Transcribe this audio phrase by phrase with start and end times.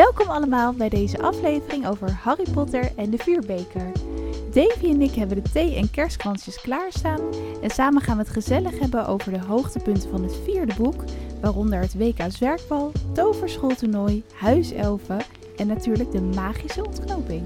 [0.00, 3.92] Welkom allemaal bij deze aflevering over Harry Potter en de Vuurbeker.
[4.52, 7.20] Davy en ik hebben de thee- en kerstkransjes klaarstaan
[7.62, 11.04] en samen gaan we het gezellig hebben over de hoogtepunten van het vierde boek,
[11.40, 15.20] waaronder het WK Zwerkbal, Toverschooltoernooi, Huiselfen
[15.56, 17.42] en natuurlijk de magische ontknoping.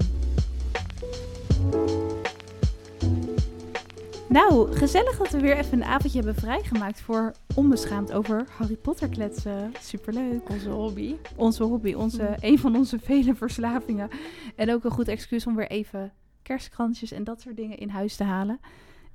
[4.35, 9.09] Nou, gezellig dat we weer even een avondje hebben vrijgemaakt voor onbeschaamd over Harry Potter
[9.09, 9.73] kletsen.
[9.79, 10.49] Superleuk.
[10.49, 11.15] Onze hobby.
[11.35, 14.09] Onze hobby, onze, een van onze vele verslavingen.
[14.55, 18.15] En ook een goed excuus om weer even kerstkransjes en dat soort dingen in huis
[18.15, 18.59] te halen.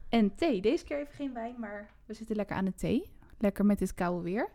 [0.09, 0.61] En thee.
[0.61, 3.11] Deze keer even geen wijn, maar we zitten lekker aan de thee.
[3.39, 4.49] Lekker met dit koude weer.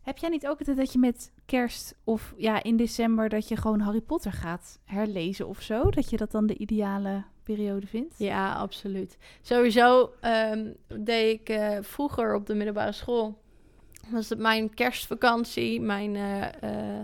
[0.00, 3.56] Heb jij niet ook het dat je met kerst of ja, in december dat je
[3.56, 5.90] gewoon Harry Potter gaat herlezen of zo?
[5.90, 8.14] Dat je dat dan de ideale periode vindt?
[8.18, 9.18] Ja, absoluut.
[9.42, 13.38] Sowieso ehm, deed ik eh, vroeger op de middelbare school.
[14.08, 16.16] Was het mijn kerstvakantie, mijn...
[16.16, 17.00] eh,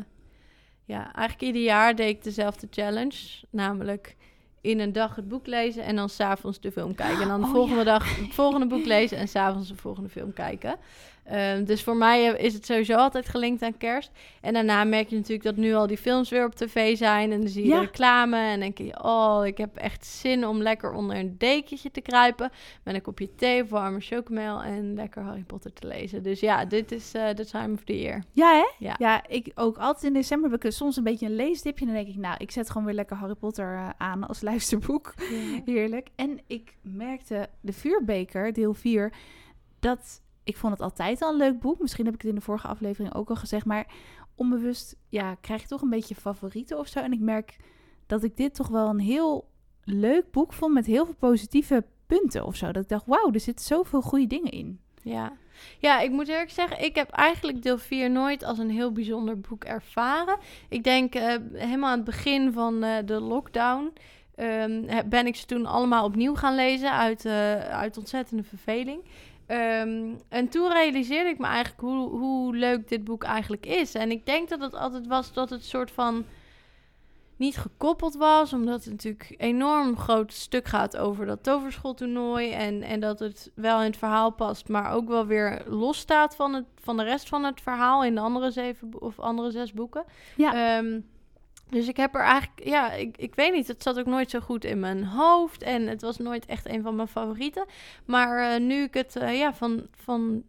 [0.84, 3.45] ja, eigenlijk ieder jaar deed ik dezelfde challenge.
[3.51, 4.17] Namelijk
[4.61, 7.23] in een dag het boek lezen en dan s'avonds de film kijken.
[7.23, 7.99] En dan de Oh, volgende ja.
[7.99, 10.77] dag het volgende boek lezen en s'avonds de volgende film kijken.
[11.25, 14.11] Ehm, dus voor mij eh, is het sowieso altijd gelinkt aan kerst.
[14.41, 17.33] En daarna merk je natuurlijk dat nu al die films weer op tv zijn.
[17.33, 17.75] En dan zie je Ja.
[17.81, 19.03] de reclame en denk je...
[19.03, 22.50] oh, ik heb echt zin om lekker onder een dekentje te kruipen...
[22.84, 26.23] met een kopje thee of warme chocomel en lekker Harry Potter te lezen.
[26.23, 28.23] Dus ja, dit is eh the time of the year.
[28.33, 28.84] Ja, hè?
[28.87, 28.95] Ja.
[28.98, 31.87] Ja, ik ook altijd in december heb ik soms een beetje een leesdipje.
[31.87, 34.43] En dan denk ik, nou, ik zet gewoon weer lekker Harry Potter eh, aan als
[34.50, 35.15] luisterboek.
[35.65, 36.09] Heerlijk.
[36.17, 39.12] En ik merkte de Vuurbeker, deel 4,
[39.81, 41.81] dat ik vond het altijd al een leuk boek.
[41.81, 43.87] Misschien heb ik het in de vorige aflevering ook al gezegd, maar
[44.35, 46.99] onbewust ja, krijg je toch een beetje favorieten of zo.
[46.99, 47.57] En ik merk
[48.07, 49.49] dat ik dit toch wel een heel
[49.84, 52.72] leuk boek vond met heel veel positieve punten of zo.
[52.72, 54.81] Dat ik dacht, wauw, er zitten zoveel goede dingen in.
[55.03, 55.33] Ja.
[55.78, 59.41] ja, ik moet eerlijk zeggen, ik heb eigenlijk deel 4 nooit als een heel bijzonder
[59.41, 60.39] boek ervaren.
[60.69, 63.93] Ik denk eh, helemaal aan het begin van eh, de lockdown
[64.34, 69.05] ehm, ben ik ze toen allemaal opnieuw gaan lezen uit, eh, uit ontzettende verveling.
[69.47, 73.94] Ehm, en toen realiseerde ik me eigenlijk hoe, hoe leuk dit boek eigenlijk is.
[73.94, 76.25] En ik denk dat het altijd was dat het soort van
[77.36, 82.82] niet gekoppeld was, omdat het natuurlijk een enorm groot stuk gaat over dat toverschooltoernooi en,
[82.82, 86.54] en dat het wel in het verhaal past, maar ook wel weer los staat van,
[86.54, 90.04] het, van de rest van het verhaal in de andere zeven of andere zes boeken.
[90.36, 90.76] Ja.
[90.76, 91.00] Ehm,
[91.72, 94.41] dus ik heb er eigenlijk, ja, ik, ik weet niet, het zat ook nooit zo
[94.41, 97.65] goed in mijn hoofd en het was nooit echt een van mijn favorieten.
[98.05, 100.43] Maar eh, nu ik het eh, ja, van, van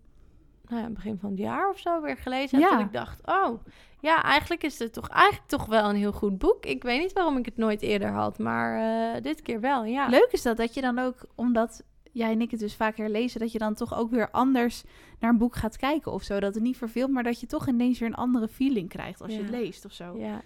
[0.67, 2.77] nou ja, begin van het jaar of zo weer gelezen heb, Ja.
[2.77, 3.59] dat ik dacht, oh,
[3.99, 6.65] ja, eigenlijk is het toch eigenlijk toch wel een heel goed boek.
[6.65, 8.77] Ik weet niet waarom ik het nooit eerder had, maar
[9.15, 10.07] eh, dit keer wel, ja.
[10.07, 13.39] Leuk is dat, dat je dan ook, omdat jij en ik het dus vaak herlezen,
[13.39, 14.83] dat je dan toch ook weer anders
[15.19, 16.39] naar een boek gaat kijken of zo.
[16.39, 19.33] Dat het niet verveelt, maar dat je toch ineens weer een andere feeling krijgt als
[19.33, 20.17] je het leest of zo.
[20.17, 20.41] Ja,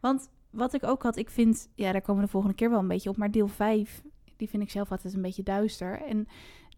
[0.00, 2.78] Want wat ik ook had, ik vind, ja, daar komen we de volgende keer wel
[2.78, 4.02] een beetje op, maar deel 5,
[4.36, 6.02] die vind ik zelf altijd een beetje duister.
[6.02, 6.28] En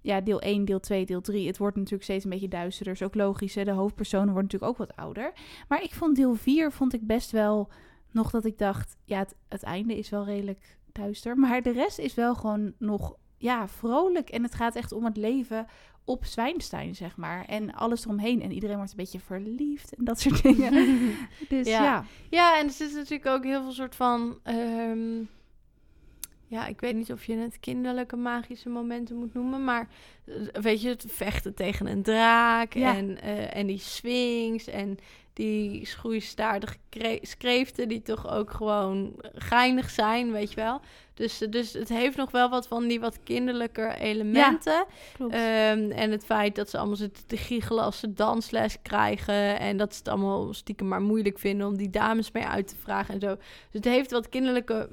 [0.00, 2.92] ja, deel 1, deel 2, deel 3, het wordt natuurlijk steeds een beetje duisterder.
[2.92, 3.64] is ook logisch, hè?
[3.64, 5.32] de hoofdpersonen worden natuurlijk ook wat ouder.
[5.68, 7.70] Maar ik vond deel 4, vond ik best wel
[8.10, 11.36] nog dat ik dacht, ja, het, het einde is wel redelijk duister.
[11.36, 14.28] Maar de rest is wel gewoon nog, ja, vrolijk.
[14.28, 15.66] En het gaat echt om het leven
[16.08, 17.44] op Zwijnstein, zeg maar.
[17.44, 18.42] En alles eromheen.
[18.42, 20.72] En iedereen wordt een beetje verliefd en dat soort dingen.
[21.48, 21.82] Dus Ja.
[21.82, 22.04] ja.
[22.30, 24.38] Ja, en er zit natuurlijk ook heel veel soort van.
[24.42, 25.22] ehm,
[26.46, 29.64] ja, ik weet niet of je het kinderlijke magische momenten moet noemen.
[29.64, 29.88] Maar
[30.24, 32.72] eh, weet je, het vechten tegen een draak.
[32.74, 32.96] Ja.
[32.96, 34.66] En, eh, en die swings.
[34.66, 34.98] En
[35.38, 40.80] die schroeistaardige kre- skreeften die toch ook gewoon geinig zijn, weet je wel.
[41.14, 44.84] Dus, dus het heeft nog wel wat van die wat kinderlijke elementen.
[45.18, 49.58] Ehm, en het feit dat ze allemaal zitten te giechelen als ze dansles krijgen.
[49.58, 52.76] En dat ze het allemaal stiekem maar moeilijk vinden om die dames mee uit te
[52.76, 53.34] vragen en zo.
[53.36, 54.88] Dus het heeft wat kinderlijke,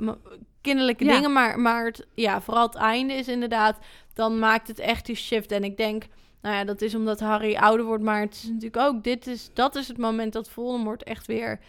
[0.62, 1.14] kinderlijke Ja.
[1.16, 1.34] dingen.
[1.34, 3.78] Maar, maar het, ja, vooral het einde is inderdaad...
[4.14, 5.52] Dan maakt het echt die shift.
[5.52, 6.04] En ik denk...
[6.46, 8.04] Nou ja, dat is omdat Harry ouder wordt.
[8.04, 9.04] Maar het is natuurlijk ook...
[9.04, 11.60] Dit is, dat is het moment dat Voldemort echt weer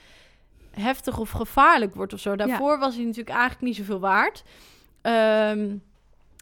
[0.71, 2.37] heftig of gevaarlijk wordt of zo.
[2.37, 4.43] Daarvoor was hij natuurlijk eigenlijk niet zoveel waard.
[5.03, 5.77] Ehm,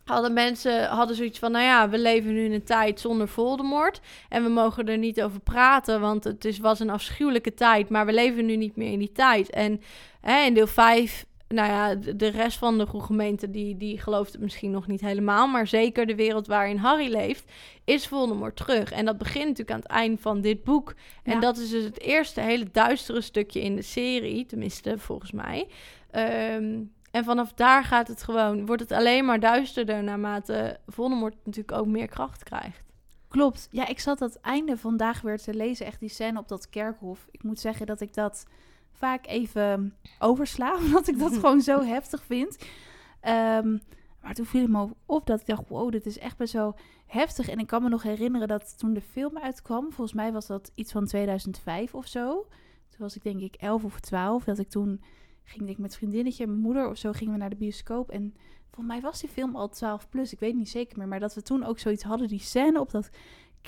[0.05, 4.01] hadden mensen hadden zoiets van, nou ja, we leven nu in een tijd zonder Voldemort
[4.29, 8.07] en we mogen er niet over praten, want het is, was een afschuwelijke tijd, maar
[8.07, 9.51] we leven nu niet meer in die tijd.
[9.51, 9.81] En
[10.21, 14.41] hè, in deel 5, nou ja, de, rest van de gemeente die, die gelooft het
[14.41, 17.53] misschien nog niet helemaal, maar zeker de wereld waarin Harry leeft,
[17.85, 18.93] is Voldemort terug.
[18.93, 20.95] En dat begint natuurlijk aan het eind van dit boek.
[21.23, 21.41] En Ja.
[21.41, 25.69] dat is dus het eerste hele duistere stukje in de serie, tenminste volgens mij.
[26.11, 26.81] Ehm,
[27.11, 31.87] en vanaf daar gaat het gewoon, wordt het alleen maar duisterder naarmate Voldemort natuurlijk ook
[31.87, 32.83] meer kracht krijgt.
[33.29, 33.69] Klopt.
[33.71, 35.87] Ja, ik zat dat einde vandaag weer te lezen.
[35.87, 37.27] Echt die scène op dat kerkhof.
[37.31, 38.45] Ik moet zeggen dat ik dat
[38.95, 42.59] vaak even oversla, omdat ik dat gewoon zo heftig vind.
[43.21, 43.79] Ehm,
[44.23, 46.75] maar toen viel het me op dat ik dacht, wow, dit is echt best zo
[47.07, 47.49] heftig.
[47.49, 50.71] En ik kan me nog herinneren dat toen de film uitkwam, volgens mij was dat
[50.75, 52.47] iets van 2005 of zo.
[52.89, 55.03] Toen was ik denk ik 11 of 12, dat ik toen
[55.45, 58.11] ging ik met vriendinnetje en mijn moeder of zo gingen we naar de bioscoop.
[58.11, 58.35] En
[58.71, 61.09] volgens mij was die film al 12 plus, ik weet niet zeker meer.
[61.09, 63.11] Maar dat we toen ook zoiets hadden, die scène op dat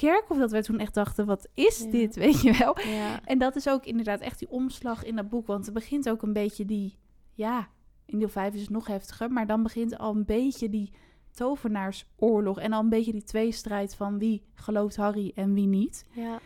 [0.00, 1.90] kerkhof, dat we toen echt dachten, wat is Ja.
[1.90, 2.80] dit, weet je wel?
[2.80, 3.20] Ja.
[3.24, 5.46] En dat is ook inderdaad echt die omslag in dat boek.
[5.46, 6.98] Want het begint ook een beetje die,
[7.32, 7.68] ja,
[8.06, 9.30] in deel 5 is het nog heftiger.
[9.32, 10.92] Maar dan begint al een beetje die
[11.30, 12.58] tovenaarsoorlog.
[12.58, 16.04] En al een beetje die tweestrijd van wie gelooft Harry en wie niet.
[16.10, 16.38] Ja.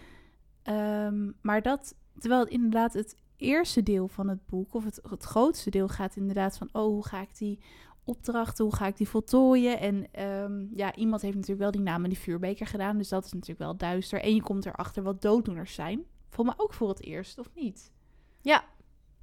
[0.62, 5.22] Ehm, maar dat, terwijl het inderdaad het eerste deel van het boek, of het, het
[5.22, 7.58] grootste deel, gaat inderdaad van, oh, hoe ga ik die
[8.04, 9.78] opdrachten, hoe ga ik die voltooien?
[9.78, 13.24] En ehm, ja, iemand heeft natuurlijk wel die naam in die vuurbeker gedaan, dus dat
[13.24, 14.20] is natuurlijk wel duister.
[14.20, 16.04] En je komt erachter wat dooddoeners zijn.
[16.28, 17.92] Voor me ook voor het eerst, of niet?
[18.40, 18.64] ja.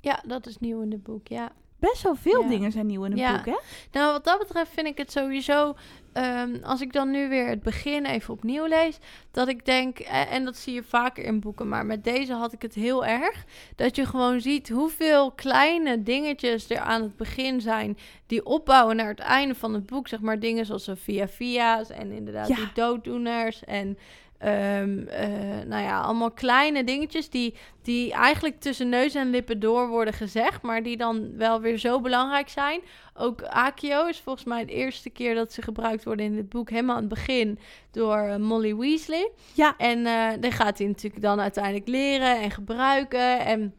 [0.01, 1.51] Ja, dat is nieuw in het boek, ja.
[1.79, 2.47] Best wel veel Ja.
[2.47, 3.35] dingen zijn nieuw in het Ja.
[3.35, 3.57] boek, hè?
[3.91, 5.75] Nou, wat dat betreft vind ik het sowieso...
[6.13, 8.99] ehm, als ik dan nu weer het begin even opnieuw lees...
[9.31, 11.67] dat ik denk, eh, en dat zie je vaker in boeken...
[11.69, 13.43] maar met deze had ik het heel erg...
[13.75, 17.97] dat je gewoon ziet hoeveel kleine dingetjes er aan het begin zijn...
[18.27, 20.07] die opbouwen naar het einde van het boek.
[20.07, 22.55] Zeg maar dingen zoals via via's en inderdaad Ja.
[22.55, 23.63] die dooddoeners...
[23.63, 23.97] en
[24.37, 25.29] ehm, eh,
[25.65, 30.61] nou ja, allemaal kleine dingetjes die, die eigenlijk tussen neus en lippen door worden gezegd,
[30.61, 32.81] maar die dan wel weer zo belangrijk zijn.
[33.13, 36.69] Ook Akio is volgens mij de eerste keer dat ze gebruikt worden in dit boek,
[36.69, 37.59] helemaal aan het begin,
[37.91, 39.31] door eh, Molly Weasley.
[39.53, 39.73] Ja.
[39.77, 43.39] En eh dan gaat hij natuurlijk dan uiteindelijk leren en gebruiken.
[43.39, 43.73] En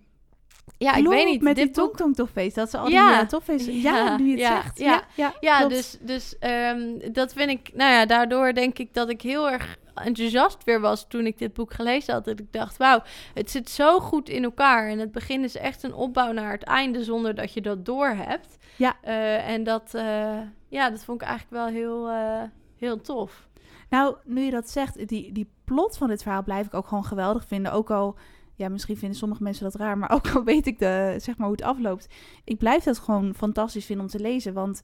[0.79, 1.43] ja, ik weet niet.
[1.43, 3.19] Met dit die boek tongtong toffees, dat ze al Ja.
[3.19, 3.67] die toffees...
[3.67, 4.79] Ja, Ja, nu je het ja, zegt.
[5.15, 5.35] ja.
[5.41, 9.51] Ja, dus, dus ehm, dat vind ik, nou ja, daardoor denk ik dat ik heel
[9.51, 12.25] erg enthousiast weer was toen ik dit boek gelezen had.
[12.25, 13.03] Dat ik dacht, wauw,
[13.35, 14.89] het zit zo goed in elkaar.
[14.89, 18.09] En het begin is echt een opbouw naar het einde zonder dat je dat door
[18.09, 18.59] hebt.
[18.79, 18.97] Ja.
[19.01, 22.43] Eh, en dat, eh, ja, dat vond ik eigenlijk wel heel, eh,
[22.77, 23.49] heel tof.
[23.91, 27.05] Nou, nu je dat zegt, die, die plot van dit verhaal blijf ik ook gewoon
[27.05, 27.73] geweldig vinden.
[27.73, 28.17] Ook al,
[28.55, 31.47] ja, misschien vinden sommige mensen dat raar, maar ook al weet ik de, zeg maar
[31.47, 32.09] hoe het afloopt.
[32.45, 34.55] Ik blijf dat gewoon fantastisch vinden om te lezen.
[34.55, 34.83] Want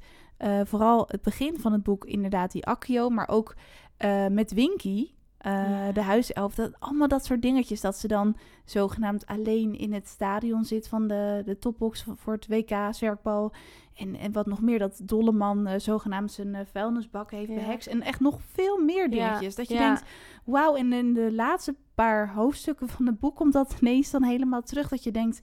[0.64, 3.55] vooral het begin van het boek, inderdaad, die Accio, maar ook
[3.96, 5.11] eh, met Winky.
[5.38, 5.93] eh, Ja.
[5.93, 7.81] De huiself, dat, allemaal dat soort dingetjes.
[7.81, 12.46] Dat ze dan zogenaamd alleen in het stadion zit van de, de topbox voor- het
[12.46, 13.52] WK, zwerkbal.
[13.94, 17.55] En, en wat nog meer, dat Dolleman eh, zogenaamd zijn vuilnisbak heeft Ja.
[17.55, 17.87] behekst.
[17.87, 19.55] En echt nog veel meer Ja, dingetjes.
[19.55, 20.02] Dat je denkt,
[20.44, 24.62] wauw, en in de laatste paar hoofdstukken van het boek komt dat ineens dan helemaal
[24.62, 24.88] terug.
[24.88, 25.40] Dat je denkt,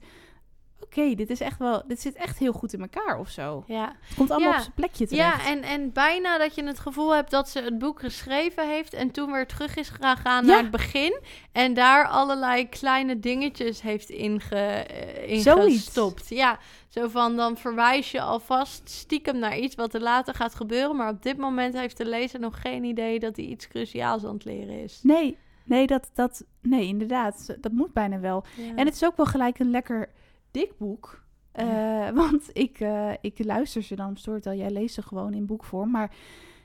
[0.82, 3.64] oké, dit is echt wel, dit zit echt heel goed in elkaar of zo.
[3.66, 4.56] Ja, Het komt allemaal Ja.
[4.56, 5.42] op zijn plekje terecht.
[5.44, 8.92] ja en, en bijna dat je het gevoel hebt dat ze het boek geschreven heeft
[8.92, 10.50] en toen weer terug is gegaan Ja.
[10.52, 11.20] naar het begin.
[11.52, 16.28] En daar allerlei kleine dingetjes heeft inge, eh, ingestopt.
[16.28, 16.58] Ja,
[16.88, 20.96] zo van dan verwijs je alvast stiekem naar iets wat er later gaat gebeuren.
[20.96, 24.34] Maar op dit moment heeft de lezer nog geen idee dat hij iets cruciaals aan
[24.34, 25.00] het leren is.
[25.02, 27.56] Nee, nee, dat, dat, nee, inderdaad.
[27.60, 28.44] Dat moet bijna wel.
[28.56, 28.74] Ja.
[28.74, 30.08] En het is ook wel gelijk een lekker
[30.52, 31.24] dik boek.
[31.52, 34.54] Eh, Want ik, eh, ik luister ze dan op Storytel.
[34.54, 35.90] Jij leest ze gewoon in boekvorm.
[35.90, 36.14] Maar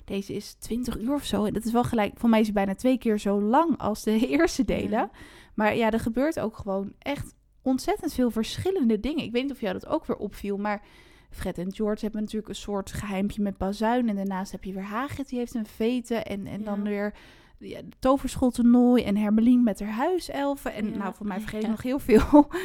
[0.06, 1.46] deze is 20 uur of zo.
[1.46, 2.14] En dat is wel gelijk...
[2.16, 4.90] Voor mij is hij bijna twee keer zo lang als de eerste delen.
[4.90, 5.10] Ja.
[5.54, 9.24] Maar ja, er gebeurt ook gewoon echt ontzettend veel verschillende dingen.
[9.24, 10.82] Ik weet niet of jou dat ook weer opviel, maar...
[11.30, 14.10] Fred en George hebben natuurlijk een soort geheimpje met bazuin.
[14.10, 16.26] En daarnaast heb je weer Hagrid, die heeft een veten.
[16.26, 17.14] En, en dan weer
[17.60, 19.04] ja, de toverschooltoernooi.
[19.04, 20.74] En Hermelien met haar huiselfen.
[20.74, 20.98] En Ja.
[20.98, 22.48] nou, voor mij vergeet ik nog heel veel.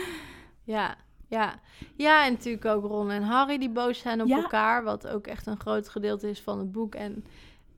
[0.64, 0.96] Ja,
[1.32, 1.54] ja.
[1.96, 4.36] Ja, en natuurlijk ook Ron en Harry die boos zijn op Ja.
[4.42, 4.82] elkaar.
[4.84, 6.94] Wat ook echt een groot gedeelte is van het boek.
[6.94, 7.24] En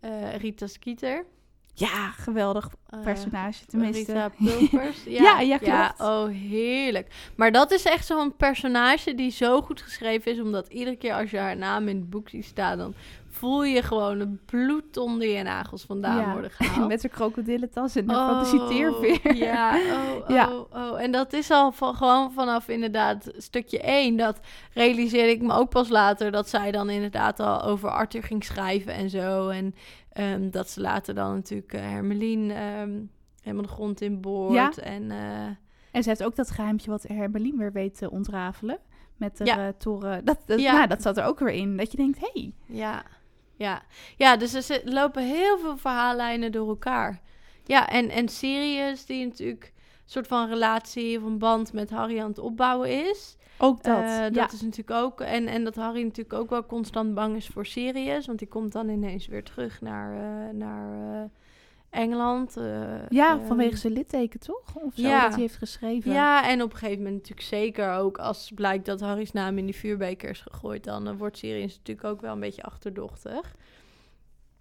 [0.01, 1.25] eh, Rita Skeeter.
[1.77, 4.13] Ja, geweldig eh, personage tenminste.
[4.13, 5.05] Rita Pulvers.
[5.05, 6.01] Ja, ja, klopt.
[6.01, 7.15] oh, heerlijk.
[7.37, 10.41] Maar dat is echt zo'n personage die zo goed geschreven is.
[10.41, 12.79] Omdat iedere keer als je haar naam in het boek ziet staan...
[12.79, 12.95] dan
[13.31, 16.33] voel je gewoon een bloed onder je nagels vandaan Ja.
[16.33, 16.89] worden gehaald.
[16.93, 19.35] Met zijn krokodillentas en een Oh, fantasieteerveer.
[19.35, 20.53] Ja, oh, Ja.
[20.53, 21.01] oh, oh.
[21.03, 24.17] En dat is al van, gewoon vanaf inderdaad stukje 1.
[24.17, 24.41] Dat
[24.73, 26.31] realiseerde ik me ook pas later.
[26.31, 29.49] Dat zij dan inderdaad al over Arthur ging schrijven en zo.
[29.49, 29.75] En
[30.15, 33.01] ehm, dat ze later dan natuurlijk eh, Hermelien ehm,
[33.43, 34.55] helemaal de grond in boort.
[34.55, 34.71] Ja.
[34.83, 35.47] En eh,
[35.93, 38.79] En ze heeft ook dat geheimtje wat Hermelien weer weet te ontrafelen.
[39.17, 39.67] Met de Ja.
[39.67, 40.25] eh, toren.
[40.25, 40.73] Dat, dat, Ja.
[40.73, 41.77] nou, dat zat er ook weer in.
[41.77, 43.03] Dat je denkt, hé, hey, ja,
[43.57, 43.83] ja.
[44.17, 47.21] Ja, dus er zit- lopen heel veel verhaallijnen door elkaar.
[47.65, 52.21] Ja, en, en Sirius, die natuurlijk een soort van relatie of een band met Harry
[52.21, 53.37] aan het opbouwen is.
[53.59, 54.03] Ook dat.
[54.03, 54.53] Eh, dat ja.
[54.53, 55.21] is natuurlijk ook.
[55.21, 58.27] En, en dat Harry natuurlijk ook wel constant bang is voor Sirius.
[58.27, 60.13] Want die komt dan ineens weer terug naar.
[60.17, 61.29] eh, naar
[61.91, 62.57] Engeland.
[62.57, 64.75] eh, Ja, ehm, vanwege zijn litteken toch?
[64.75, 65.23] Of zo, ja.
[65.23, 66.13] dat hij heeft geschreven.
[66.13, 69.65] Ja, en op een gegeven moment natuurlijk zeker ook als blijkt dat Harry's naam in
[69.65, 73.55] die vuurbeker is gegooid, dan wordt Sirius natuurlijk ook wel een beetje achterdochtig.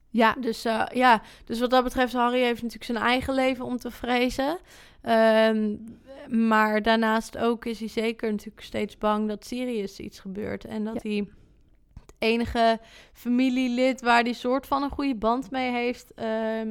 [0.10, 0.36] ja.
[0.40, 0.62] Dus
[0.94, 4.58] ja, dus wat dat betreft, Harry heeft natuurlijk zijn eigen leven om te vrezen.
[5.04, 5.76] Ehm,
[6.30, 10.66] maar daarnaast ook is hij zeker natuurlijk steeds bang dat Sirius iets gebeurt.
[10.66, 11.10] En dat Ja.
[11.10, 11.18] hij
[12.06, 12.80] het enige
[13.14, 16.70] familielid waar hij soort van een goede band mee heeft, ehm,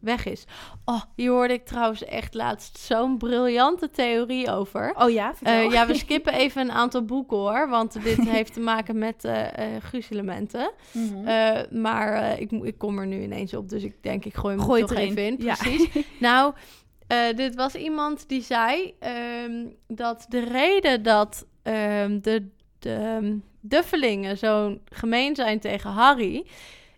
[0.00, 0.44] weg is.
[0.84, 4.94] Oh, hier hoorde ik trouwens echt laatst zo'n briljante theorie over.
[4.98, 5.34] Oh ja.
[5.42, 9.24] Eh, ja, we skippen even een aantal boeken hoor, want dit heeft te maken met
[9.24, 10.72] eh eh gruzelementen.
[10.92, 11.80] Mhm.
[11.80, 14.82] Maar ik, ik kom er nu ineens op, dus ik denk ik gooi hem Gooi
[14.82, 15.10] er toch erin.
[15.10, 15.36] even in.
[15.44, 15.54] Ja.
[15.54, 15.88] Precies.
[16.20, 16.54] nou,
[17.06, 22.48] eh, dit was iemand die zei ehm, dat de reden dat ehm, de,
[22.78, 26.46] de ehm, duffelingen zo gemeen zijn tegen Harry...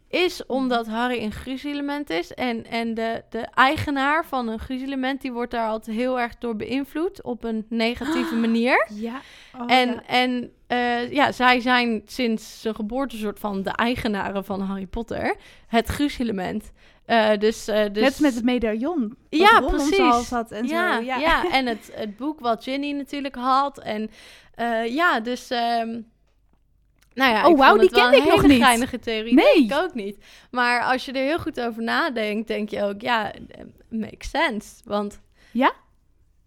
[0.09, 2.35] is omdat Harry een gruzelement is.
[2.35, 5.21] En, en de, de eigenaar van een gruzelement...
[5.21, 7.23] die wordt daar altijd heel erg door beïnvloed...
[7.23, 8.87] op een negatieve manier.
[8.95, 9.21] ja.
[9.59, 10.03] Oh, En, ja.
[10.07, 15.37] en eh, ja, zij zijn sinds zijn geboorte soort van de eigenaren van Harry Potter.
[15.67, 16.73] Het gruzelement.
[17.05, 18.03] Eh dus, eh, dus...
[18.03, 19.17] Net met het medaillon.
[19.29, 20.31] Ja, precies.
[20.31, 21.03] had en ja, zo.
[21.03, 21.19] ja.
[21.19, 21.51] Ja.
[21.51, 23.79] en het, het boek wat Ginny natuurlijk had.
[23.79, 24.11] En
[24.85, 25.51] ja, dus...
[25.51, 26.01] ehm,
[27.15, 28.63] nou ja, Oh, ik wauw, die een ik nog niet.
[28.63, 29.35] geinige theorie.
[29.35, 29.65] Nee.
[29.65, 30.25] ik ook niet.
[30.51, 34.75] Maar als je er heel goed over nadenkt, denk je ook, ja, eh, makes sense.
[34.85, 35.21] Want
[35.53, 35.73] Ja?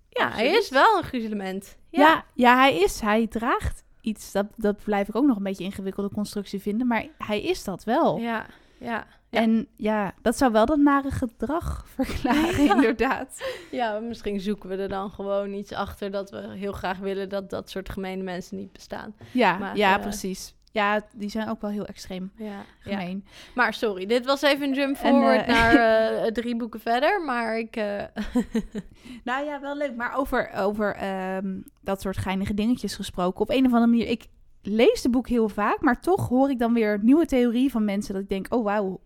[0.10, 1.77] ja, hij is wel een gruzelement.
[1.89, 2.25] Ja.
[2.34, 3.00] Ja, hij is.
[3.00, 4.32] Hij draagt iets.
[4.32, 6.88] Dat, dat blijf ik ook nog een beetje ingewikkelde constructie vinden.
[6.88, 8.18] Maar hij is dat wel.
[8.18, 8.46] ja,
[8.80, 9.08] ja.
[9.32, 12.76] En ja, dat zou wel dat nare gedrag verklaren, Ja.
[12.76, 13.44] inderdaad.
[13.72, 17.50] Ja, misschien zoeken we er dan gewoon iets achter dat we heel graag willen dat
[17.50, 19.16] dat soort gemene mensen niet bestaan.
[19.32, 20.56] Ja, Maar, ja eh, precies.
[20.74, 22.64] Ja, die zijn ook wel heel extreem Ja, ja.
[22.80, 23.26] gemeen.
[23.56, 25.74] Maar sorry, dit was even een jump En, forward eh, naar
[26.24, 27.22] eh, drie boeken verder.
[27.26, 27.76] Maar ik.
[27.76, 28.04] eh,
[29.24, 29.96] Nou ja, wel leuk.
[29.96, 33.42] Maar over, over ehm, dat soort geinige dingetjes gesproken.
[33.42, 34.26] Op een of andere manier, ik
[34.62, 38.14] lees de boek heel vaak, maar toch hoor ik dan weer nieuwe theorieën van mensen
[38.14, 39.00] dat ik denk, oh wauw,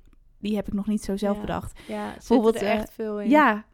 [0.46, 1.42] die heb ik nog niet zo zelf Ja.
[1.42, 1.80] bedacht.
[1.88, 3.30] ja, Bijvoorbeeld, er eh, echt veel in.
[3.30, 3.66] Ja,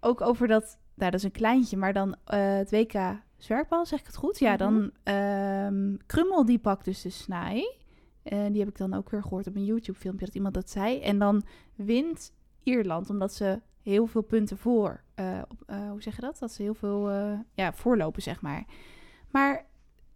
[0.00, 2.92] ook over dat, nou dat is een kleintje, maar dan eh, het WK
[3.36, 4.38] zwerkbal, zeg ik het goed?
[4.38, 4.58] Ja, Mhm.
[4.58, 7.76] dan ehm, Krummel die pakt dus de snij.
[8.22, 10.70] Eh, die heb ik dan ook weer gehoord op een YouTube filmpje dat iemand dat
[10.70, 11.00] zei.
[11.00, 11.42] En dan
[11.74, 12.32] wint
[12.62, 15.00] Ierland, omdat ze heel veel punten voor,
[15.48, 16.38] op, hoe zeg je dat?
[16.38, 17.10] Dat ze heel veel
[17.54, 18.64] ja, voorlopen, zeg maar.
[19.30, 19.66] Maar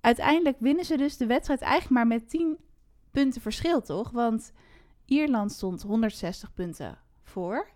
[0.00, 2.56] uiteindelijk winnen ze dus de wedstrijd eigenlijk maar met 10
[3.10, 4.10] punten verschil, toch?
[4.10, 4.52] Want
[5.06, 7.68] Ierland stond 160 punten voor.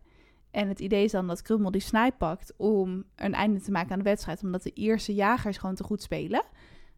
[0.50, 3.90] En het idee is dan dat Krummel die snij pakt om een einde te maken
[3.92, 4.42] aan de wedstrijd.
[4.42, 6.44] Omdat de Ierse jagers gewoon te goed spelen.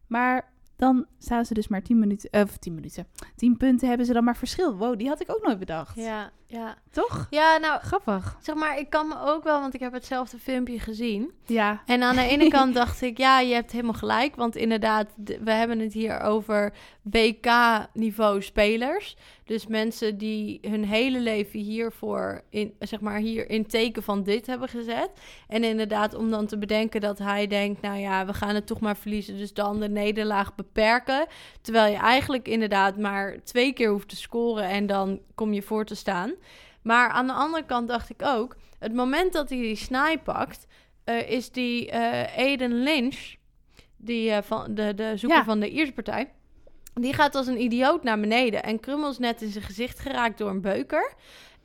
[0.07, 3.07] Maar dan staan ze dus maar 10 minuten, eh, of 10 minuten.
[3.35, 4.75] 10 punten hebben ze dan maar verschil.
[4.75, 5.95] Wow, die had ik ook nooit bedacht.
[5.95, 6.75] ja, ja.
[6.91, 7.27] Toch?
[7.29, 8.37] Ja, nou, Grappig.
[8.41, 11.31] zeg maar, ik kan me ook wel, want ik heb hetzelfde filmpje gezien.
[11.45, 11.81] Ja.
[11.85, 14.35] En aan de ene kant dacht ik, ja, je hebt helemaal gelijk.
[14.35, 16.73] Want inderdaad, de- we hebben het hier over
[17.43, 19.15] WK-niveau spelers.
[19.45, 24.45] Dus mensen die hun hele leven hiervoor, in, zeg maar, hier in teken van dit
[24.47, 25.09] hebben gezet.
[25.47, 28.79] En inderdaad, om dan te bedenken dat hij denkt, nou ja, we gaan het toch
[28.79, 29.37] maar verliezen.
[29.37, 31.27] Dus dan de nederlaag beperken.
[31.61, 35.85] Terwijl je eigenlijk inderdaad maar twee keer hoeft te scoren en dan kom je voor
[35.85, 36.33] te staan.
[36.81, 40.67] Maar aan de andere kant dacht ik ook, het moment dat hij die snaai pakt,
[41.03, 43.35] eh, is die eh Aiden Lynch,
[43.97, 45.43] die, eh, van de, de zoeker Ja.
[45.43, 46.31] van de Ierse partij,
[46.93, 48.63] die gaat als een idioot naar beneden.
[48.63, 51.13] En Krummel is net in zijn gezicht geraakt door een beuker.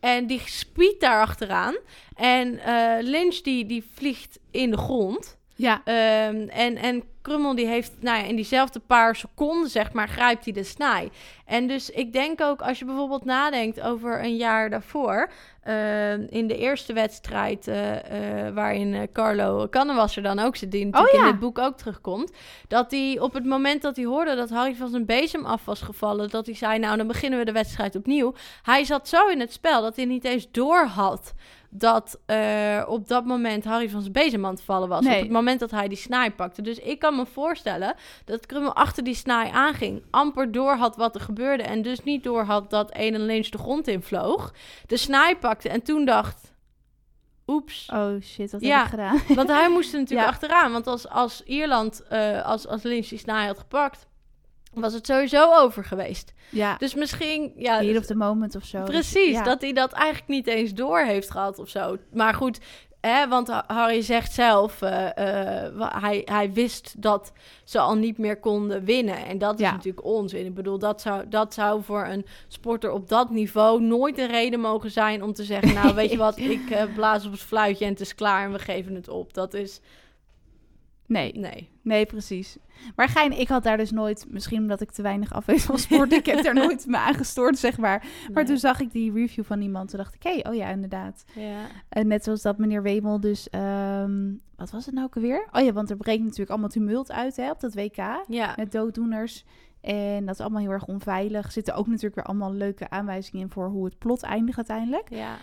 [0.01, 1.77] En die spiet daar achteraan.
[2.15, 2.61] En
[3.01, 5.39] Lynch die, die vliegt in de grond.
[5.55, 5.81] Ja.
[5.85, 10.45] Ehm, en, en Krummel die heeft, nou ja, in diezelfde paar seconden, zeg maar, grijpt
[10.45, 11.11] hij de snaai.
[11.47, 15.31] En dus ik denk ook, als je bijvoorbeeld nadenkt over een jaar daarvoor,
[15.63, 20.85] ehm, in de eerste wedstrijd eh, eh, waarin eh, Carlo Kannewasser dan ook zit, die
[20.85, 21.27] natuurlijk Oh ja.
[21.27, 22.33] in dit boek ook terugkomt,
[22.69, 25.81] dat hij op het moment dat hij hoorde dat Harry van zijn bezem af was
[25.81, 28.35] gevallen, dat hij zei, nou dan beginnen we de wedstrijd opnieuw.
[28.63, 31.35] Hij zat zo in het spel dat hij niet eens door had
[31.77, 35.05] dat eh, op dat moment Harry van zijn bezem aan het vallen was.
[35.05, 35.17] Nee.
[35.17, 36.63] Op het moment dat hij die snaai pakte.
[36.63, 40.03] Dus ik kan me voorstellen dat Krummel achter die snaai aanging.
[40.11, 41.63] Amper door had wat er gebeurde.
[41.63, 44.53] En dus niet door had dat een en Lynch de grond invloog.
[44.87, 46.53] De snaai pakte en toen dacht...
[47.47, 47.91] Oeps.
[47.93, 48.77] Oh shit, wat Ja.
[48.77, 49.21] heb ik gedaan?
[49.37, 50.33] Want hij moest er natuurlijk Ja.
[50.35, 50.73] achteraan.
[50.73, 54.07] Want als, als Ierland, eh, als, als Lynch die snaai had gepakt...
[54.75, 56.33] was het sowieso over geweest.
[56.51, 57.53] Ja, Dus misschien...
[57.57, 58.83] Ja, hier op de moment of zo.
[58.83, 59.43] Precies, Ja.
[59.43, 61.97] dat hij dat eigenlijk niet eens door heeft gehad of zo.
[62.13, 62.59] Maar goed,
[63.01, 67.33] hè, want Ha- Harry zegt zelf, eh, eh, hij, hij wist dat
[67.65, 69.27] ze al niet meer konden winnen.
[69.27, 69.71] En dat is Ja.
[69.73, 70.47] natuurlijk onzin.
[70.47, 74.61] Ik bedoel, dat zou, dat zou voor een sporter op dat niveau nooit een reden
[74.61, 77.85] mogen zijn om te zeggen, nou weet je wat, ik eh, blaas op het fluitje
[77.85, 79.35] en het is klaar en we geven het op.
[79.35, 79.81] Dat is,
[81.07, 81.69] Nee, nee.
[81.83, 82.57] nee, precies.
[82.97, 85.79] Maar Gein, ik had daar dus nooit, misschien omdat ik te weinig af weet van
[85.79, 87.99] sport, ik heb daar nooit me aan gestoord, zeg maar.
[88.25, 88.45] Maar Nee.
[88.45, 91.25] toen zag ik die review van iemand, toen dacht ik, hé, oh ja, inderdaad.
[91.35, 91.67] Ja.
[91.89, 95.49] En net zoals dat meneer Wemel dus, ehm, wat was het nou ook alweer?
[95.53, 97.97] Oh ja, want er breekt natuurlijk allemaal tumult uit hè, op dat WK,
[98.29, 98.53] Ja.
[98.57, 99.45] met dooddoeners.
[99.81, 101.45] En dat is allemaal heel erg onveilig.
[101.47, 105.09] Er zitten ook natuurlijk weer allemaal leuke aanwijzingen in voor hoe het plot eindigt uiteindelijk.
[105.11, 105.37] ja.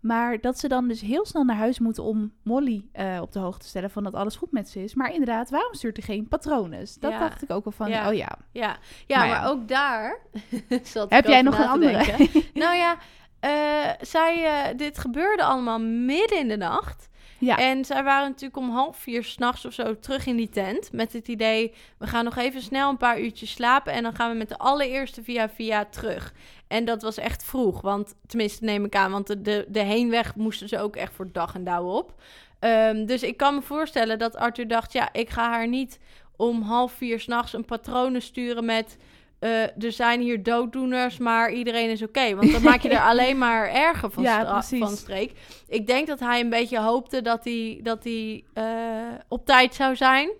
[0.00, 3.38] Maar dat ze dan dus heel snel naar huis moeten om Molly eh, op de
[3.38, 4.94] hoogte te stellen van dat alles goed met ze is.
[4.94, 6.78] Maar inderdaad, waarom stuurt hij geen patronen?
[6.78, 7.18] Dat Ja.
[7.18, 8.08] dacht ik ook al van, Ja.
[8.08, 8.38] oh ja.
[8.52, 8.76] Ja,
[9.06, 10.18] ja Maar ook daar.
[11.08, 12.28] Heb jij nog een andere?
[12.54, 12.96] nou ja,
[13.40, 17.08] eh, zij, eh, dit gebeurde allemaal midden in de nacht.
[17.40, 20.92] Ja, En zij waren natuurlijk om half vier s'nachts of zo terug in die tent.
[20.92, 23.92] Met het idee, we gaan nog even snel een paar uurtjes slapen.
[23.92, 26.34] En dan gaan we met de allereerste via via terug.
[26.68, 27.80] En dat was echt vroeg.
[27.80, 31.54] Want, tenminste neem ik aan, want de, de, heenweg moesten ze ook echt voor dag
[31.54, 32.14] en dauw op.
[32.58, 35.98] Ehm, dus ik kan me voorstellen dat Arthur dacht, ja, ik ga haar niet
[36.36, 38.96] om half vier s'nachts een patronen sturen met...
[39.38, 42.34] eh, er zijn hier dooddoeners, maar iedereen is oké.
[42.34, 45.32] Want dan maak je er alleen maar erger van, Ja, van streek.
[45.68, 48.64] Ik denk dat hij een beetje hoopte dat hij, dat hij eh,
[49.28, 50.30] op tijd zou zijn.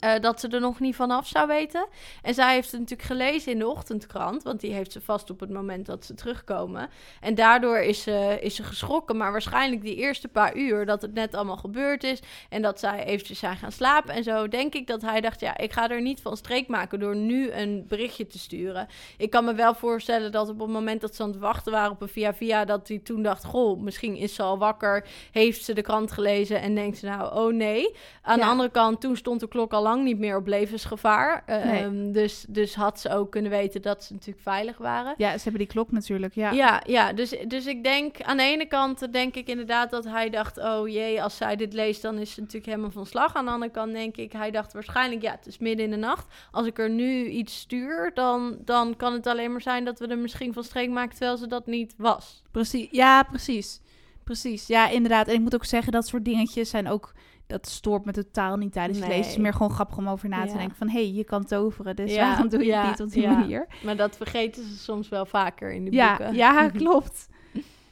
[0.00, 1.86] Eh, dat ze er nog niet vanaf zou weten.
[2.22, 4.42] En zij heeft het natuurlijk gelezen in de ochtendkrant.
[4.42, 6.88] Want die heeft ze vast op het moment dat ze terugkomen.
[7.20, 9.16] En daardoor is ze, is ze geschrokken.
[9.16, 12.20] Maar waarschijnlijk die eerste paar uur dat het net allemaal gebeurd is.
[12.48, 14.48] En dat zij eventjes zijn gaan slapen en zo.
[14.48, 17.50] Denk ik dat hij dacht, ja, ik ga er niet van streek maken door nu
[17.52, 18.86] een berichtje te sturen.
[19.16, 21.90] Ik kan me wel voorstellen dat op het moment dat ze aan het wachten waren
[21.90, 22.64] op een via-via...
[22.64, 25.06] dat hij toen dacht, goh, misschien is ze al wakker.
[25.32, 27.94] Heeft ze de krant gelezen en denkt ze nou, oh nee.
[28.22, 28.44] Aan Ja.
[28.44, 31.42] de andere kant, toen stond de klok al lang niet meer op levensgevaar.
[31.46, 31.58] Nee.
[31.58, 35.14] Ehm, dus, dus had ze ook kunnen weten dat ze natuurlijk veilig waren.
[35.16, 36.50] ja, ze hebben die klok natuurlijk, ja.
[36.50, 40.30] Ja, ja, dus, dus ik denk aan de ene kant denk ik inderdaad dat hij
[40.30, 43.34] dacht: oh jee, als zij dit leest, dan is ze natuurlijk helemaal van slag.
[43.34, 45.96] Aan de andere kant denk ik, hij dacht waarschijnlijk: ja, het is midden in de
[45.96, 46.26] nacht.
[46.50, 50.06] Als ik er nu iets stuur, dan, dan kan het alleen maar zijn dat we
[50.06, 52.42] er misschien van streek maken terwijl ze dat niet was.
[52.50, 53.80] Precies, ja, precies.
[54.24, 55.28] Precies, ja, inderdaad.
[55.28, 57.12] En ik moet ook zeggen, dat soort dingetjes zijn ook...
[57.50, 59.16] Dat stoort me totaal niet tijdens het Nee.
[59.16, 59.30] lezen.
[59.30, 60.56] Het is meer gewoon grappig om over na te Ja.
[60.58, 60.88] denken van...
[60.88, 63.30] hé, hey, je kan toveren, dus Ja, waarom doe je het niet op die ja.
[63.38, 63.66] manier?
[63.84, 66.34] Maar dat vergeten ze soms wel vaker in de boeken.
[66.34, 67.28] ja, klopt.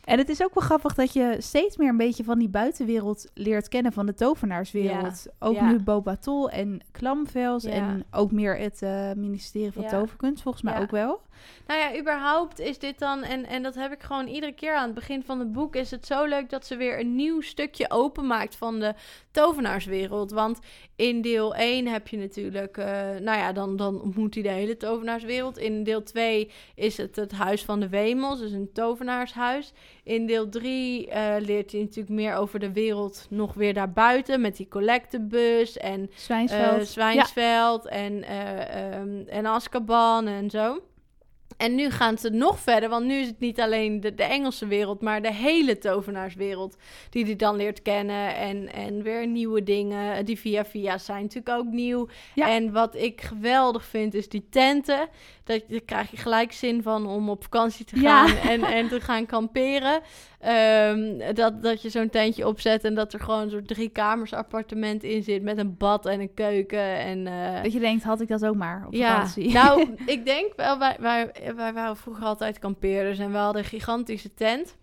[0.04, 3.30] En het is ook wel grappig dat je steeds meer een beetje van die buitenwereld
[3.34, 5.26] leert kennen van de tovenaarswereld.
[5.38, 5.70] ook ja.
[5.70, 7.70] nu Bobatol en Klamvels Ja.
[7.70, 9.86] en ook meer het eh, ministerie van.
[9.86, 11.20] Toverkunst, volgens mij ook wel.
[11.66, 14.84] Nou ja, überhaupt is dit dan, en, en dat heb ik gewoon iedere keer aan
[14.84, 17.90] het begin van het boek, is het zo leuk dat ze weer een nieuw stukje
[17.90, 18.94] openmaakt van de
[19.30, 20.30] tovenaarswereld.
[20.30, 20.58] Want
[20.96, 22.86] in deel 1 heb je natuurlijk, eh,
[23.20, 25.58] nou ja, dan, dan ontmoet hij de hele tovenaarswereld.
[25.58, 29.72] In deel 2 is het het Huis van de Wemels, dus een tovenaarshuis.
[30.02, 34.68] In deel 3 leert hij natuurlijk meer over de wereld nog weer daarbuiten, met die
[34.68, 36.80] collectebus en Zwijnsveld.
[36.80, 40.82] eh, Zwijnsveld en, eh ehm, en Azkaban en zo.
[41.56, 44.66] En nu gaan ze nog verder, want nu is het niet alleen de, de Engelse
[44.66, 46.76] wereld, maar de hele tovenaarswereld
[47.10, 48.36] die hij dan leert kennen.
[48.36, 50.24] En, en weer nieuwe dingen.
[50.24, 52.08] Die via via zijn natuurlijk ook nieuw.
[52.34, 52.48] Ja.
[52.50, 55.08] En wat ik geweldig vind, is die tenten.
[55.44, 58.26] Dat, daar krijg je gelijk zin van om op vakantie te Ja.
[58.26, 60.00] gaan en, en te gaan kamperen.
[60.38, 65.02] Ehm, dat, dat je zo'n tentje opzet en dat er gewoon zo'n drie kamers appartement
[65.02, 66.98] in zit met een bad en een keuken.
[66.98, 69.52] En, eh, dat je denkt, had ik dat ook maar op ja, vakantie.
[69.62, 73.68] nou, ik denk wel, wij, wij, wij waren vroeger altijd kampeerders en we hadden een
[73.68, 74.76] gigantische tent.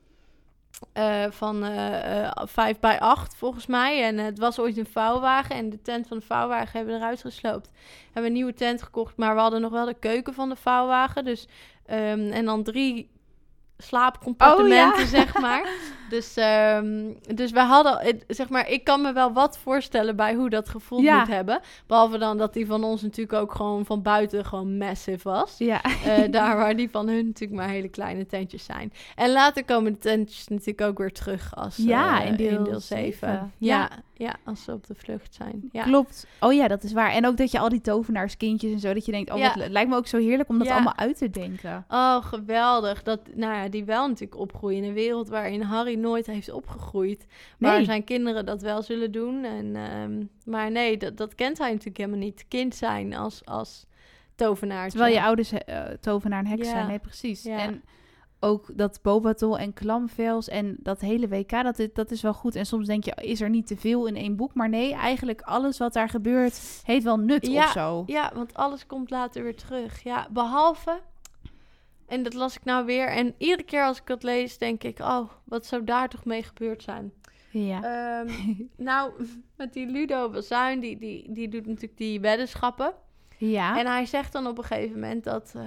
[0.94, 4.04] eh, van eh eh, 5 bij 8 volgens mij.
[4.04, 5.56] En het was ooit een vouwwagen.
[5.56, 7.70] En de tent van de vouwwagen hebben we eruit gesloopt.
[8.06, 9.18] Hebben een nieuwe tent gekocht.
[9.18, 11.26] Maar we hadden nog wel de keuken van de vouwwagen.
[11.26, 11.48] Dus,
[11.86, 13.10] ehm, en dan drie
[13.78, 15.06] slaapcompartimenten, Oh, ja.
[15.06, 15.68] zeg maar.
[16.10, 20.50] Dus, ehm, dus we hadden, zeg maar, ik kan me wel wat voorstellen bij hoe
[20.50, 21.18] dat gevoeld Ja.
[21.20, 21.60] moet hebben.
[21.88, 25.56] Behalve dan dat die van ons natuurlijk ook gewoon van buiten gewoon massive was.
[25.58, 28.94] Ja, Eh, daar waar die van hun natuurlijk maar hele kleine tentjes zijn.
[29.16, 32.82] En later komen de tentjes natuurlijk ook weer terug als Ja, eh, in deel 7.
[32.82, 33.52] zeven.
[33.58, 33.90] Ja.
[34.18, 34.36] Ja.
[34.44, 35.70] Als ze op de vlucht zijn.
[35.72, 35.84] Ja.
[35.84, 36.28] klopt.
[36.40, 37.12] Oh ja, dat is waar.
[37.12, 39.54] En ook dat je al die tovenaarskindjes en zo, dat je denkt, oh, Ja.
[39.54, 40.74] wat, het lijkt me ook zo heerlijk om dat Ja.
[40.74, 41.86] allemaal uit te denken.
[41.90, 43.04] Oh, geweldig.
[43.04, 47.26] Dat, nou ja, die wel natuurlijk opgroeien in een wereld waarin Harry nooit heeft opgegroeid.
[47.60, 47.86] Waar Nee.
[47.86, 49.44] zijn kinderen dat wel zullen doen.
[49.44, 52.46] En, ehm, maar nee, dat, dat kent hij natuurlijk helemaal niet.
[52.48, 53.86] Kind zijn als, als
[54.36, 54.90] tovenaar.
[54.90, 56.88] Terwijl je ouders eh, tovenaar en heks zijn.
[56.88, 57.44] Nee, precies.
[57.44, 57.58] Ja.
[57.60, 57.84] En
[58.46, 62.56] ook dat Bobatol en Klamvels en dat hele WK, dat, is- dat is wel goed.
[62.56, 64.54] En soms denk je, is er niet te veel in één boek?
[64.54, 68.04] Maar nee, eigenlijk alles wat daar gebeurt, heeft wel nut Ja, of zo.
[68.06, 70.04] Ja, want alles komt later weer terug.
[70.04, 71.00] Ja, behalve...
[72.08, 73.08] En dat las ik nou weer.
[73.08, 75.00] En iedere keer als ik dat lees, denk ik...
[75.00, 77.14] Oh, wat zou daar toch mee gebeurd zijn?
[77.52, 77.84] Ja.
[77.84, 78.34] Ehm,
[78.78, 79.12] nou,
[79.58, 82.94] met die Ludo Bazuin, die, die, die doet natuurlijk die weddenschappen.
[83.38, 83.80] ja.
[83.80, 85.54] En hij zegt dan op een gegeven moment dat...
[85.56, 85.62] eh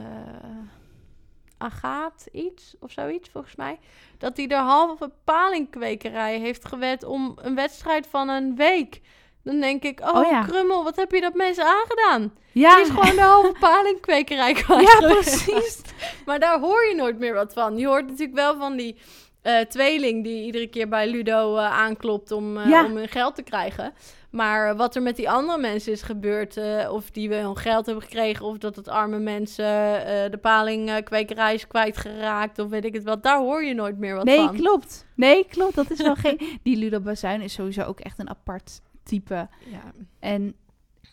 [1.58, 3.78] Agaat iets of zoiets, volgens mij.
[4.18, 9.00] Dat hij de halve palingkwekerij heeft gewet om een wedstrijd van een week.
[9.44, 10.42] Dan denk ik, oh, Oh ja.
[10.42, 12.32] Krummel, wat heb je dat mensen aangedaan?
[12.52, 12.74] ja.
[12.76, 14.88] Die is gewoon de halve palingkwekerij kwijt.
[15.00, 15.80] ja, precies.
[16.26, 17.78] Maar daar hoor je nooit meer wat van.
[17.78, 18.96] Je hoort natuurlijk wel van die
[19.42, 22.84] eh, tweeling die iedere keer bij Ludo eh, aanklopt om, eh, Ja.
[22.84, 23.94] om hun geld te krijgen.
[24.30, 27.86] Maar wat er met die andere mensen is gebeurd, eh, of die wel hun geld
[27.86, 29.64] hebben gekregen, of dat het arme mensen
[30.06, 34.14] eh, de palingkwekerij is kwijtgeraakt, of weet ik het wat, daar hoor je nooit meer
[34.14, 34.56] wat Nee, van.
[34.56, 35.06] klopt.
[35.14, 35.74] Nee, klopt.
[35.74, 36.40] Dat is wel geen...
[36.62, 39.48] Die Ludo Bazuin is sowieso ook echt een apart type.
[39.70, 39.92] Ja.
[40.20, 40.54] En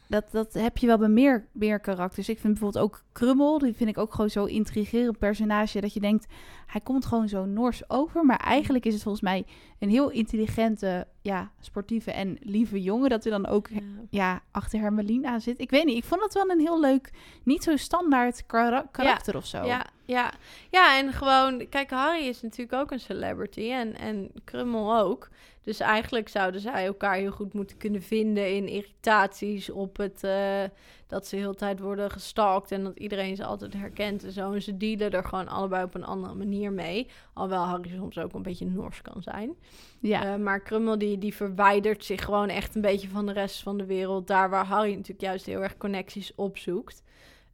[0.07, 2.29] dat, dat heb je wel bij meer, meer karakters.
[2.29, 5.81] Ik vind bijvoorbeeld ook Krummel, die vind ik ook gewoon zo intrigerend personage.
[5.81, 6.25] Dat je denkt,
[6.67, 8.25] hij komt gewoon zo nors over.
[8.25, 9.45] Maar eigenlijk is het volgens mij
[9.79, 13.09] een heel intelligente, ja, sportieve en lieve jongen.
[13.09, 13.79] Dat er dan ook Ja.
[14.09, 15.59] ja, achter Hermelien aan zit.
[15.59, 17.11] Ik weet niet, ik vond het wel een heel leuk,
[17.43, 19.63] niet zo standaard kara- karakter of zo.
[19.65, 20.31] Ja, ja.
[20.71, 25.29] ja, en gewoon, kijk, Harry is natuurlijk ook een celebrity en, en Krummel ook.
[25.65, 30.63] Dus eigenlijk zouden zij elkaar heel goed moeten kunnen vinden in irritaties op het eh,
[31.07, 34.51] dat ze heel tijd worden gestalkt en dat iedereen ze altijd herkent en zo.
[34.51, 37.07] En ze dealen er gewoon allebei op een andere manier mee.
[37.33, 39.55] Alhoewel Harry soms ook een beetje nors kan zijn.
[39.99, 40.33] ja.
[40.33, 43.77] Eh, maar Krummel die, die verwijdert zich gewoon echt een beetje van de rest van
[43.77, 44.27] de wereld.
[44.27, 47.03] Daar waar Harry natuurlijk juist heel erg connecties opzoekt.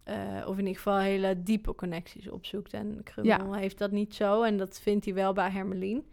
[0.04, 2.74] Eh, of in ieder geval hele diepe connecties opzoekt.
[2.74, 4.44] En Krummel heeft dat niet zo.
[4.44, 6.06] En dat vindt hij wel bij Hermelien.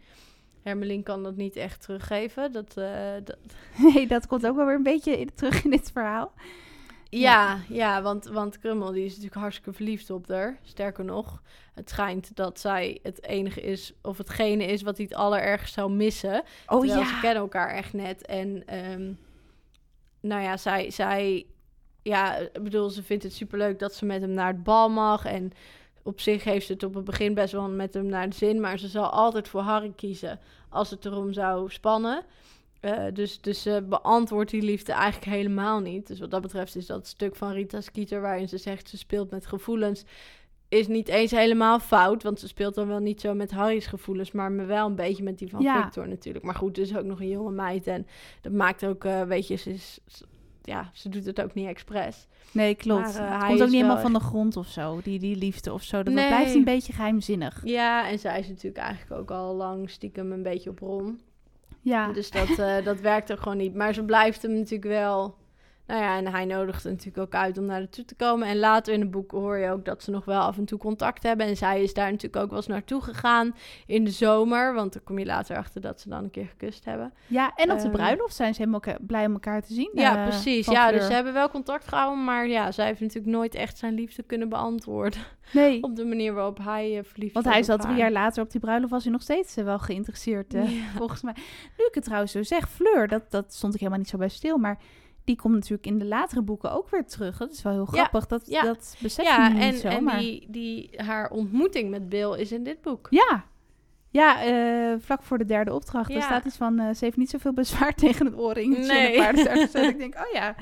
[0.63, 2.51] Hermelien kan dat niet echt teruggeven.
[2.51, 3.37] Dat, eh, dat...
[3.93, 6.33] Nee, dat komt ook wel weer een beetje in- terug in dit verhaal.
[7.09, 10.59] Ja, ja, want, want Krummel die is natuurlijk hartstikke verliefd op haar.
[10.63, 11.41] Sterker nog,
[11.73, 15.91] het schijnt dat zij het enige is, of hetgene is wat hij het allerergst zou
[15.91, 16.43] missen.
[16.67, 17.05] Oh ja.
[17.05, 18.25] ze kennen elkaar echt net.
[18.25, 19.11] En ehm,
[20.19, 21.45] nou ja, zij, zij,
[22.01, 25.25] ja, ik bedoel, ze vindt het superleuk dat ze met hem naar het bal mag.
[25.25, 25.51] En
[26.09, 28.59] op zich heeft ze het op het begin best wel met hem naar de zin.
[28.59, 32.25] Maar ze zal altijd voor Harry kiezen als het erom zou spannen.
[32.79, 36.07] Eh, dus, dus ze beantwoordt die liefde eigenlijk helemaal niet.
[36.07, 38.21] Dus wat dat betreft is dat stuk van Rita Skeeter...
[38.21, 40.05] waarin ze zegt ze speelt met gevoelens...
[40.67, 42.23] is niet eens helemaal fout.
[42.23, 44.31] Want ze speelt dan wel niet zo met Harry's gevoelens...
[44.31, 45.83] maar wel een beetje met die van Ja.
[45.83, 46.45] Victor natuurlijk.
[46.45, 47.87] Maar goed, het is ook nog een jonge meid.
[47.87, 48.07] En
[48.41, 49.99] dat maakt ook, eh, weet je, ze is...
[50.69, 52.27] ja, ze doet het ook niet expres.
[52.51, 53.01] Nee, klopt.
[53.01, 55.35] Maar, eh, het hij komt ook niet helemaal van de grond of zo, die, die
[55.35, 56.03] liefde of zo.
[56.03, 56.27] Dat, Nee.
[56.27, 57.61] blijft een beetje geheimzinnig.
[57.63, 61.19] Ja, en zij is natuurlijk eigenlijk ook al lang stiekem een beetje op Ron.
[61.81, 63.75] Ja, Dus dat, eh, dat werkt er gewoon niet.
[63.75, 65.35] Maar ze blijft hem natuurlijk wel.
[65.89, 68.47] Nou ja, en hij nodigt er natuurlijk ook uit om naar naartoe te komen.
[68.47, 70.79] En later in het boek hoor je ook dat ze nog wel af en toe
[70.79, 71.45] contact hebben.
[71.45, 74.73] En zij is daar natuurlijk ook wel eens naartoe gegaan in de zomer.
[74.73, 77.13] Want dan kom je later achter dat ze dan een keer gekust hebben.
[77.27, 79.91] ja en op de ehm, bruiloft zijn ze helemaal blij om elkaar te zien.
[79.93, 80.65] Ja, eh, precies.
[80.65, 80.99] Ja, Fleur.
[80.99, 82.23] dus ze hebben wel contact gehouden.
[82.23, 85.19] Maar ja, zij heeft natuurlijk nooit echt zijn liefde kunnen beantwoorden.
[85.51, 88.11] Nee, op de manier waarop hij eh, verliefd want was hij op zat drie jaar
[88.11, 90.65] later op die bruiloft, was hij nog steeds eh, wel geïnteresseerd, Ja.
[90.95, 91.33] volgens mij.
[91.77, 94.29] Nu ik het trouwens zo zeg, Fleur, dat, dat stond ik helemaal niet zo bij
[94.29, 94.79] stil, maar
[95.29, 97.37] die komt natuurlijk in de latere boeken ook weer terug.
[97.37, 98.61] Dat is wel heel Ja, grappig, dat, ja.
[98.61, 99.87] dat besef je Ja, en, niet zo.
[99.87, 100.19] en maar...
[100.19, 103.07] die, die, haar ontmoeting met Bill is in dit boek.
[103.09, 103.43] Ja,
[104.09, 106.15] ja eh, vlak voor de derde opdracht.
[106.15, 109.33] Er staat iets van, eh, ze heeft niet zoveel bezwaar tegen het oorringetje Nee.
[109.33, 110.55] Dus ik denk, oh ja.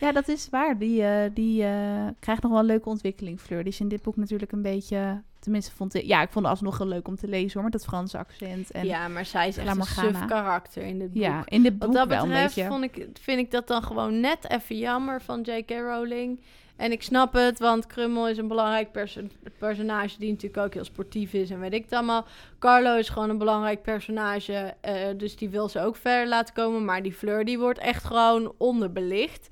[0.00, 0.78] Ja, dat is waar.
[0.78, 1.64] Die, eh, die
[2.20, 3.64] krijgt nog wel een leuke ontwikkeling, Fleur.
[3.64, 5.22] Die is in dit boek natuurlijk een beetje...
[5.40, 6.04] Tenminste, vond ik...
[6.04, 7.62] Ja, ik vond het alsnog heel leuk om te lezen, hoor.
[7.62, 8.70] Met dat Franse accent.
[8.70, 11.42] En, ja, ja, maar zij is echt een suf karakter in dit boek.
[11.44, 12.70] in dit boek Wat dat wel een betreft beetje.
[12.70, 15.70] vond ik, vind ik dat dan gewoon net even jammer van J.K.
[15.70, 16.40] Rowling.
[16.76, 19.20] En ik snap het, want Krummel is een belangrijk perso-
[19.58, 22.26] personage die natuurlijk ook heel sportief is en weet ik het allemaal.
[22.58, 26.84] Carlo is gewoon een belangrijk personage, eh, dus die wil ze ook verder laten komen.
[26.84, 29.48] Maar die Fleur, die wordt echt gewoon onderbelicht.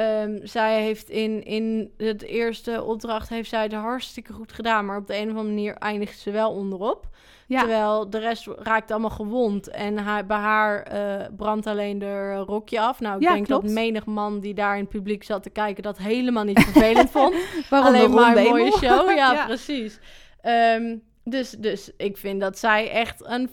[0.00, 4.96] Ehm, zij heeft in, in het eerste opdracht heeft zij het hartstikke goed gedaan, maar
[4.96, 7.08] op de een of andere manier eindigt ze wel onderop.
[7.46, 9.68] Ja, Terwijl de rest raakt allemaal gewond.
[9.70, 13.00] En haar, bij haar eh, brandt alleen de rokje af.
[13.00, 13.62] Nou, ik Ja, denk klopt.
[13.64, 15.82] dat menig man die daar in het publiek zat te kijken...
[15.82, 17.34] dat helemaal niet vervelend vond.
[17.70, 19.10] waarom alleen maar een mooie show.
[19.16, 19.46] Ja, Ja.
[19.46, 19.98] precies.
[20.40, 23.50] Ehm, dus, dus ik vind dat zij echt een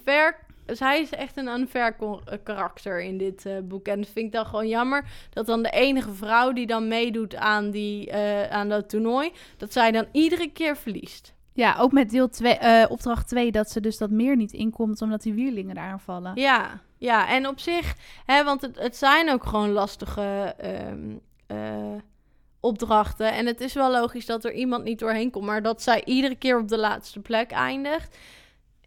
[0.67, 0.75] ver...
[0.75, 3.88] Zij is echt een unfair eh, karakter in dit eh, boek.
[3.88, 7.36] En dat vind ik dan gewoon jammer dat dan de enige vrouw die dan meedoet
[7.36, 9.32] aan, die, eh, aan dat toernooi...
[9.58, 11.36] dat zij dan iedere keer verliest.
[11.58, 15.01] Ja, ook met deel 2, eh, opdracht 2, dat ze dus dat meer niet inkomt
[15.01, 16.32] omdat die wierlingen daar aanvallen.
[16.36, 21.15] Ja, ja, en op zich, hè, want het, het zijn ook gewoon lastige ehm,
[21.47, 21.95] eh,
[22.60, 23.34] opdrachten.
[23.34, 26.36] En het is wel logisch dat er iemand niet doorheen komt, maar dat zij iedere
[26.36, 28.17] keer op de laatste plek eindigt.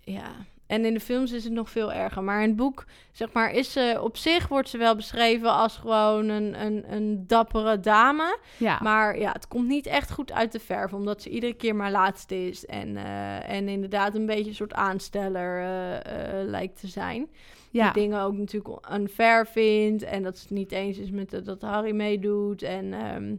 [0.01, 0.31] Ja,
[0.71, 2.23] en in de films is het nog veel erger.
[2.23, 5.77] Maar in het boek, zeg maar, is ze op zich wordt ze wel beschreven als
[5.77, 8.39] gewoon een, een, een dappere dame.
[8.57, 11.77] Ja, Maar ja, het komt niet echt goed uit de verf, omdat ze iedere keer
[11.77, 12.67] maar laatste is.
[12.67, 15.97] En, eh, en inderdaad een beetje een soort aansteller eh,
[16.41, 17.27] eh, lijkt te zijn.
[17.71, 17.93] ja.
[17.93, 20.03] Die dingen ook natuurlijk unfair vindt.
[20.03, 22.63] En dat ze het niet eens is met de- dat Harry meedoet.
[22.63, 23.35] En ehm,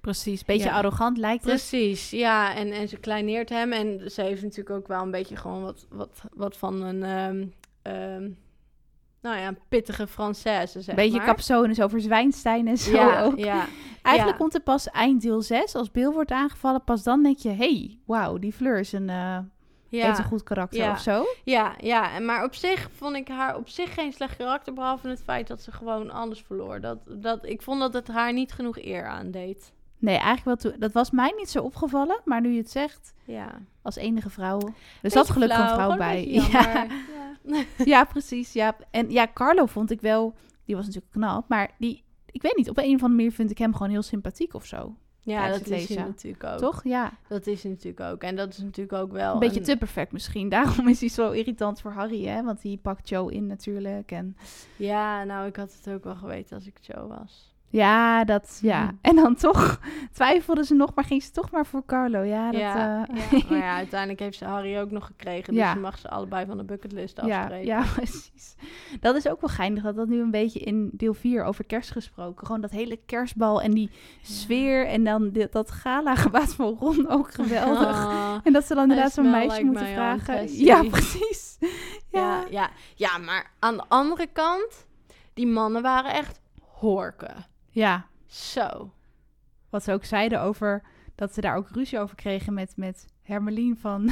[0.00, 0.44] precies.
[0.44, 0.74] Beetje Ja.
[0.76, 1.52] arrogant lijkt het.
[1.52, 2.54] precies, ja.
[2.54, 3.72] En, en ze kleineert hem.
[3.72, 7.02] En ze heeft natuurlijk ook wel een beetje gewoon wat, wat, wat van een...
[7.02, 7.46] ehm,
[7.82, 8.30] ehm,
[9.22, 11.26] nou ja, een pittige Française, zeg Beetje maar.
[11.26, 13.38] capsones over Zwijnstein en zo ja, ook.
[13.38, 13.66] ja,
[14.02, 14.42] Eigenlijk ja.
[14.42, 17.98] komt er pas eind deel 6, als Bill wordt aangevallen, pas dan denk je, hey,
[18.06, 19.44] wauw, die Fleur is een, ja.
[19.88, 20.90] heeft een goed karakter Ja.
[20.92, 21.24] of zo.
[21.44, 25.08] Ja, ja, en maar op zich vond ik haar op zich geen slecht karakter, behalve
[25.08, 26.80] het feit dat ze gewoon alles verloor.
[26.80, 29.72] Dat, dat, ik vond dat het haar niet genoeg eer aandeed.
[29.98, 30.72] Nee, eigenlijk wel.
[30.78, 33.60] Dat was mij niet zo opgevallen, maar nu je het zegt, Ja.
[33.82, 34.60] als enige vrouw.
[35.02, 36.26] Er zat gelukkig een vrouw een bij.
[36.28, 36.86] Ja.
[37.42, 37.64] Ja.
[37.84, 38.52] ja, precies.
[38.52, 38.76] Ja.
[38.90, 40.34] En ja, Carlo vond ik wel,
[40.64, 43.50] die was natuurlijk knap, maar die, ik weet niet, op een of andere manier vind
[43.50, 44.94] ik hem gewoon heel sympathiek of zo.
[45.20, 46.58] Ja, dat is hij natuurlijk ook.
[46.58, 46.84] Toch?
[46.84, 47.12] Ja.
[47.28, 48.22] Dat is hij natuurlijk ook.
[48.22, 50.48] En dat is natuurlijk ook wel Een beetje te perfect misschien.
[50.58, 52.42] Daarom is hij zo irritant voor Harry, hè?
[52.42, 54.12] Want die pakt Joe in natuurlijk.
[54.12, 54.36] En
[54.76, 57.47] Ja, nou, ik had het ook wel geweten als ik Joe was.
[57.70, 58.80] Ja, dat, ja.
[58.82, 58.98] Hmm.
[59.02, 59.80] En dan toch
[60.12, 62.22] twijfelde ze nog, maar ging ze toch maar voor Carlo.
[62.22, 65.54] Ja, dat, ja, eh, ja, maar ja, uiteindelijk heeft ze Harry ook nog gekregen.
[65.54, 65.72] Dus Ja.
[65.72, 67.64] ze mag ze allebei van de bucketlist afspreken.
[67.66, 68.54] ja, precies.
[69.00, 71.90] Dat is ook wel geinig dat dat nu een beetje in deel 4 over kerst
[71.90, 72.46] gesproken.
[72.46, 73.90] Gewoon dat hele kerstbal en die
[74.22, 77.96] sfeer en dan dit, dat gala gewaad van Ron ook geweldig.
[78.06, 80.56] Ah, En dat ze dan inderdaad zo'n meisje like moeten vragen.
[80.64, 81.56] Ja, precies.
[81.60, 81.68] ja.
[82.10, 82.44] Ja.
[82.50, 84.86] Ja, ja, maar aan de andere kant,
[85.34, 87.34] die mannen waren echt horken.
[87.78, 88.92] Ja, Zo.
[89.70, 90.82] wat ze ook zeiden over
[91.14, 94.10] dat ze daar ook ruzie over kregen met, met Hermelien van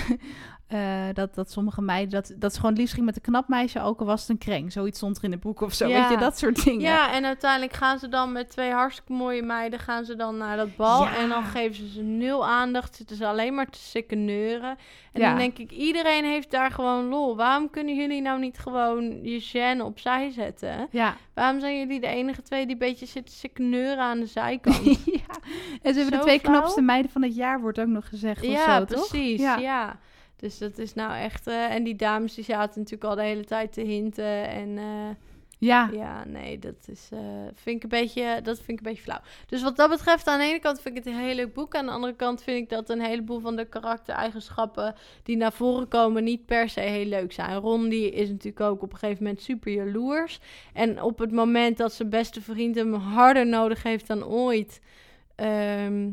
[0.67, 3.81] eh, dat, dat sommige meiden dat, dat ze gewoon liefst ging met een knap meisje,
[3.83, 4.73] ook al was het een kreng.
[4.73, 5.87] Zoiets stond er in het boek of zo.
[5.89, 6.01] Ja.
[6.01, 6.81] Weet je, dat soort dingen.
[6.81, 10.57] Ja, en uiteindelijk gaan ze dan met twee hartstikke mooie meiden gaan ze dan naar
[10.57, 11.03] dat bal.
[11.03, 11.17] Ja.
[11.17, 14.77] En dan geven ze ze nul aandacht, zitten ze alleen maar te sikken neuren.
[15.13, 15.29] En Ja.
[15.29, 17.37] dan denk ik, iedereen heeft daar gewoon lol.
[17.37, 20.89] Waarom kunnen jullie nou niet gewoon je gêne opzij zetten?
[20.91, 21.17] Ja.
[21.35, 24.85] Waarom zijn jullie de enige twee die een beetje zitten sikken neuren aan de zijkant?
[25.05, 25.35] ja.
[25.83, 26.59] En ze hebben de Zo twee flauw.
[26.59, 28.41] knapste meiden van het jaar, wordt ook nog gezegd.
[28.43, 29.09] of ja, zo, toch?
[29.09, 29.41] precies.
[29.41, 29.99] Ja.
[30.37, 31.47] Dus dat is nou echt...
[31.47, 34.49] eh, en die dames die zaten natuurlijk al de hele tijd te hinten.
[34.49, 35.15] En eh,
[35.59, 35.89] Ja.
[35.93, 37.19] ja, nee, dat is, eh,
[37.55, 39.21] vind ik een beetje, dat vind ik een beetje flauw.
[39.47, 41.75] Dus wat dat betreft, aan de ene kant vind ik het een heel leuk boek.
[41.75, 45.89] Aan de andere kant vind ik dat een heleboel van de karaktereigenschappen die naar voren
[45.89, 47.57] komen niet per se heel leuk zijn.
[47.57, 50.41] Ron die is natuurlijk ook op een gegeven moment super jaloers.
[50.73, 54.81] En op het moment dat zijn beste vriend hem harder nodig heeft dan ooit,
[55.35, 56.05] ehm,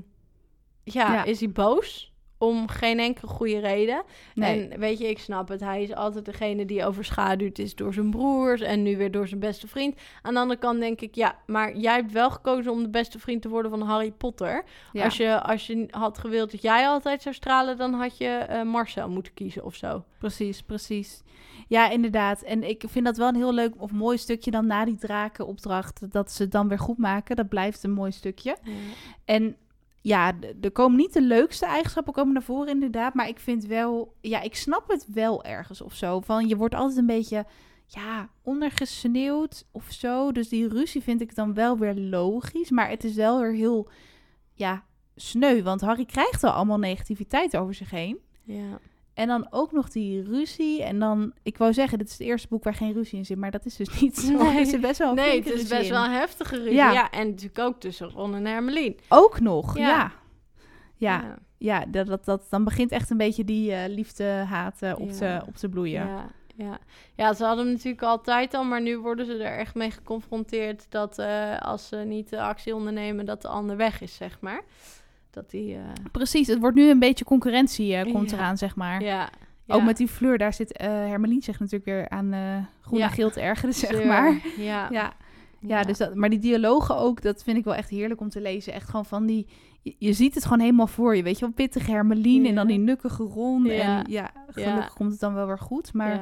[0.83, 1.23] ja, Ja.
[1.23, 2.12] is hij boos.
[2.43, 4.03] Om geen enkele goede reden.
[4.35, 4.67] Nee.
[4.67, 5.59] En weet je, ik snap het.
[5.59, 9.39] Hij is altijd degene die overschaduwd is door zijn broers en nu weer door zijn
[9.39, 9.99] beste vriend.
[10.21, 13.19] Aan de andere kant denk ik, ja, maar jij hebt wel gekozen om de beste
[13.19, 14.63] vriend te worden van Harry Potter.
[14.91, 15.03] ja.
[15.03, 18.63] Als, je, als je had gewild dat jij altijd zou stralen, dan had je eh,
[18.63, 20.03] Marcel moeten kiezen of zo.
[20.17, 21.21] Precies, precies.
[21.67, 22.41] Ja, inderdaad.
[22.41, 26.11] En ik vind dat wel een heel leuk of mooi stukje dan na die drakenopdracht.
[26.11, 27.35] Dat ze het dan weer goed maken.
[27.35, 28.57] Dat blijft een mooi stukje.
[29.25, 29.55] En
[30.03, 33.13] ja, er komen niet de leukste eigenschappen komen naar voren inderdaad.
[33.13, 36.19] Maar ik vind wel, ja, ik snap het wel ergens of zo.
[36.19, 37.45] Van je wordt altijd een beetje,
[37.85, 40.31] ja, ondergesneeuwd of zo.
[40.31, 42.69] Dus die ruzie vind ik dan wel weer logisch.
[42.69, 43.89] Maar het is wel weer heel,
[44.53, 44.85] ja,
[45.15, 45.61] sneu.
[45.61, 48.19] Want Harry krijgt al allemaal negativiteit over zich heen.
[48.43, 48.79] Ja.
[49.13, 50.83] En dan ook nog die ruzie.
[50.83, 53.37] En dan, ik wou zeggen, dit is het eerste boek waar geen ruzie in zit.
[53.37, 54.37] Maar dat is dus niet zo.
[54.43, 54.59] Nee.
[54.59, 55.91] Er zit best wel Nee, het is best in.
[55.91, 56.73] wel een heftige ruzie.
[56.73, 56.91] Ja.
[56.91, 57.09] Ja.
[57.11, 58.97] en natuurlijk ook tussen Ron en Hermelien.
[59.09, 59.87] Ook nog, Ja.
[59.87, 60.11] ja.
[60.97, 61.85] Ja, ja.
[61.85, 65.55] dat, dat, dat, dan begint echt een beetje die eh, liefde-haat eh, op, te, op
[65.55, 66.07] te bloeien.
[66.07, 66.79] Ja, ja.
[67.15, 70.85] ja, ze hadden hem natuurlijk altijd al, maar nu worden ze er echt mee geconfronteerd
[70.89, 74.61] dat eh, als ze niet de actie ondernemen, dat de ander weg is, zeg maar.
[75.33, 78.37] Dat die, eh, Precies, het wordt nu een beetje concurrentie eh, komt Ja.
[78.37, 79.01] eraan, zeg maar.
[79.03, 79.29] ja,
[79.67, 79.85] Ook ja.
[79.85, 82.33] met die Fleur, daar zit eh Hermelien zich natuurlijk weer aan
[82.81, 83.05] groen Ja.
[83.05, 84.07] en geel te ergeren, zeg Zeur.
[84.07, 84.41] maar.
[84.57, 85.13] Ja, Ja,
[85.59, 88.41] ja, dus dat, maar die dialogen ook, dat vind ik wel echt heerlijk om te
[88.41, 88.73] lezen.
[88.73, 89.47] Echt gewoon van die,
[89.81, 91.53] je, je ziet het gewoon helemaal voor je, weet je wel.
[91.53, 93.63] Pittige Hermelien en dan die nukkige Ron.
[93.63, 93.71] Ja.
[94.03, 96.21] En ja, gelukkig komt het dan wel weer goed, maar...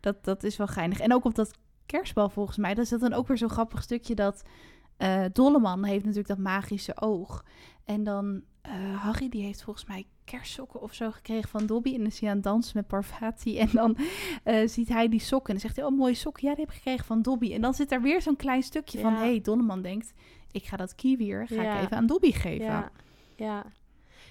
[0.00, 1.00] Dat, dat is wel geinig.
[1.00, 1.50] En ook op dat
[1.86, 2.74] kerstbal volgens mij.
[2.74, 4.42] Dat is dat dan ook weer zo'n grappig stukje dat...
[5.32, 7.44] Dolleman heeft natuurlijk dat magische oog.
[7.84, 8.42] En dan...
[8.62, 11.90] eh, Harry die heeft volgens mij kerstsokken of zo gekregen van Dobby.
[11.90, 13.58] En dan is hij aan het dansen met Parvati.
[13.58, 13.96] En dan
[14.44, 15.46] eh, ziet hij die sokken.
[15.54, 16.48] En dan zegt hij, oh, mooie sokken.
[16.48, 17.52] Ja, die heb ik gekregen van Dobby.
[17.54, 19.12] En dan zit er weer zo'n klein stukje van...
[19.12, 20.12] Hé, hey, Dolleman denkt,
[20.50, 21.76] ik ga dat kiwier ga Ja.
[21.78, 22.64] ik even aan Dobby geven.
[22.64, 22.90] Ja,
[23.36, 23.64] ja.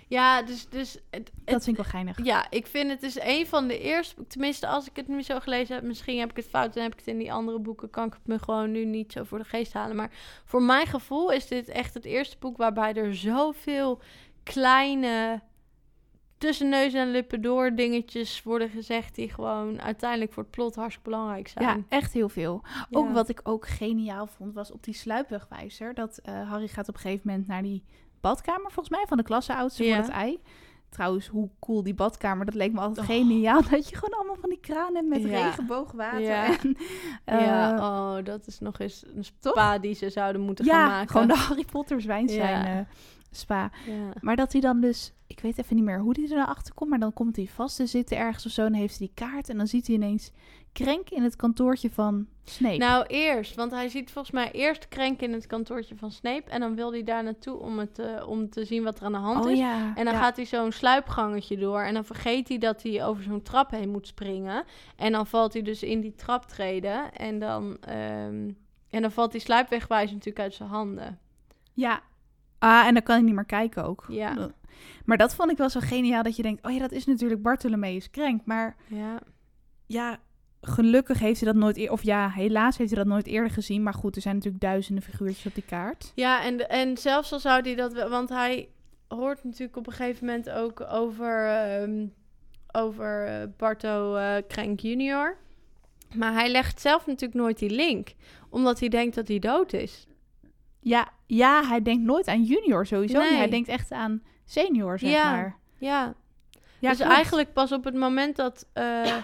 [0.10, 2.24] Ja dus, dus het, Dat vind ik wel geinig.
[2.24, 5.40] ja, ik vind het dus een van de eerste, tenminste als ik het nu zo
[5.40, 7.90] gelezen heb, misschien heb ik het fout en heb ik het in die andere boeken,
[7.90, 9.96] kan ik het me gewoon nu niet zo voor de geest halen.
[9.96, 10.12] Maar
[10.46, 14.02] voor mijn gevoel is dit echt het eerste boek waarbij er zoveel
[14.44, 15.42] kleine
[16.38, 21.10] tussen neus en lippen door dingetjes worden gezegd die gewoon uiteindelijk voor het plot hartstikke
[21.10, 21.66] belangrijk zijn.
[21.66, 22.62] Ja, echt heel veel.
[22.92, 25.94] Ook wat ik ook geniaal vond, was op die sluipwegwijzer...
[25.94, 27.84] dat eh, Harry gaat op een gegeven moment naar die
[28.22, 29.96] badkamer, volgens mij, van de klasseoudste Ja.
[29.96, 30.40] voor het ei.
[30.90, 33.16] Trouwens, hoe cool die badkamer, dat leek me altijd Oh.
[33.16, 33.62] geniaal.
[33.70, 35.44] Dat je gewoon allemaal van die kranen hebt met Ja.
[35.46, 36.22] regenboogwater.
[36.22, 36.46] Ja.
[36.60, 36.76] En,
[37.26, 41.10] eh, ja, oh, dat is nog eens een spa die ze zouden moeten gaan maken.
[41.10, 42.66] gewoon de Harry Potter Ja.
[42.78, 42.86] eh,
[43.32, 43.72] spa.
[44.22, 46.74] Maar dat hij dan dus, ik weet even niet meer hoe hij er nou achter
[46.74, 49.28] komt, maar dan komt hij vast te zitten ergens of zo en heeft hij die
[49.28, 50.32] kaart en dan ziet hij ineens
[50.74, 52.78] Krenk in het kantoortje van Snape.
[52.78, 53.56] Nou, eerst.
[53.56, 56.50] Want hij ziet volgens mij eerst Krenk in het kantoortje van Snape.
[56.50, 59.12] En dan wil hij daar naartoe om, het, eh, om te zien wat er aan
[59.12, 59.58] de hand oh is.
[59.58, 59.94] ja.
[59.96, 60.20] En dan ja.
[60.20, 61.82] gaat hij zo'n sluipgangetje door.
[61.82, 64.64] En dan vergeet hij dat hij over zo'n trap heen moet springen.
[64.96, 67.14] En dan valt hij dus in die traptreden.
[67.14, 68.50] En dan, ehm,
[68.90, 71.20] en dan valt die sluipwegwijs natuurlijk uit zijn handen.
[71.74, 72.02] Ja.
[72.60, 74.06] Ah, en dan kan hij niet meer kijken ook.
[74.08, 74.50] Ja.
[75.06, 77.42] Maar dat vond ik wel zo geniaal dat je denkt, oh ja, dat is natuurlijk
[77.42, 78.46] Bartholomeus Krenk.
[78.46, 79.20] Maar Ja.
[79.86, 80.20] ja,
[80.62, 83.84] gelukkig heeft hij dat nooit eerder, of ja, helaas heeft hij dat nooit eerder gezien.
[83.84, 86.12] Maar goed, er zijn natuurlijk duizenden figuurtjes op die kaart.
[86.16, 87.94] Ja, en, en zelfs al zou hij dat...
[87.94, 88.70] wel- Want hij
[89.08, 92.06] hoort natuurlijk op een gegeven moment ook over, ehm,
[92.72, 95.38] over eh, Barto eh, Krenk junior.
[96.16, 98.08] Maar hij legt zelf natuurlijk nooit die link.
[98.50, 100.08] Omdat hij denkt dat hij dood is.
[100.82, 103.20] Ja, ja, hij denkt nooit aan junior sowieso.
[103.20, 103.36] Nee.
[103.36, 105.32] Hij denkt echt aan senior, zeg Ja.
[105.32, 105.58] maar.
[105.78, 106.14] Ja,
[106.80, 107.14] Ja, dus klopt.
[107.14, 109.16] eigenlijk pas op het moment dat eh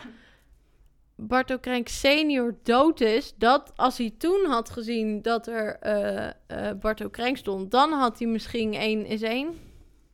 [1.18, 3.34] Barto Krenk senior dood is...
[3.38, 7.72] dat als hij toen had gezien dat er eh Barto Krenk stond...
[7.72, 9.48] dan had hij misschien 1 is 1.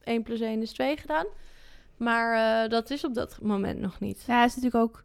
[0.04, 1.26] 1 plus 1 is 2 gedaan.
[1.98, 4.24] Maar eh, dat is op dat moment nog niet.
[4.28, 5.04] Ja, hij is natuurlijk ook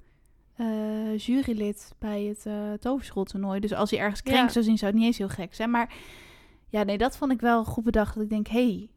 [1.17, 3.61] jurylid bij het toverschooltoernooi.
[3.61, 4.31] Dus als hij ergens Ja.
[4.33, 5.71] krenk zou zien, zou het niet eens heel gek zijn.
[5.71, 5.95] Maar
[6.69, 8.15] ja, nee, dat vond ik wel goed bedacht.
[8.15, 8.89] Dat ik denk, hey,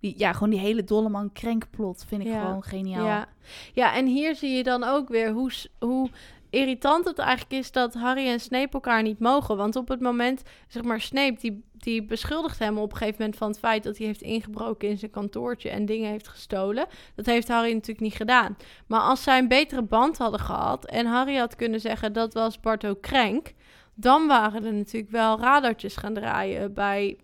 [0.00, 2.40] die, ja, gewoon die hele Dolleman krenkplot vind ik Ja.
[2.44, 3.04] gewoon geniaal.
[3.06, 3.28] Ja.
[3.72, 6.10] ja, en hier zie je dan ook weer hoe, hoe
[6.56, 9.56] irritant het eigenlijk is dat Harry en Snape elkaar niet mogen.
[9.56, 13.38] Want op het moment, zeg maar, Snape die, die beschuldigt hem op een gegeven moment
[13.38, 16.86] van het feit dat hij heeft ingebroken in zijn kantoortje en dingen heeft gestolen.
[17.14, 18.56] Dat heeft Harry natuurlijk niet gedaan.
[18.86, 22.60] Maar als zij een betere band hadden gehad en Harry had kunnen zeggen dat was
[22.60, 23.54] Barto Krenk,
[23.94, 27.18] dan waren er natuurlijk wel radartjes gaan draaien bij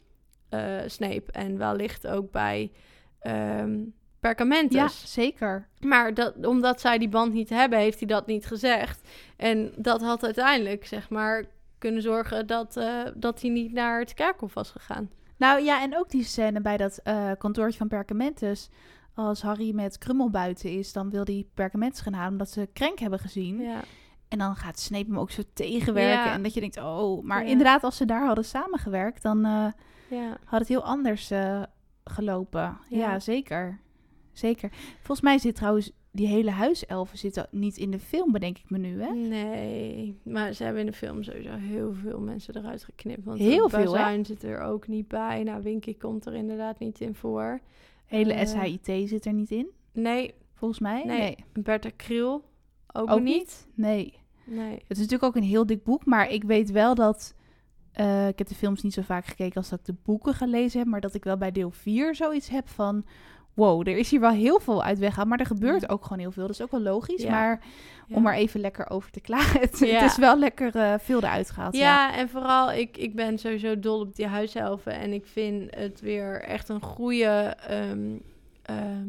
[0.49, 2.73] eh, Snape en wellicht ook bij
[3.21, 3.81] ehm
[4.23, 5.01] Perkamentus.
[5.01, 5.69] Ja, zeker.
[5.81, 9.09] Maar dat, omdat zij die band niet hebben, heeft hij dat niet gezegd.
[9.37, 11.45] En dat had uiteindelijk, zeg maar,
[11.79, 15.11] kunnen zorgen dat, eh, dat hij niet naar het kerkhof was gegaan.
[15.37, 18.69] Nou ja, en ook die scène bij dat eh, kantoortje van Perkamentus.
[19.15, 22.99] Als Harry met Krummel buiten is, dan wil hij Perkamentus gaan halen omdat ze krenk
[22.99, 23.61] hebben gezien.
[23.61, 23.81] Ja,
[24.29, 26.25] En dan gaat Snape hem ook zo tegenwerken.
[26.25, 26.33] Ja.
[26.33, 27.49] En dat je denkt, oh, maar Ja.
[27.51, 29.67] inderdaad, als ze daar hadden samengewerkt, dan eh,
[30.09, 30.37] ja.
[30.45, 31.31] had het heel anders
[32.05, 32.79] gelopen.
[32.89, 32.99] Ja.
[32.99, 33.19] Ja.
[33.21, 33.79] zeker.
[34.33, 34.71] Zeker.
[34.97, 38.79] Volgens mij zit trouwens die hele huiselfen zitten niet in de film, bedenk ik me
[38.79, 39.13] nu, hè?
[39.15, 43.25] Nee, maar ze hebben in de film sowieso heel veel mensen eruit geknipt.
[43.25, 44.25] Want Heel veel, hè?
[44.25, 45.43] Zit er ook niet bij.
[45.43, 47.61] Nou, Winky komt er inderdaad niet in voor.
[48.07, 51.05] Hele Eh, SHIT zit er niet in, Nee, volgens mij.
[51.05, 51.19] Nee.
[51.19, 51.37] Nee.
[51.65, 52.45] Bertha Kriel
[52.93, 53.35] ook, Ook niet.
[53.35, 53.67] niet?
[53.75, 54.15] Nee.
[54.47, 54.73] Nee.
[54.73, 57.35] Het is natuurlijk ook een heel dik boek, maar ik weet wel dat...
[57.93, 60.79] eh, ik heb de films niet zo vaak gekeken als dat ik de boeken gelezen
[60.79, 63.05] heb, maar dat ik wel bij deel 4 zoiets heb van...
[63.55, 66.33] Wow, er is hier wel heel veel uit weggehaald, maar er gebeurt ook gewoon heel
[66.33, 66.43] veel.
[66.47, 67.31] Dat is ook wel logisch, Ja.
[67.31, 67.61] maar
[68.07, 68.17] Ja.
[68.17, 69.61] om er even lekker over te klagen.
[69.71, 69.87] Het, Ja.
[70.01, 71.75] het is wel lekker eh, veel eruit gehaald.
[71.77, 71.81] Ja.
[71.81, 74.93] Ja, en vooral, ik, ik ben sowieso dol op die huishelfen.
[74.93, 77.57] En ik vind het weer echt een goede...
[77.69, 78.09] ehm,
[78.63, 79.09] ehm,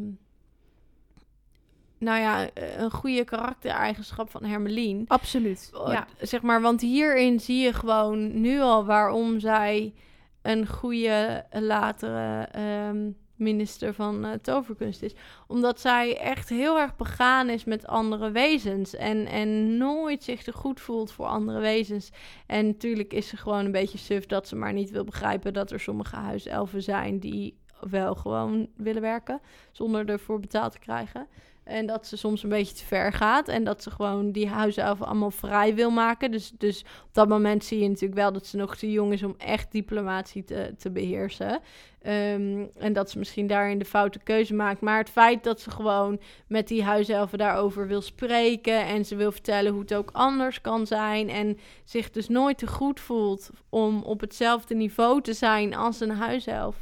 [1.98, 5.06] nou ja, een goede karaktereigenschap van Hermelien.
[5.08, 5.72] Absoluut.
[5.88, 6.08] Ja.
[6.22, 9.94] Zeg maar, want hierin zie je gewoon nu al waarom zij
[10.42, 13.10] een goede latere ehm,
[13.44, 15.16] minister van eh, toverkunst is.
[15.48, 18.96] Omdat zij echt heel erg begaan is met andere wezens.
[18.96, 22.12] En, en nooit zich te goed voelt voor andere wezens.
[22.48, 25.72] En natuurlijk is ze gewoon een beetje suf dat ze maar niet wil begrijpen dat
[25.72, 27.58] er sommige huiselfen zijn die
[27.90, 29.42] wel gewoon willen werken.
[29.72, 31.28] Zonder ervoor betaald te krijgen.
[31.64, 33.48] En dat ze soms een beetje te ver gaat.
[33.48, 36.32] En dat ze gewoon die huiselfen allemaal vrij wil maken.
[36.32, 39.24] Dus, dus op dat moment zie je natuurlijk wel dat ze nog te jong is
[39.24, 41.60] om echt diplomatie te, te beheersen.
[42.02, 44.82] Ehm, en dat ze misschien daarin de foute keuze maakt.
[44.82, 48.86] Maar het feit dat ze gewoon met die huiselfen daarover wil spreken.
[48.86, 51.30] En ze wil vertellen hoe het ook anders kan zijn.
[51.30, 56.12] En zich dus nooit te goed voelt om op hetzelfde niveau te zijn als een
[56.12, 56.76] huiself.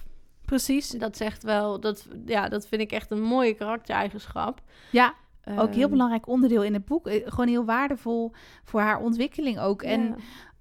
[0.52, 0.89] Precies.
[0.89, 4.62] Dat zegt wel, dat, ja, dat vind ik echt een mooie karaktereigenschap.
[4.91, 5.14] Ja,
[5.45, 7.08] ook heel Ehm, belangrijk onderdeel in het boek.
[7.08, 8.32] Eh, Gewoon heel waardevol
[8.64, 9.82] voor haar ontwikkeling ook.
[9.82, 10.16] En ja.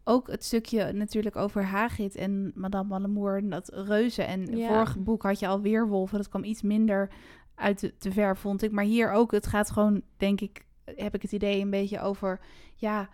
[0.05, 4.27] ook het stukje natuurlijk over Hagrid en Madame Malamour, en dat reuzen.
[4.27, 4.69] En Ja.
[4.69, 7.11] vorige boek had je al Weerwolven, dat kwam iets minder
[7.55, 8.73] uit de, te ver, vond ik.
[8.73, 12.41] Maar hier ook, het gaat gewoon, denk ik, heb ik het idee een beetje over,
[12.75, 13.09] ja,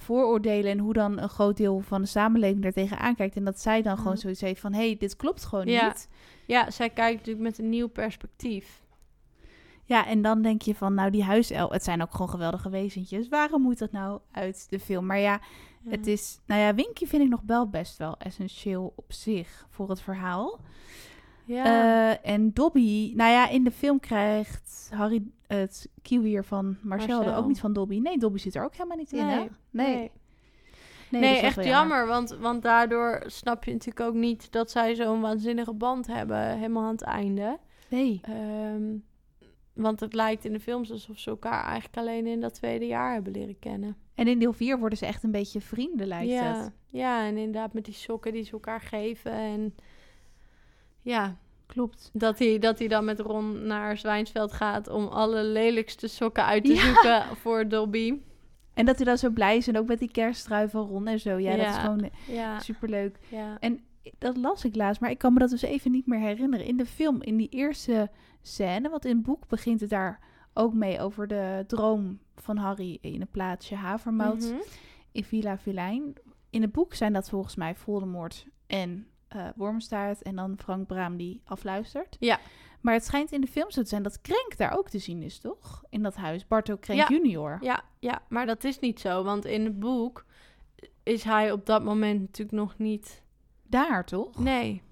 [0.00, 3.36] vooroordelen en hoe dan een groot deel van de samenleving daar tegenaan kijkt.
[3.36, 4.20] En dat zij dan gewoon Mhm.
[4.22, 5.86] zoiets heeft van, hé, hey, dit klopt gewoon Ja.
[5.86, 6.08] niet.
[6.46, 8.82] ja, zij kijkt natuurlijk met een nieuw perspectief.
[9.84, 13.28] Ja, en dan denk je van, nou, die huisel, het zijn ook gewoon geweldige wezentjes.
[13.28, 15.06] Waarom moet dat nou uit de film?
[15.06, 15.40] Maar ja,
[15.88, 19.88] het is, nou ja, Winky vind ik nog wel best wel essentieel op zich voor
[19.90, 20.60] het verhaal.
[21.48, 21.64] Ja.
[22.22, 27.34] Eh, en Dobby, nou ja, in de film krijgt Harry het kiwier van Marcel, Marcel.
[27.36, 27.98] ook niet van Dobby.
[27.98, 29.38] Nee, Dobby zit er ook helemaal niet in, hè?
[29.70, 30.10] Nee,
[31.10, 31.36] Nee, nee.
[31.40, 36.06] echt jammer, want, want daardoor snap je natuurlijk ook niet dat zij zo'n waanzinnige band
[36.06, 37.58] hebben, helemaal aan het einde.
[37.88, 38.82] Nee, Ehm,
[39.72, 43.12] want het lijkt in de films alsof ze elkaar eigenlijk alleen in dat tweede jaar
[43.12, 43.96] hebben leren kennen.
[44.14, 46.72] en in deel 4 worden ze echt een beetje vrienden, lijkt ja, het.
[46.86, 49.32] ja, en inderdaad met die sokken die ze elkaar geven.
[49.32, 49.74] En
[51.08, 51.36] ja,
[51.66, 52.10] Klopt.
[52.12, 56.64] dat hij, dat hij dan met Ron naar Zwijnsveld gaat om alle lelijkste sokken uit
[56.64, 56.80] te Ja.
[56.82, 58.14] zoeken voor Dobby.
[58.74, 61.20] En dat hij dan zo blij is en ook met die kersttrui van Ron en
[61.20, 61.36] zo.
[61.38, 63.18] Ja, dat is gewoon Ja, superleuk.
[63.28, 63.56] ja.
[63.60, 63.80] En
[64.18, 66.66] dat las ik laatst, maar ik kan me dat dus even niet meer herinneren.
[66.66, 68.10] In de film, in die eerste
[68.42, 70.20] scène, want in het boek begint het daar
[70.54, 74.60] ook mee over de droom van Harry in het plaatsje Havermout Mhm.
[75.12, 76.12] in Villa Vilijn.
[76.50, 81.16] In het boek zijn dat volgens mij Voldemort en eh Wormstaart en dan Frank Braam
[81.16, 82.16] die afluistert.
[82.20, 82.38] Ja.
[82.80, 85.22] Maar het schijnt in de film zo te zijn dat Krenk daar ook te zien
[85.22, 85.84] is, toch?
[85.90, 87.08] In dat huis, Barto Krenk Ja.
[87.08, 87.58] junior.
[87.60, 89.24] Ja, ja, maar dat is niet zo.
[89.24, 90.24] Want in het boek
[91.02, 93.22] is hij op dat moment natuurlijk nog niet...
[93.62, 94.38] Daar, toch?
[94.38, 94.82] Nee.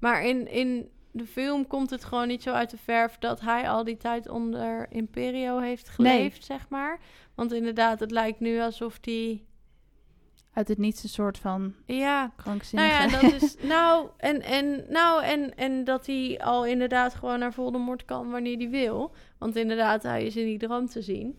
[0.00, 3.18] Maar in, in de film komt het gewoon niet zo uit de verf...
[3.18, 7.00] dat hij al die tijd onder Imperio heeft geleefd, zeg maar.
[7.34, 9.44] Want inderdaad, het lijkt nu alsof hij...
[10.52, 12.92] Uit het niets een soort van Ja, nou krankzinnige...
[12.92, 13.56] ja, dat is...
[13.74, 18.56] Nou, en, en, nou en, en dat hij al inderdaad gewoon naar Voldemort kan wanneer
[18.56, 19.14] hij wil.
[19.38, 21.38] Want inderdaad, hij is in die droom te zien.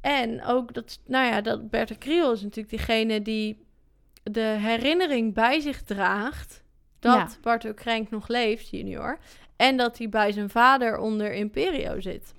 [0.00, 3.66] En ook dat, nou ja, dat Bertha Kriel is natuurlijk diegene die
[4.22, 6.62] de herinnering bij zich draagt
[6.98, 7.28] dat Ja.
[7.42, 9.18] Barto Krenk nog leeft, junior.
[9.56, 12.34] En dat hij bij zijn vader onder Imperio zit.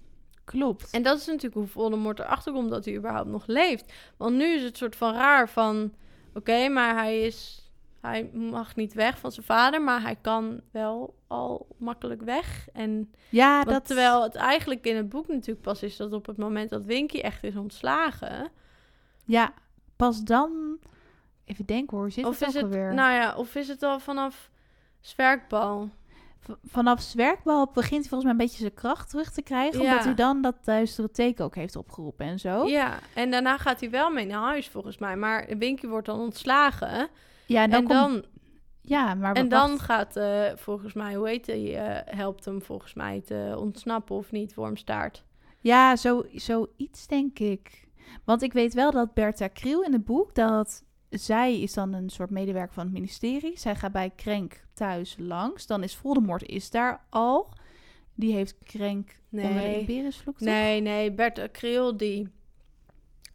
[0.45, 0.89] Klopt.
[0.89, 3.93] En dat is natuurlijk hoe Voldemort erachter komt dat hij überhaupt nog leeft.
[4.17, 5.93] Want nu is het soort van raar van...
[6.33, 7.63] Oké, maar hij is...
[8.01, 12.67] Hij mag niet weg van zijn vader, maar hij kan wel al makkelijk weg.
[12.73, 13.85] En ja, dat...
[13.85, 17.19] terwijl het eigenlijk in het boek natuurlijk pas is dat op het moment dat Winky
[17.19, 18.51] echt is ontslagen.
[19.25, 19.53] Ja,
[19.95, 20.77] pas dan...
[21.45, 22.93] Even denken hoor, zit of het is het, alweer?
[22.93, 24.49] nou ja, of is het al vanaf
[24.99, 25.89] zwerkbal?
[26.63, 29.81] Vanaf zwerkbal begint hij volgens mij een beetje zijn kracht terug te krijgen.
[29.81, 29.89] Ja.
[29.89, 32.65] Omdat hij dan dat duistere teken ook heeft opgeroepen en zo.
[32.67, 35.15] Ja, en daarna gaat hij wel mee naar huis volgens mij.
[35.15, 37.07] Maar Winky wordt dan ontslagen.
[37.45, 38.25] Ja, en dan, en komt- dan
[38.81, 39.67] ja, maar En wacht.
[39.69, 44.15] dan gaat eh, volgens mij, hoe heet hij, eh, helpt hem volgens mij te ontsnappen
[44.15, 45.23] of niet, Wormstaart.
[45.59, 47.83] Ja, zo, zoiets denk ik.
[48.23, 50.83] Want ik weet wel dat Bertha Kriel in het boek, dat
[51.19, 53.59] zij is dan een soort medewerker van het ministerie.
[53.59, 55.67] Zij gaat bij Krenk thuis langs.
[55.67, 57.53] Dan is Voldemort is daar al.
[58.15, 59.85] Die heeft Krenk onder de Nee.
[60.37, 62.29] Nee, nee, Bert Kriel die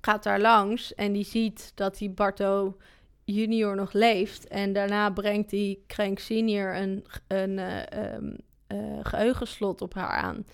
[0.01, 2.77] gaat daar langs en die ziet dat die Barto
[3.25, 4.49] junior nog leeft.
[4.49, 8.37] En daarna brengt die Krenk senior een, een eh, ehm,
[8.71, 10.45] eh, geheugenslot op haar aan.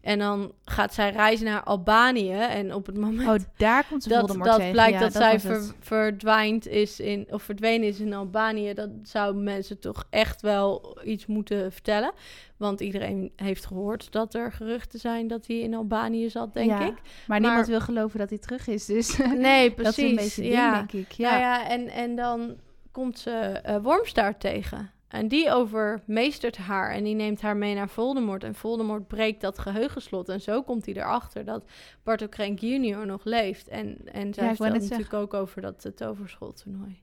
[0.00, 3.28] En dan gaat zij reizen naar Albanië en op het moment...
[3.28, 4.72] Oh, daar komt ze dat, dat tegen.
[4.72, 5.74] blijkt Ja, dat, zij ver, het.
[5.80, 8.74] verdwijnt is in, of verdwenen is in Albanië.
[8.74, 12.12] Dat zouden mensen toch echt wel iets moeten vertellen.
[12.56, 16.86] Want iedereen heeft gehoord dat er geruchten zijn dat hij in Albanië zat, denk Ja,
[16.86, 16.94] ik.
[17.26, 18.86] Maar niemand Maar- wil geloven dat hij terug is.
[18.86, 20.74] Dus Nee, dat is een beetje ja.
[20.74, 21.12] denk ik.
[21.12, 21.30] Ja.
[21.30, 22.56] Ja, ja en, en dan
[22.90, 24.90] komt ze eh Wormstaart tegen.
[25.16, 28.44] En die overmeestert haar en die neemt haar mee naar Voldemort.
[28.44, 30.28] En Voldemort breekt dat geheugenslot.
[30.28, 31.64] En zo komt hij erachter dat
[32.02, 33.68] Barto Crank junior nog leeft.
[33.68, 37.00] En, en zij Ja, natuurlijk ook over dat uh, toverschooltoernooi.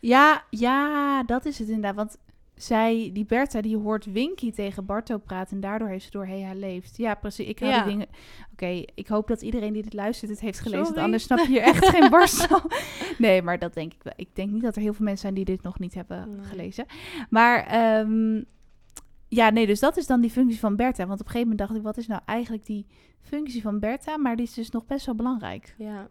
[0.00, 1.94] Ja, ja, dat is het inderdaad.
[1.94, 2.18] Want
[2.58, 6.40] zij, die Bertha, die hoort Winky tegen Barto praten en daardoor heeft ze door Hey,
[6.40, 6.96] hij leeft.
[6.96, 7.46] Ja, precies.
[7.46, 7.82] Ik Ja.
[7.82, 8.06] die dingen...
[8.52, 11.02] Oké, ik hoop dat iedereen die dit luistert het heeft gelezen, Sorry.
[11.02, 12.70] anders snap je hier echt geen barst van.
[13.18, 14.12] Nee, maar dat denk ik wel.
[14.16, 16.44] Ik denk niet dat er heel veel mensen zijn die dit nog niet hebben Nee.
[16.44, 16.86] gelezen.
[17.30, 18.42] Maar ehm,
[19.28, 21.06] ja, nee, dus dat is dan die functie van Bertha.
[21.06, 22.86] Want op een gegeven moment dacht ik, wat is nou eigenlijk die
[23.20, 24.16] functie van Bertha?
[24.16, 25.74] Maar die is dus nog best wel belangrijk.
[25.78, 26.08] Ja.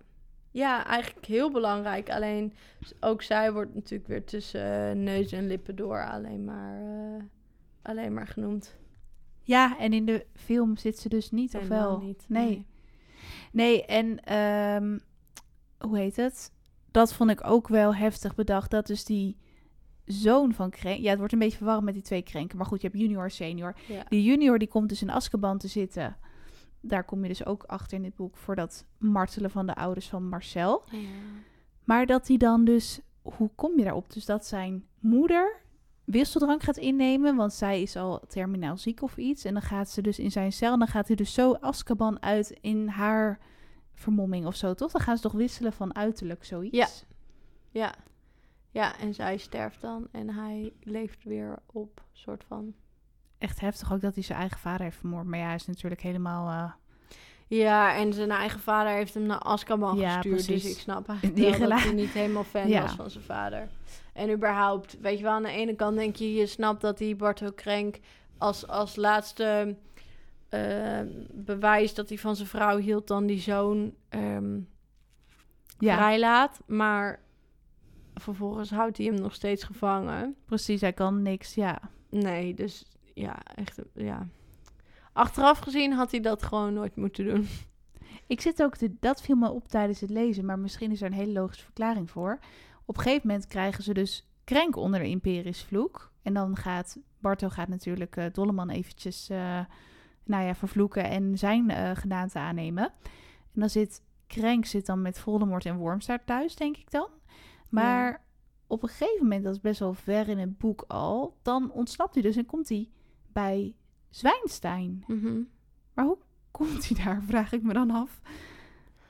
[0.58, 2.10] Ja, eigenlijk heel belangrijk.
[2.10, 2.54] Alleen
[3.00, 7.24] ook zij wordt natuurlijk weer tussen eh, neus en lippen door alleen maar, eh,
[7.82, 8.76] alleen maar genoemd.
[9.44, 12.00] Ja, en in de film zit ze dus niet, of wel?
[12.00, 12.46] niet, Nee.
[12.46, 12.66] nee.
[13.52, 14.98] Nee, en ehm,
[15.78, 16.52] hoe heet het?
[16.92, 18.72] Dat vond ik ook wel heftig bedacht.
[18.72, 19.38] Dat dus die
[20.06, 21.00] zoon van Krenk...
[21.00, 22.58] Ja, het wordt een beetje verwarrend met die twee Krenken.
[22.58, 23.76] Maar goed, je hebt junior en senior.
[23.88, 24.04] Ja.
[24.10, 26.18] Die junior die komt dus in Azkaban te zitten.
[26.88, 28.38] Daar kom je dus ook achter in dit boek...
[28.38, 30.84] voor dat martelen van de ouders van Marcel.
[31.84, 33.00] Maar dat hij dan dus...
[33.22, 34.14] Hoe kom je daarop?
[34.14, 35.62] Dus dat zijn moeder
[36.04, 37.36] wisseldrank gaat innemen...
[37.36, 39.46] want zij is al terminaal ziek of iets.
[39.46, 40.74] En dan gaat ze dus in zijn cel...
[40.74, 43.40] en dan gaat hij dus zo Azkaban uit in haar
[43.94, 44.92] vermomming of zo, toch?
[44.92, 46.78] Dan gaan ze toch wisselen van uiterlijk, zoiets?
[46.78, 46.88] Ja.
[47.72, 47.94] Ja.
[48.72, 52.74] Ja, en zij sterft dan en hij leeft weer op, soort van.
[53.38, 55.26] Echt heftig ook dat hij zijn eigen vader heeft vermoord.
[55.26, 56.50] Maar ja, hij is natuurlijk helemaal...
[56.50, 56.72] eh,
[57.48, 60.36] Ja, en zijn eigen vader heeft hem naar Azkaban Ja, gestuurd.
[60.36, 60.64] precies.
[60.64, 62.82] Dus ik snap eigenlijk Die wel dat hij niet helemaal fan Ja.
[62.82, 63.68] was van zijn vader.
[64.14, 67.16] En überhaupt, weet je wel, aan de ene kant denk je, je snapt dat die
[67.16, 68.00] Barto Krenk
[68.38, 69.76] als, als laatste
[70.50, 71.00] eh,
[71.32, 74.56] bewijs dat hij van zijn vrouw hield, dan die zoon ehm,
[75.80, 76.60] ja, vrijlaat.
[76.66, 77.20] Maar
[78.16, 80.36] vervolgens houdt hij hem nog steeds gevangen.
[80.46, 80.82] precies.
[80.82, 81.80] Hij kan niks, ja.
[82.10, 82.86] Nee, dus
[83.18, 84.28] ja, echt, ja.
[85.14, 87.48] Achteraf gezien had hij dat gewoon nooit moeten doen.
[88.28, 91.08] Ik zit ook, te, dat viel me op tijdens het lezen, maar misschien is er
[91.08, 92.40] een hele logische verklaring voor.
[92.86, 96.12] Op een gegeven moment krijgen ze dus Krenk onder de Imperiusvloek.
[96.22, 99.60] En dan gaat, Barto gaat natuurlijk eh, Dolleman eventjes, eh,
[100.24, 102.84] nou ja, vervloeken en zijn eh gedaante aannemen.
[103.54, 107.10] En dan zit, Krenk zit dan met Voldemort en Wormstaart thuis, denk ik dan.
[107.70, 108.26] Maar
[108.68, 112.14] op een gegeven moment, dat is best wel ver in het boek al, dan ontsnapt
[112.14, 112.90] hij dus en komt hij
[113.38, 113.76] bij
[114.10, 115.04] Zwijnstein.
[115.08, 115.42] Mhm.
[115.94, 116.18] Maar hoe
[116.52, 118.22] komt hij daar, vraag ik me dan af.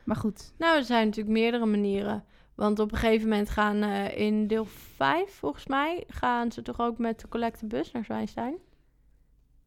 [0.04, 2.26] Maar goed, Nou, er zijn natuurlijk meerdere manieren.
[2.56, 6.80] Want op een gegeven moment gaan eh, in deel 5, volgens mij, gaan ze toch
[6.80, 8.58] ook met de collectebus naar Zwijnstein?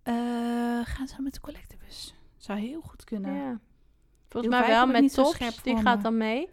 [0.03, 0.15] eh,
[0.85, 2.15] gaan ze met de collectebus?
[2.37, 3.35] Zou heel goed kunnen.
[3.35, 3.61] Ja.
[4.29, 6.49] Volgens Deel mij wel met scherp die gaat dan mee.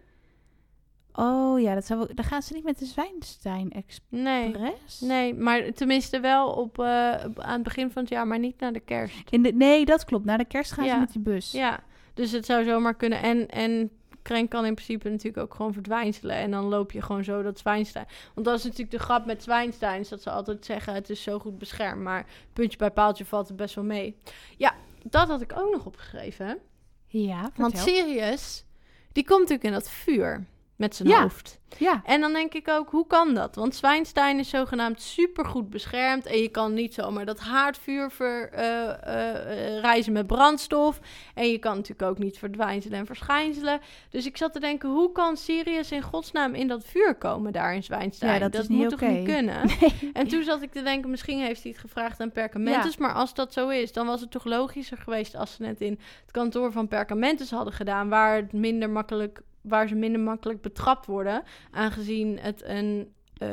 [1.20, 4.00] Oh ja, dat zou wel, dan gaan ze niet met de Zwijnstein Express.
[4.10, 4.54] Nee,
[5.00, 8.60] nee, maar tenminste wel op, eh, op- aan het begin van het jaar, maar niet
[8.60, 9.30] naar de kerst.
[9.30, 10.24] In de, nee, dat klopt.
[10.24, 11.52] Na de kerst gaan ze met die bus.
[11.52, 11.80] Ja,
[12.14, 13.22] dus het zou zomaar kunnen.
[13.22, 13.90] En, en
[14.22, 16.36] Krenk kan in principe natuurlijk ook gewoon verdwijnselen.
[16.36, 18.06] En dan loop je gewoon zo dat Zwijnstein.
[18.34, 20.04] Want dat is natuurlijk de grap met Zwijnstein.
[20.08, 22.02] Dat ze altijd zeggen, het is zo goed beschermd.
[22.02, 24.16] Maar puntje bij paaltje valt het best wel mee.
[24.56, 26.58] Ja, dat had ik ook nog opgeschreven.
[27.06, 27.62] Ja, vertel.
[27.62, 28.64] Want Sirius,
[29.12, 30.46] die komt natuurlijk in dat vuur.
[30.78, 31.22] Met zijn Ja.
[31.22, 31.60] hoofd.
[31.76, 33.54] Ja, En dan denk ik ook, hoe kan dat?
[33.54, 36.26] Want Zwijnstein is zogenaamd supergoed beschermd.
[36.26, 41.00] En je kan niet zomaar dat haardvuur ver, eh, eh, eh, reizen met brandstof.
[41.34, 43.80] En je kan natuurlijk ook niet verdwijnselen en verschijnselen.
[44.10, 47.74] Dus ik zat te denken, hoe kan Sirius in godsnaam in dat vuur komen daar
[47.74, 48.40] in Zwijnstein?
[48.40, 49.66] Ja, dat moet toch niet kunnen?
[49.80, 50.10] nee.
[50.12, 52.96] En toen zat ik te denken, misschien heeft hij het gevraagd aan Perkamentus.
[52.96, 55.98] Maar als dat zo is, dan was het toch logischer geweest als ze het in
[56.22, 58.08] het kantoor van Perkamentus hadden gedaan.
[58.08, 61.42] Waar, het minder makkelijk, waar ze minder makkelijk betrapt worden.
[61.70, 63.48] Aangezien het een eh,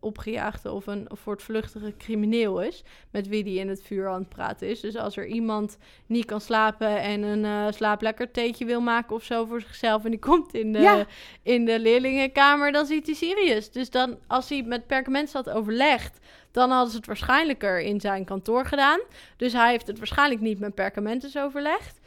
[0.00, 2.82] opgejaagde of een voortvluchtige crimineel is.
[3.10, 4.80] Met wie die in het vuur aan het praten is.
[4.80, 9.22] Dus als er iemand niet kan slapen en een eh slaaplekker theetje wil maken of
[9.24, 10.04] zo voor zichzelf.
[10.04, 11.06] En die komt in de, Ja.
[11.42, 13.70] in de leerlingenkamer, dan ziet hij Sirius.
[13.70, 16.18] Dus dan, als hij met Perkamentus had overlegd,
[16.50, 19.00] dan hadden ze het waarschijnlijker in zijn kantoor gedaan.
[19.36, 22.00] Dus hij heeft het waarschijnlijk niet met Perkamentus overlegd.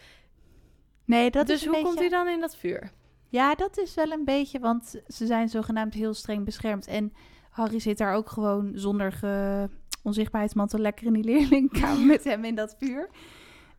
[1.05, 1.87] nee, dat dus is een hoe beetje...
[1.95, 2.91] komt hij dan in dat vuur?
[3.30, 6.88] Ja, dat is wel een beetje, want ze zijn zogenaamd heel streng beschermd.
[6.88, 7.13] En
[7.49, 9.69] Harry zit daar ook gewoon zonder ge...
[10.03, 13.09] onzichtbaarheidsmantel lekker in die leerlingkamer met hem in dat vuur.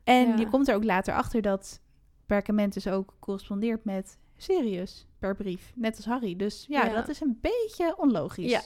[0.05, 0.37] En Ja.
[0.37, 1.81] je komt er ook later achter dat
[2.27, 5.73] Perkamentus ook correspondeert met Sirius per brief.
[5.75, 6.37] Net als Harry.
[6.37, 6.93] Dus ja, Ja.
[6.95, 8.51] dat is een beetje onlogisch.
[8.51, 8.61] Ja.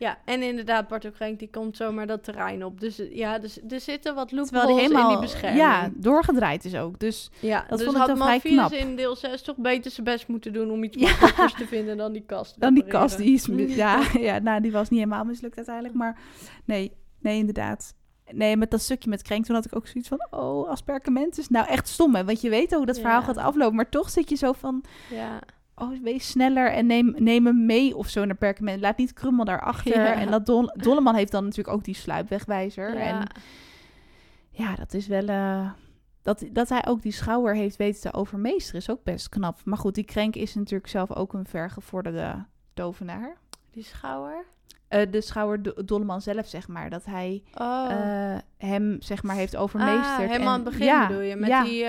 [0.00, 2.80] Ja, en inderdaad, Bartok Krenk, die komt zomaar dat terrein op.
[2.80, 5.60] Dus eh, ja, dus, er zitten wat loopholes in die bescherming.
[5.62, 6.98] ja, doorgedraaid is ook.
[6.98, 8.72] Dus ja dat dus vond ik had vrij knap.
[8.72, 11.46] in deel 6 toch beter zijn best moeten doen om iets Ja.
[11.48, 12.60] te vinden dan die kast.
[12.60, 13.48] dan die kast, die is...
[13.82, 15.94] Ja, ja, nou, die was niet helemaal mislukt uiteindelijk.
[15.94, 16.18] Maar
[16.64, 17.94] nee, nee, inderdaad.
[18.30, 20.26] Nee, met dat stukje met Krenk, toen had ik ook zoiets van...
[20.30, 21.48] Oh, als Perkamentus.
[21.48, 22.24] Nou, echt stom, hè.
[22.24, 23.02] Want je weet hoe dat Ja.
[23.02, 23.76] verhaal gaat aflopen.
[23.76, 24.84] Maar toch zit je zo van...
[25.10, 25.38] Ja.
[25.80, 28.80] Oh, wees sneller en neem, neem hem mee of zo naar perkament.
[28.80, 30.02] Laat niet Krummel daarachter.
[30.02, 30.14] Ja.
[30.14, 32.94] En dat Dol Dolleman heeft dan natuurlijk ook die sluipwegwijzer.
[32.94, 33.00] Ja.
[33.00, 33.26] En
[34.50, 35.26] ja, dat is wel...
[35.26, 35.70] eh,
[36.22, 39.60] dat, dat hij ook die schouwer heeft weten te overmeesteren is ook best knap.
[39.64, 43.36] Maar goed, die Krenk is natuurlijk zelf ook een vergevorderde tovenaar.
[43.70, 44.44] Die schouwer?
[44.88, 46.90] Eh, de schouwer Do- Dolleman zelf, zeg maar.
[46.90, 47.86] Dat hij Oh.
[47.90, 50.06] eh, hem, zeg maar, heeft overmeesterd.
[50.08, 51.36] ah, helemaal aan en- het begin ja, bedoel je?
[51.36, 51.82] Met ja, die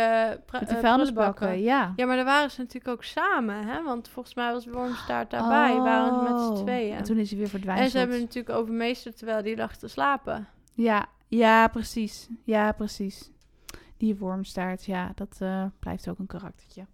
[0.46, 1.94] pra- met de vuilnisbakken, ja.
[1.96, 3.84] Ja, maar daar waren ze natuurlijk ook samen, hè?
[3.84, 5.78] Want volgens mij was Wormstaart daarbij.
[5.78, 6.96] waren ze met Oh, z'n tweeën.
[6.98, 7.82] En toen is hij weer verdwijnd.
[7.82, 10.48] En ze hebben hem natuurlijk overmeesterd terwijl die lag te slapen.
[10.74, 12.28] Ja, ja, precies.
[12.44, 13.32] Ja, precies.
[13.98, 15.40] Die wormstaart, ja, dat
[15.80, 16.86] blijft ook een karaktertje.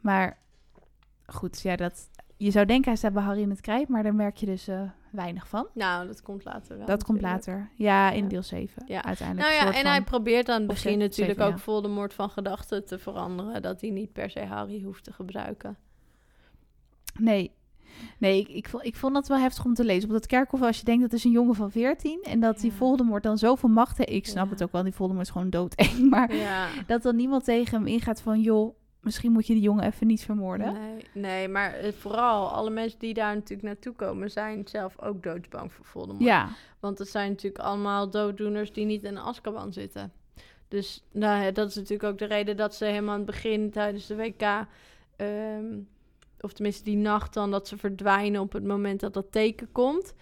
[0.00, 0.38] Maar
[1.26, 2.08] goed, ja, dat...
[2.42, 4.68] Je zou denken, hij staat bij Harry in het krijt, maar daar merk je dus
[4.68, 4.80] eh,
[5.12, 5.66] weinig van.
[5.74, 6.86] Nou, dat komt later wel.
[6.86, 7.70] dat komt later.
[7.76, 8.28] Ja, in Ja.
[8.28, 9.04] deel 7 Ja.
[9.04, 9.48] uiteindelijk.
[9.48, 11.58] Nou ja, en hij probeert aan het Of begin ze- natuurlijk ook ja.
[11.58, 13.62] Voldemort van gedachten te veranderen.
[13.62, 15.76] Dat hij niet per se Harry hoeft te gebruiken.
[17.20, 17.52] Nee.
[18.18, 20.08] Nee, ik, ik, vond, ik vond dat wel heftig om te lezen.
[20.08, 22.72] Op dat kerkhof, als je denkt dat is een jongen van 14 en dat die.
[22.72, 24.10] Voldemort dan zoveel macht heeft.
[24.10, 26.08] Ik snap het ook wel, die Voldemort is gewoon doodeng.
[26.10, 26.30] Maar
[26.86, 30.24] dat dan niemand tegen hem ingaat van, joh, misschien moet je die jongen even niet
[30.24, 30.72] vermoorden.
[30.72, 34.30] Nee, nee, maar eh, vooral alle mensen die daar natuurlijk naartoe komen...
[34.30, 36.24] zijn zelf ook doodsbang voor Voldemort.
[36.24, 36.48] Ja,
[36.80, 40.12] Want het zijn natuurlijk allemaal dooddoeners die niet in Azkaban zitten.
[40.68, 44.06] Dus nou, dat is natuurlijk ook de reden dat ze helemaal aan het begin tijdens
[44.06, 44.66] de WK...
[45.16, 45.78] ehm,
[46.40, 50.14] of tenminste die nacht dan, dat ze verdwijnen op het moment dat dat teken komt.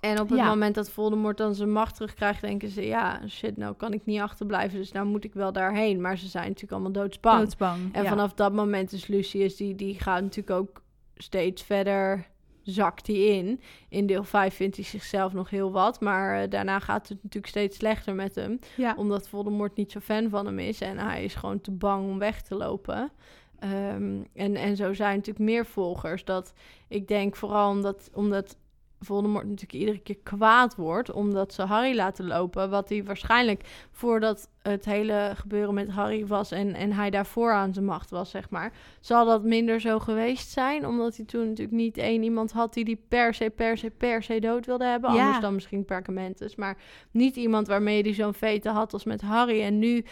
[0.00, 0.48] En op het Ja.
[0.48, 2.86] moment dat Voldemort dan zijn macht terugkrijgt, denken ze...
[2.86, 6.00] ja, shit, nou kan ik niet achterblijven, dus nou moet ik wel daarheen.
[6.00, 7.38] Maar ze zijn natuurlijk allemaal doodsbang.
[7.38, 7.94] doodsbang.
[7.94, 8.08] En ja.
[8.08, 10.82] vanaf dat moment is Lucius, die, die gaat natuurlijk ook
[11.16, 12.26] steeds verder,
[12.62, 13.60] zakt hij in.
[13.88, 17.52] In deel 5 vindt hij zichzelf nog heel wat, maar eh, daarna gaat het natuurlijk
[17.52, 18.58] steeds slechter met hem.
[18.76, 18.94] Ja.
[18.96, 22.18] Omdat Voldemort niet zo fan van hem is en hij is gewoon te bang om
[22.18, 23.10] weg te lopen.
[23.58, 26.24] Ehm, en, en zo zijn natuurlijk meer volgers.
[26.24, 26.52] Dat
[26.88, 28.56] ik denk vooral omdat, omdat
[29.00, 32.70] Voldemort natuurlijk iedere keer kwaad wordt, omdat ze Harry laten lopen.
[32.70, 37.74] Wat hij waarschijnlijk voordat het hele gebeuren met Harry was en, en hij daarvoor aan
[37.74, 40.86] zijn macht was, zeg maar, zal dat minder zo geweest zijn.
[40.86, 44.22] Omdat hij toen natuurlijk niet één iemand had die die per se, per se, per
[44.22, 45.12] se dood wilde hebben.
[45.12, 45.24] Ja.
[45.24, 46.56] Anders dan misschien Perkamentus.
[46.56, 46.76] Maar
[47.10, 49.62] niet iemand waarmee hij zo'n vete had als met Harry.
[49.62, 50.04] En nu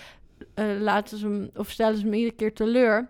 [0.55, 3.09] eh, laten ze hem, of stellen ze hem iedere keer teleur.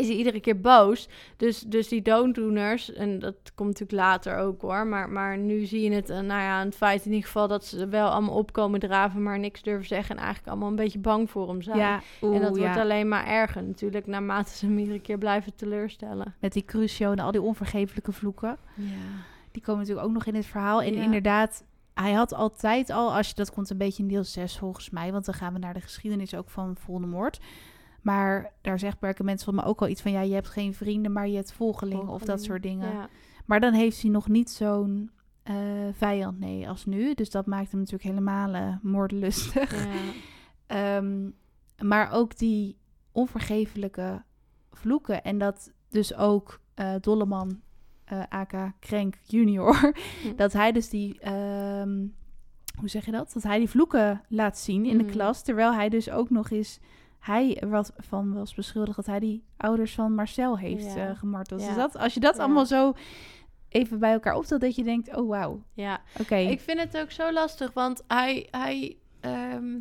[0.00, 1.08] Is hij iedere keer boos.
[1.36, 4.86] Dus, dus die dooddoeners, en dat komt natuurlijk later ook hoor.
[4.86, 7.64] Maar, maar nu zie je het, eh, nou ja, het feit in ieder geval dat
[7.64, 10.16] ze wel allemaal opkomen draven, maar niks durven zeggen.
[10.16, 11.78] En eigenlijk allemaal een beetje bang voor hem zijn.
[11.78, 16.34] Ja, en dat wordt alleen maar erger natuurlijk, naarmate ze hem iedere keer blijven teleurstellen.
[16.40, 18.56] Met die Crucio en al die onvergeeflijke vloeken.
[18.74, 18.84] Ja.
[19.52, 20.82] Die komen natuurlijk ook nog in het verhaal.
[20.82, 21.02] En Ja.
[21.02, 24.90] inderdaad, hij had altijd al, als je dat komt een beetje in deel 6 volgens
[24.90, 27.38] mij, want dan gaan we naar de geschiedenis ook van Voldemort.
[28.02, 31.12] Maar daar zegt Perkament van me ook al iets van, ja, je hebt geen vrienden,
[31.12, 32.92] maar je hebt volgelingen of dat soort dingen.
[32.92, 33.08] Ja.
[33.46, 35.10] Maar dan heeft hij nog niet zo'n
[35.42, 35.54] eh,
[35.92, 37.14] vijand, nee, als nu.
[37.14, 39.84] Dus dat maakt hem natuurlijk helemaal eh, moordelustig.
[39.84, 39.90] Ja.
[40.66, 41.30] Ehm,
[41.82, 42.76] maar ook die
[43.12, 44.22] onvergeeflijke
[44.72, 45.22] vloeken.
[45.22, 47.60] En dat dus ook eh, Dolleman,
[48.28, 49.92] aka Krenk junior,
[50.22, 50.36] Hm.
[50.36, 52.06] dat hij dus die, ehm,
[52.78, 53.32] hoe zeg je dat?
[53.32, 55.12] Dat hij die vloeken laat zien in de Mhm.
[55.12, 55.42] klas.
[55.42, 56.80] Terwijl hij dus ook nog eens,
[57.18, 61.08] hij wat van was beschuldigd dat hij die ouders van Marcel heeft Ja.
[61.08, 61.60] eh, gemarteld.
[61.60, 61.66] Ja.
[61.66, 62.42] Dus dat, als je dat Ja.
[62.42, 62.92] allemaal zo
[63.68, 66.00] even bij elkaar optelt, dat je denkt, oh wauw, ja.
[66.20, 66.36] oké.
[66.36, 69.76] Ik vind het ook zo lastig, want hij, hij ehm,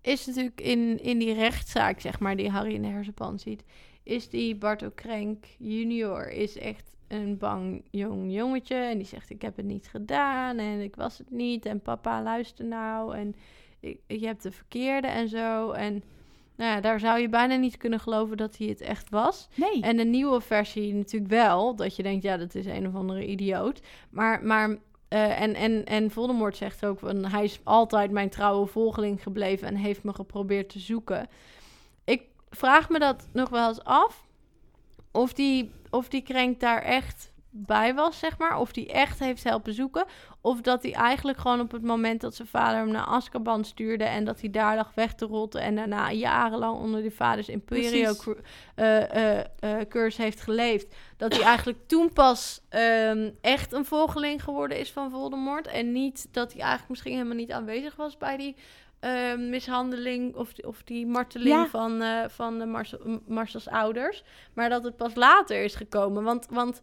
[0.00, 3.64] is natuurlijk in, in die rechtszaak, zeg maar, die Harry in de hersenpan ziet,
[4.02, 8.74] is die Barto Krenk junior is echt een bang jong jongetje.
[8.74, 11.66] En die zegt, ik heb het niet gedaan en ik was het niet.
[11.66, 13.16] En papa, luister nou.
[13.16, 13.34] En
[13.80, 15.70] ik, je hebt de verkeerde en zo.
[15.70, 16.02] En
[16.60, 19.48] nou ja, daar zou je bijna niet kunnen geloven dat hij het echt was.
[19.54, 19.82] nee.
[19.82, 21.76] En de nieuwe versie natuurlijk wel.
[21.76, 23.80] Dat je denkt, ja, dat is een of andere idioot.
[24.10, 28.66] Maar, maar eh, en, en, en Voldemort zegt ook, van, hij is altijd mijn trouwe
[28.66, 31.28] volgeling gebleven en heeft me geprobeerd te zoeken.
[32.04, 34.28] Ik vraag me dat nog wel eens af.
[35.12, 38.58] Of die, of die krenk daar echt bij was, zeg maar.
[38.58, 40.04] Of die echt heeft helpen zoeken.
[40.40, 44.04] Of dat hij eigenlijk gewoon op het moment dat zijn vader hem naar Azkaban stuurde...
[44.04, 45.60] en dat hij daar lag weg te rotten...
[45.60, 48.14] en daarna jarenlang onder die vaders imperio
[48.74, 49.40] eh,
[49.88, 50.94] curse heeft geleefd...
[51.16, 55.66] dat hij eigenlijk toen pas ehm, echt een volgeling geworden is van Voldemort...
[55.66, 58.56] en niet dat hij eigenlijk misschien helemaal niet aanwezig was bij die...
[59.00, 61.66] eh, mishandeling of, die- of die marteling Ja.
[61.66, 64.22] van, van de Marcel, Marcels ouders.
[64.54, 66.22] Maar dat het pas later is gekomen.
[66.22, 66.82] Want, want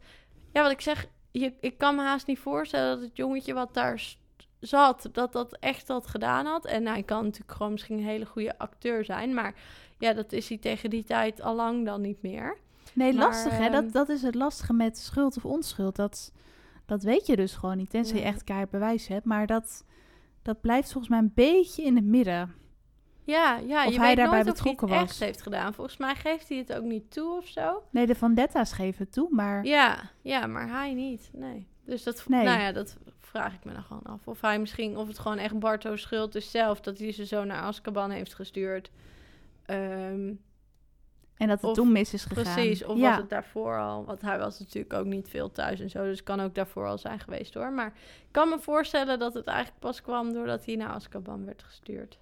[0.57, 3.73] ja, wat ik zeg, je, ik kan me haast niet voorstellen dat het jongetje wat
[3.73, 4.15] daar
[4.59, 6.65] zat, dat dat echt had gedaan had.
[6.65, 9.33] En hij kan natuurlijk gewoon misschien een hele goede acteur zijn.
[9.33, 9.55] Maar
[9.97, 12.57] ja, dat is hij tegen die tijd al lang dan niet meer.
[12.93, 13.63] Nee, Maar, lastig hè.
[13.63, 15.95] ehm, Dat, dat is het lastige met schuld of onschuld.
[15.95, 16.31] Dat,
[16.85, 17.89] dat weet je dus gewoon niet.
[17.89, 19.25] Tenzij je echt keihard bewijs hebt.
[19.25, 19.85] Maar dat,
[20.41, 22.55] dat blijft volgens mij een beetje in het midden.
[23.27, 25.01] Ja, ja Of je hij weet daarbij nooit of hij het betrokken was.
[25.01, 25.73] echt heeft gedaan.
[25.73, 27.83] Volgens mij geeft hij het ook niet toe of zo.
[27.89, 29.27] Nee, de Vendetta's geven het toe.
[29.31, 31.29] Maar Ja, ja, maar hij niet.
[31.33, 31.67] Nee.
[31.85, 32.43] Dus dat, Nee.
[32.43, 34.27] nou ja, dat vraag ik me dan gewoon af.
[34.27, 37.43] Of hij misschien, of het gewoon echt Barto's schuld is zelf dat hij ze zo
[37.43, 38.91] naar Azkaban heeft gestuurd.
[39.65, 40.33] Ehm,
[41.37, 42.43] en dat het Of- toen mis is gegaan.
[42.53, 43.09] precies, of ja.
[43.09, 44.05] was het daarvoor al?
[44.05, 46.87] Want hij was natuurlijk ook niet veel thuis en zo, dus het kan ook daarvoor
[46.87, 47.71] al zijn geweest hoor.
[47.71, 51.63] Maar ik kan me voorstellen dat het eigenlijk pas kwam doordat hij naar Azkaban werd
[51.63, 52.17] gestuurd.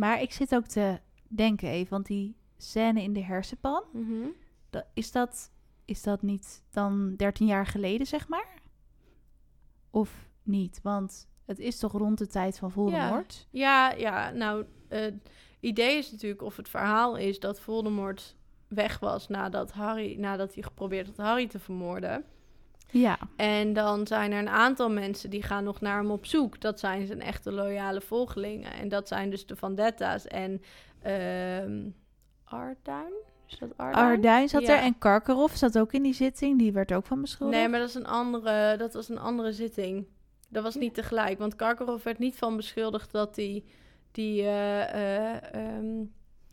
[0.00, 1.90] Maar ik zit ook te denken even.
[1.90, 3.84] Want die scène in de hersenpan.
[3.92, 4.26] Mhm.
[4.70, 5.50] dat, is, dat,
[5.84, 8.62] is dat niet dan 13 jaar geleden, zeg maar?
[9.90, 10.80] Of niet?
[10.82, 13.46] Want het is toch rond de tijd van Voldemort?
[13.50, 15.14] Ja, ja, nou, het
[15.60, 18.36] idee is natuurlijk, of het verhaal is dat Voldemort
[18.68, 22.24] weg was nadat, Harry, nadat hij geprobeerd had Harry te vermoorden.
[22.90, 23.18] Ja.
[23.36, 26.60] En dan zijn er een aantal mensen die gaan nog naar hem op zoek.
[26.60, 28.72] Dat zijn zijn echte loyale volgelingen.
[28.72, 30.62] En dat zijn dus de Vandetta's en
[31.02, 31.88] ehm
[32.44, 33.12] Arduin.
[33.46, 34.06] Is dat Arduin?
[34.06, 34.76] Arduin zat Ja.
[34.76, 36.58] er en Karkaroff zat ook in die zitting.
[36.58, 37.58] Die werd ook van beschuldigd.
[37.58, 40.06] Nee, maar dat, is een andere, dat was een andere zitting.
[40.48, 41.38] Dat was niet tegelijk.
[41.38, 43.64] Want Karkaroff werd niet van beschuldigd dat hij
[44.12, 46.04] die eh eh ehm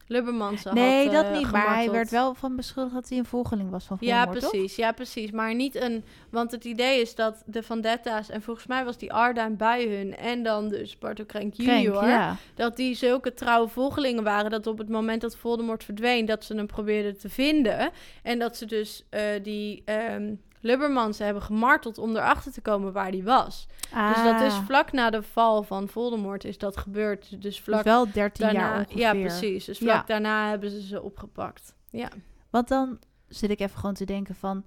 [0.07, 1.51] Lubbermans had Nee, dat eh, niet.
[1.51, 4.75] Maar hij werd wel van beschuldigd dat hij een volgeling was van Ja, Voldemort, precies.
[4.75, 5.31] Ja, precies.
[5.31, 6.03] Maar niet een...
[6.29, 8.29] Want het idee is dat de Vandetta's...
[8.29, 10.15] En volgens mij was die Arduin bij hun...
[10.15, 11.25] En dan dus toch?
[11.25, 12.07] Krenk, junior...
[12.07, 12.35] ja.
[12.55, 14.51] Dat die zulke trouwe volgelingen waren...
[14.51, 16.25] Dat op het moment dat Voldemort verdween...
[16.25, 17.91] Dat ze hem probeerden te vinden.
[18.23, 19.81] En dat ze dus eh, die...
[19.85, 23.67] ehm Lubbermans hebben gemarteld om erachter te komen waar die was.
[23.79, 27.29] Dus dat is Ah, vlak na de val van Voldemort is dat gebeurd.
[27.29, 28.59] Dus dus vlak wel 13 daarna...
[28.59, 28.97] jaar ongeveer.
[28.99, 29.65] Ja, precies.
[29.65, 30.03] Dus vlak Ja.
[30.05, 31.75] daarna hebben ze ze opgepakt.
[31.89, 32.09] Ja.
[32.49, 34.65] Want dan zit ik even gewoon te denken van...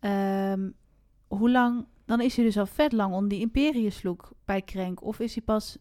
[0.00, 0.70] ehm,
[1.28, 1.86] hoe lang...
[2.06, 5.02] Dan is hij dus al vet lang om die Imperius-look bij Krenk.
[5.02, 5.78] Of is hij pas...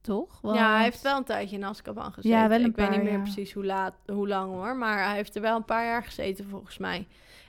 [0.00, 0.40] Toch?
[0.40, 2.30] Want- Ja, hij heeft wel een tijdje in Azkaban gezeten.
[2.38, 4.76] Ja, wel een ik weet niet meer precies hoe, laat, hoe lang hoor.
[4.76, 7.06] Maar hij heeft er wel een paar jaar gezeten volgens mij.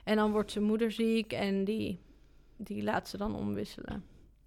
[0.08, 2.00] En dan wordt zijn moeder ziek en die,
[2.58, 4.04] die laat ze dan omwisselen.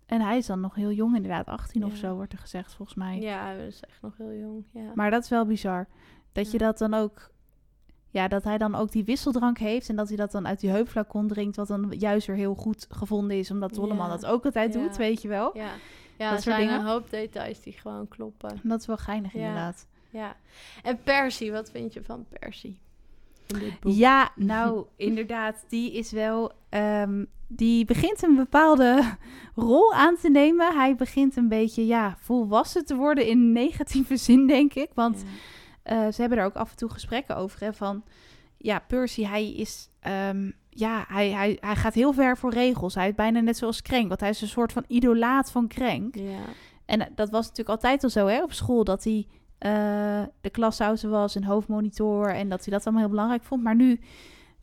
[0.06, 1.46] En hij is dan nog heel jong inderdaad.
[1.46, 3.20] 18 of zo wordt er gezegd volgens mij.
[3.20, 4.64] Ja, hij is echt nog heel jong.
[4.72, 4.92] Ja.
[4.94, 5.88] Maar dat is wel bizar.
[6.32, 7.30] Dat je dat dan ook...
[8.10, 9.88] Ja, dat hij dan ook die wisseldrank heeft...
[9.88, 11.56] en dat hij dat dan uit die heupflacon drinkt...
[11.56, 13.50] wat dan juist weer heel goed gevonden is...
[13.50, 14.12] omdat Dolleman Ja.
[14.12, 15.56] dat ook altijd doet, weet je wel.
[15.56, 15.70] ja,
[16.18, 16.80] ja Dat zijn dingen.
[16.80, 18.60] een hoop details die gewoon kloppen.
[18.62, 19.86] Dat is wel geinig inderdaad.
[20.10, 20.36] Ja.
[20.82, 22.76] En Percy, wat vind je van Percy?
[23.52, 23.92] In dit boek?
[23.92, 26.52] Ja, nou inderdaad, die is wel.
[26.68, 29.02] ehm, die begint een bepaalde
[29.54, 30.74] rol aan te nemen.
[30.76, 34.90] Hij begint een beetje, ja, volwassen te worden in negatieve zin, denk ik.
[34.94, 35.24] Want
[35.84, 36.06] Ja.
[36.06, 37.60] eh, ze hebben er ook af en toe gesprekken over.
[37.60, 38.04] Hè, van
[38.56, 39.90] ja, Percy, hij is.
[40.00, 42.94] ehm, ja, hij, hij, hij gaat heel ver voor regels.
[42.94, 44.08] Hij is bijna net zoals Krenk.
[44.08, 46.14] Want hij is een soort van idolaat van Krenk.
[46.14, 46.38] Ja.
[46.84, 48.84] En eh, dat was natuurlijk altijd al zo hè, op school.
[48.84, 49.26] Dat hij
[49.60, 52.34] eh, de klassauze was en hoofdmonitor.
[52.34, 53.62] En dat hij dat allemaal heel belangrijk vond.
[53.62, 54.00] Maar nu,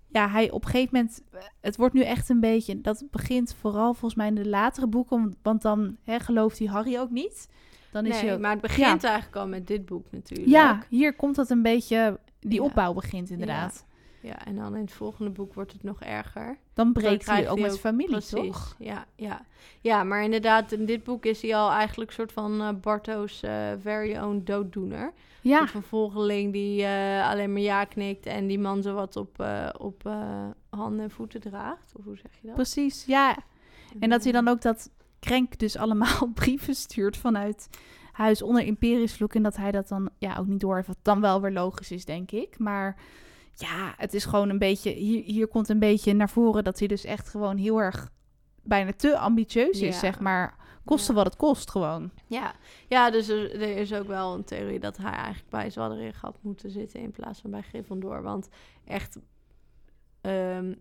[0.08, 1.24] ja, hij op een gegeven moment...
[1.62, 2.82] Het wordt nu echt een beetje...
[2.82, 5.36] Dat begint vooral volgens mij in de latere boeken.
[5.42, 7.50] Want dan hè, gelooft hij Harry ook niet.
[7.92, 8.40] Dan is Nee, hij ook...
[8.40, 10.50] maar het begint eigenlijk al met dit boek natuurlijk.
[10.50, 12.20] Ja, hier komt dat een beetje...
[12.40, 12.66] Die Ja.
[12.66, 13.86] opbouw begint inderdaad.
[14.28, 16.58] Ja, en dan in het volgende boek wordt het nog erger.
[16.74, 18.32] Dan breekt hij ook met zijn familie, Precies.
[18.32, 18.76] toch?
[18.80, 19.46] Ja, ja.
[19.82, 23.44] ja, maar inderdaad, in dit boek is hij al eigenlijk een soort van eh, Barto's
[23.44, 25.04] eh, very own dooddoener.
[25.04, 28.94] Een Ja, soort van volgeling die eh, alleen maar ja knikt en die man zo
[28.94, 29.46] wat op,
[29.78, 30.04] op
[30.70, 31.94] handen en voeten draagt.
[31.98, 32.56] Of hoe zeg je dat?
[32.56, 33.06] precies.
[33.06, 33.38] Ja,
[34.00, 37.70] En dat hij dan ook dat Krenk dus allemaal brieven stuurt vanuit
[38.12, 39.34] huis onder Imperius Vloek.
[39.36, 40.88] En dat hij dat dan ja, ook niet door heeft.
[40.88, 42.60] Wat dan wel weer logisch is, denk ik.
[42.60, 42.96] Maar
[43.60, 44.90] ja, het is gewoon een beetje...
[44.92, 48.10] Hier, hier komt een beetje naar voren dat hij dus echt gewoon heel erg...
[48.64, 50.00] bijna te ambitieus is, Ja.
[50.00, 50.56] zeg maar.
[50.86, 51.18] Koste Ja.
[51.18, 52.12] wat het kost, gewoon.
[52.28, 52.54] Ja,
[52.88, 56.38] ja dus er, er is ook wel een theorie dat hij eigenlijk bij Zwadderig had
[56.42, 58.22] moeten zitten in plaats van bij Gryffindor.
[58.22, 58.50] Want
[58.86, 59.18] echt
[60.22, 60.74] ehm,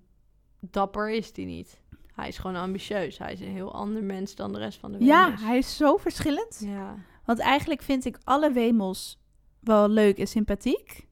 [0.60, 1.80] dapper is hij niet.
[2.14, 3.18] Hij is gewoon ambitieus.
[3.18, 5.42] Hij is een heel ander mens dan de rest van de Ja, Wemers.
[5.42, 6.62] hij is zo verschillend.
[6.64, 9.18] Ja, Want eigenlijk vind ik alle Wemels
[9.60, 11.05] wel leuk en sympathiek.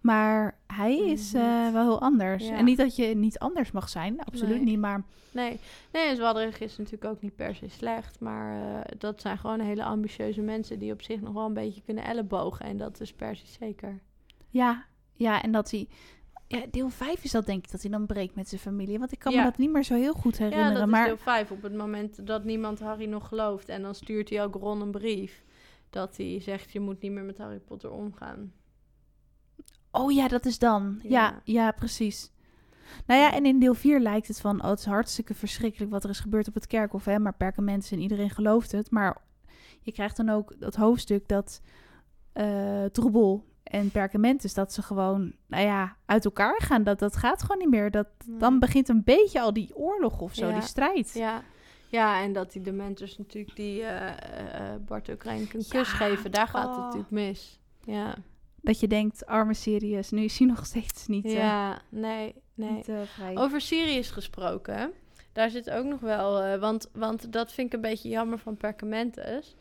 [0.00, 2.46] Maar hij Hij is eh, wel heel anders.
[2.48, 2.56] Ja.
[2.56, 4.64] En niet dat je niet anders mag zijn, absoluut Nee.
[4.64, 4.78] niet.
[4.78, 5.60] Maar nee.
[5.92, 8.20] Nee, Zwadderig is natuurlijk ook niet per se slecht.
[8.20, 11.82] Maar eh, dat zijn gewoon hele ambitieuze mensen die op zich nog wel een beetje
[11.82, 12.66] kunnen ellebogen.
[12.66, 14.00] En dat is Percy zeker.
[14.48, 15.88] Ja, ja, en dat hij...
[16.46, 18.98] Ja, deel 5 is dat denk ik, dat hij dan breekt met zijn familie.
[18.98, 19.38] Want ik kan Ja.
[19.38, 20.72] me dat niet meer zo heel goed herinneren.
[20.72, 21.50] Ja, dat maar is deel 5.
[21.50, 23.68] Op het moment dat niemand Harry nog gelooft.
[23.68, 25.44] En dan stuurt hij ook Ron een brief.
[25.90, 28.52] Dat hij zegt, je moet niet meer met Harry Potter omgaan.
[29.92, 31.00] Oh ja, dat is dan.
[31.02, 31.40] Ja, Ja.
[31.44, 32.30] ja, precies.
[33.06, 34.62] Nou ja, en in deel 4 lijkt het van...
[34.62, 37.04] Oh, het is hartstikke verschrikkelijk wat er is gebeurd op het kerkhof.
[37.04, 37.18] Hè?
[37.18, 38.90] Maar perkamenten en iedereen gelooft het.
[38.90, 39.16] Maar
[39.80, 41.60] je krijgt dan ook dat hoofdstuk dat
[42.32, 44.54] eh Troebel en Perkamentus...
[44.54, 46.84] dat ze gewoon, nou ja, uit elkaar gaan.
[46.84, 47.90] Dat, dat gaat gewoon niet meer.
[47.90, 50.52] Dat, dan begint een beetje al die oorlog of zo, Ja.
[50.52, 51.12] die strijd.
[51.14, 51.42] Ja.
[51.88, 54.08] ja, en dat die dementors natuurlijk die eh
[54.74, 56.74] eh, Bart ook een kus Ja, geven, daar gaat oh.
[56.74, 57.60] het natuurlijk mis.
[57.84, 58.14] Ja,
[58.62, 62.70] Dat je denkt, arme Sirius, nu is hij nog steeds niet, eh, ja nee, nee.
[62.70, 63.36] niet eh, vrij.
[63.36, 64.92] Over Sirius gesproken,
[65.32, 68.56] daar zit ook nog wel, eh, want, want dat vind ik een beetje jammer van
[68.56, 69.54] Perkamentus.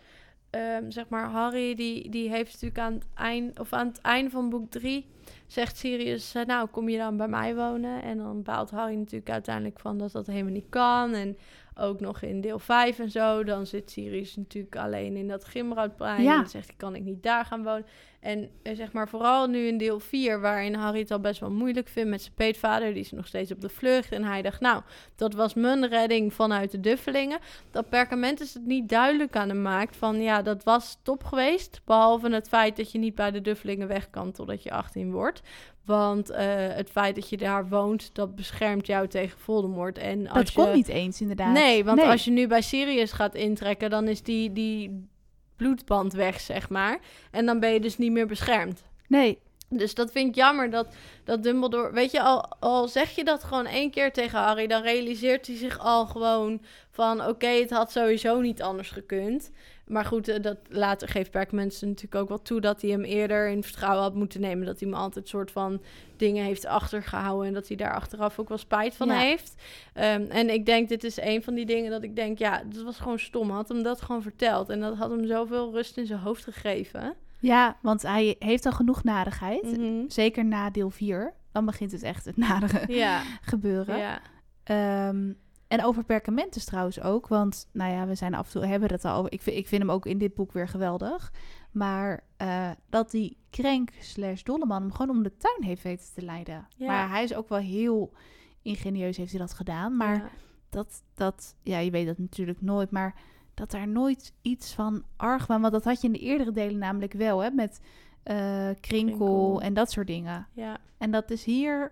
[0.50, 4.30] Ehm, zeg maar, Harry die, die heeft natuurlijk aan het eind, of aan het einde
[4.30, 5.06] van boek 3
[5.48, 8.02] zegt Sirius, nou kom je dan bij mij wonen?
[8.04, 11.14] En dan baalt Harry natuurlijk uiteindelijk van dat dat helemaal niet kan.
[11.14, 11.38] En
[11.80, 16.24] ook nog in deel 5 en zo, dan zit Sirius natuurlijk alleen in dat Grimroudplein.
[16.24, 16.40] Ja.
[16.40, 17.86] En zegt hij, kan ik niet daar gaan wonen?
[18.20, 21.52] En eh, zeg maar, vooral nu in deel 4, waarin Harry het al best wel
[21.52, 24.12] moeilijk vindt met zijn peetvader, die is nog steeds op de vlucht.
[24.12, 24.82] En hij dacht, nou,
[25.16, 27.40] dat was mijn redding vanuit de Duffelingen.
[27.72, 31.82] Dat perkament is het niet duidelijk aan hem maakt van, ja, dat was top geweest.
[31.86, 35.42] Behalve het feit dat je niet bij de Duffelingen weg kan totdat je 18 wordt.
[35.90, 39.98] Want eh, het feit dat je daar woont, dat beschermt jou tegen Voldemort.
[39.98, 40.54] En als dat je...
[40.54, 41.54] komt niet eens, inderdaad.
[41.54, 45.08] Nee, want als je nu bij Sirius gaat intrekken, dan is die, die
[45.56, 47.00] bloedband weg, zeg maar.
[47.32, 48.84] En dan ben je dus niet meer beschermd.
[49.08, 49.40] Nee,
[49.70, 50.88] Dus dat vind ik jammer dat,
[51.24, 51.92] dat Dumbledore...
[51.92, 54.68] Weet je, al, al zeg je dat gewoon één keer tegen Harry...
[54.68, 56.62] dan realiseert hij zich al gewoon
[56.92, 57.28] van...
[57.28, 59.52] oké, het had sowieso niet anders gekund.
[59.86, 62.62] Maar goed, eh, dat later geeft Perkament natuurlijk ook wel toe...
[62.62, 64.66] dat hij hem eerder in vertrouwen had moeten nemen.
[64.66, 65.82] Dat hij hem altijd soort van
[66.18, 67.48] dingen heeft achtergehouden...
[67.48, 69.18] en dat hij daar achteraf ook wel spijt van Ja.
[69.20, 69.56] heeft.
[69.94, 72.38] Ehm, en ik denk, dit is een van die dingen dat ik denk...
[72.38, 73.50] ja, dat was gewoon stom.
[73.50, 74.70] Had hem dat gewoon verteld.
[74.70, 77.16] En dat had hem zoveel rust in zijn hoofd gegeven.
[77.40, 79.78] Ja, want hij heeft al genoeg nadigheid.
[79.78, 80.04] Mhm.
[80.08, 81.34] Zeker na deel 4.
[81.52, 83.98] Dan begint het echt het nadige Ja, gebeuren.
[83.98, 84.20] ja.
[84.64, 85.34] Ehm,
[85.68, 87.28] en over perkamentes trouwens ook.
[87.28, 89.32] Want, nou ja, we zijn af en toe hebben het al over.
[89.32, 91.34] Ik vind, ik vind hem ook in dit boek weer geweldig.
[91.72, 96.22] Maar eh, dat die krenk slash dolleman hem gewoon om de tuin heeft weten te
[96.22, 96.68] leiden.
[96.76, 96.88] Ja.
[96.88, 98.14] Maar hij is ook wel heel
[98.62, 99.98] ingenieus heeft hij dat gedaan.
[99.98, 100.30] Maar Ja.
[100.70, 103.16] dat, dat, ja, je weet dat natuurlijk nooit, maar
[103.60, 107.14] dat daar nooit iets van argwaan, want dat had je in de eerdere delen namelijk
[107.14, 107.82] wel, hè, met
[108.24, 109.62] eh, krinkel, Krinkel.
[109.62, 110.48] en dat soort dingen.
[110.54, 111.92] Ja, En dat is hier,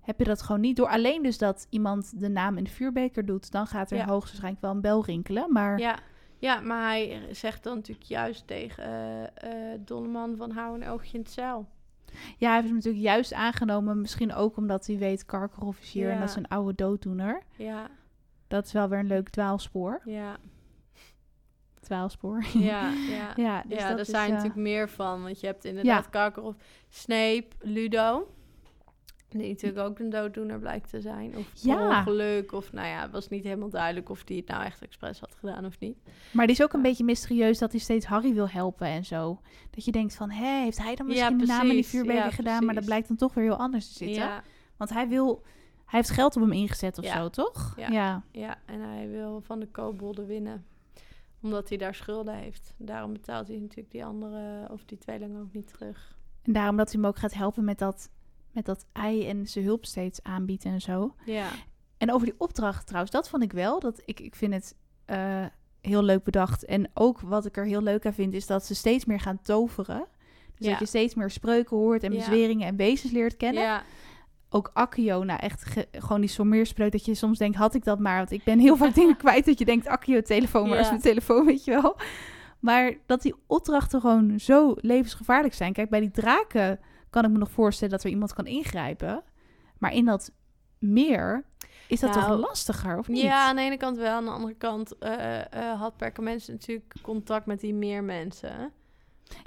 [0.00, 0.88] heb je dat gewoon niet door.
[0.88, 4.06] Alleen dus dat iemand de naam in de vuurbeker doet, dan gaat er Ja.
[4.06, 5.98] hoogstwaarschijnlijk wel een bel rinkelen, maar ja.
[6.38, 9.30] ja, maar hij zegt dan natuurlijk juist tegen
[9.84, 11.66] Dolleman van hou een oogje in het zeil.
[12.36, 15.24] ja, hij heeft hem natuurlijk juist aangenomen, misschien ook omdat hij weet
[15.80, 17.42] hier en dat is een oude dooddoener.
[17.56, 17.88] Ja,
[18.48, 20.00] Dat is wel weer een leuk dwaalspoor.
[20.04, 20.36] ja,
[21.84, 22.44] Dwaalspoor.
[22.58, 23.32] ja, ja.
[23.36, 25.22] ja, dus ja, dat er zijn eh, natuurlijk meer van.
[25.22, 26.56] Want je hebt inderdaad Karkaroff,
[26.88, 28.28] Snape, Ludo.
[29.28, 31.36] Die natuurlijk ook een dooddoener blijkt te zijn.
[31.36, 31.98] Of Ja.
[31.98, 32.52] ongeluk.
[32.52, 35.34] Of nou ja, het was niet helemaal duidelijk of die het nou echt expres had
[35.34, 35.98] gedaan of niet.
[36.32, 36.88] Maar die is ook een Ja.
[36.88, 39.40] beetje mysterieus dat hij steeds Harry wil helpen en zo.
[39.70, 42.30] Dat je denkt van, hé, heeft hij dan Ja, misschien de naam in die Ja,
[42.30, 42.64] gedaan?
[42.64, 44.22] Maar dat blijkt dan toch weer heel anders te zitten.
[44.22, 44.42] Ja,
[44.76, 45.42] Want hij wil,
[45.86, 47.16] hij heeft geld op hem ingezet of Ja.
[47.22, 47.74] zo, toch?
[47.76, 47.88] Ja.
[47.88, 48.22] ja.
[48.32, 50.64] ja, en hij wil van de kobolden winnen.
[51.44, 52.74] Omdat hij daar schulden heeft.
[52.76, 56.16] Daarom betaalt hij natuurlijk die andere of die tweeling ook niet terug.
[56.42, 58.10] En daarom dat hij hem ook gaat helpen met dat,
[58.50, 61.14] met dat ei en zijn hulp steeds aanbiedt en zo.
[61.24, 61.48] Ja,
[61.96, 63.80] En over die opdracht trouwens, dat vond ik wel.
[63.80, 65.46] Dat ik, ik vind het eh,
[65.80, 66.64] heel leuk bedacht.
[66.64, 69.42] En ook wat ik er heel leuk aan vind, is dat ze steeds meer gaan
[69.42, 70.06] toveren.
[70.54, 70.70] Dus Ja.
[70.70, 72.18] dat je steeds meer spreuken hoort en Ja.
[72.18, 73.62] bezweringen en wezens leert kennen.
[73.62, 73.82] ja,
[74.54, 77.98] ook Accio, nou echt ge- gewoon die sommeerspreuk dat je soms denkt, had ik dat
[77.98, 78.16] maar?
[78.16, 80.88] Want ik ben heel vaak dingen kwijt dat je denkt, Accio, telefoon, is Ja.
[80.88, 81.96] mijn telefoon, weet je wel?
[82.60, 85.72] Maar dat die opdrachten gewoon zo levensgevaarlijk zijn.
[85.72, 86.80] Kijk, bij die draken
[87.10, 89.22] kan ik me nog voorstellen dat er iemand kan ingrijpen.
[89.78, 90.32] Maar in dat
[90.78, 91.44] meer
[91.88, 93.20] is dat Nou, toch lastiger, of niet?
[93.22, 94.12] ja, aan de ene kant wel.
[94.16, 98.72] Aan de andere kant eh, eh, had Perkament natuurlijk contact met die meer mensen.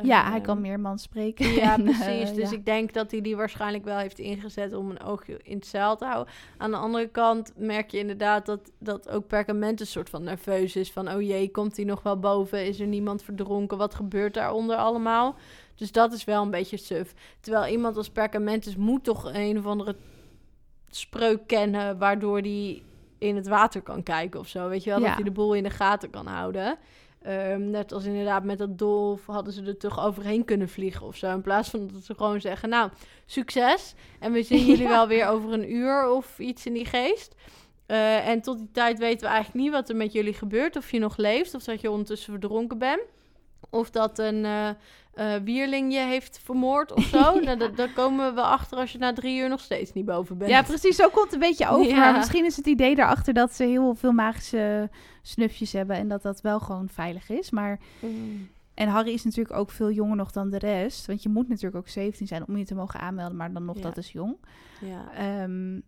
[0.04, 1.54] Ja, Ehm, hij kan meermans spreken.
[1.54, 2.34] Ja, precies.
[2.34, 2.56] dus ja.
[2.56, 5.96] ik denk dat hij die waarschijnlijk wel heeft ingezet om een oogje in het zeil
[5.96, 6.34] te houden.
[6.58, 10.76] Aan de andere kant merk je inderdaad dat, dat ook Perkament een soort van nerveus
[10.76, 10.92] is.
[10.92, 12.66] Van, oh jee, komt hij nog wel boven?
[12.66, 13.78] Is er niemand verdronken?
[13.78, 15.36] Wat gebeurt daaronder allemaal?
[15.76, 17.14] Dus dat is wel een beetje suf.
[17.40, 19.96] Terwijl iemand als Perkamentus moet toch een of andere
[20.90, 21.98] spreuk kennen...
[21.98, 22.82] waardoor hij
[23.18, 24.70] in het water kan kijken of zo.
[24.70, 25.06] Weet je wel, Ja.
[25.06, 26.78] dat hij de boel in de gaten kan houden.
[27.28, 31.16] Ehm, net als inderdaad met dat dolf hadden ze er toch overheen kunnen vliegen of
[31.16, 31.32] zo.
[31.32, 32.90] In plaats van dat ze gewoon zeggen, nou,
[33.26, 33.94] succes.
[34.20, 34.90] En we zien jullie Ja.
[34.90, 37.36] wel weer over een uur of iets in die geest.
[37.86, 40.76] Eh, en tot die tijd weten we eigenlijk niet wat er met jullie gebeurt.
[40.76, 43.02] Of je nog leeft of dat je ondertussen verdronken bent.
[43.70, 44.70] Of dat een eh
[45.14, 47.40] eh, wierling je heeft vermoord of zo.
[47.40, 50.38] nou, dat- daar komen we achter als je na drie uur nog steeds niet boven
[50.38, 50.52] bent.
[50.52, 50.96] Ja, precies.
[50.96, 51.88] Zo komt het een beetje over.
[51.88, 51.98] Ja.
[51.98, 54.90] Maar misschien is het idee daarachter dat ze heel veel magische
[55.22, 55.96] snufjes hebben.
[55.96, 57.50] En dat dat wel gewoon veilig is.
[57.50, 58.50] Maar, Mm.
[58.74, 61.06] en Harry is natuurlijk ook veel jonger nog dan de rest.
[61.06, 63.38] Want je moet natuurlijk ook 17 zijn om je te mogen aanmelden.
[63.38, 63.82] Maar dan nog, Ja.
[63.82, 64.38] dat is jong.
[64.82, 65.12] Ja.
[65.14, 65.80] Ehm,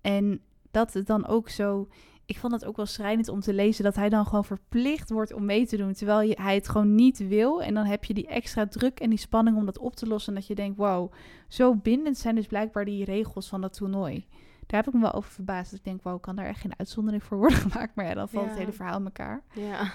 [0.00, 0.40] en
[0.70, 1.88] dat het dan ook zo...
[2.26, 5.32] Ik vond het ook wel schrijnend om te lezen dat hij dan gewoon verplicht wordt
[5.32, 5.92] om mee te doen.
[5.92, 7.62] Terwijl hij het gewoon niet wil.
[7.62, 10.32] En dan heb je die extra druk en die spanning om dat op te lossen.
[10.34, 11.12] En dat je denkt, wow,
[11.48, 14.26] zo bindend zijn dus blijkbaar die regels van dat toernooi.
[14.66, 15.70] Daar heb ik me wel over verbaasd.
[15.70, 17.94] Dat ik denk, wow, kan daar echt geen uitzondering voor worden gemaakt?
[17.94, 19.42] Maar ja, dan valt het hele verhaal in elkaar.
[19.54, 19.92] ja.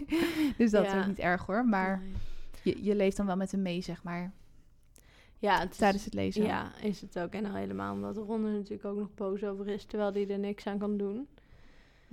[0.58, 1.64] dus dat is ook niet erg hoor.
[1.66, 2.74] Maar Nee.
[2.74, 4.32] je, je leeft dan wel met hem mee, zeg maar,
[5.38, 6.44] Ja, het is- tijdens het lezen.
[6.44, 7.32] Ja, is het ook.
[7.32, 10.38] En al helemaal omdat Ron er natuurlijk ook nog boos over is, terwijl hij er
[10.38, 11.26] niks aan kan doen.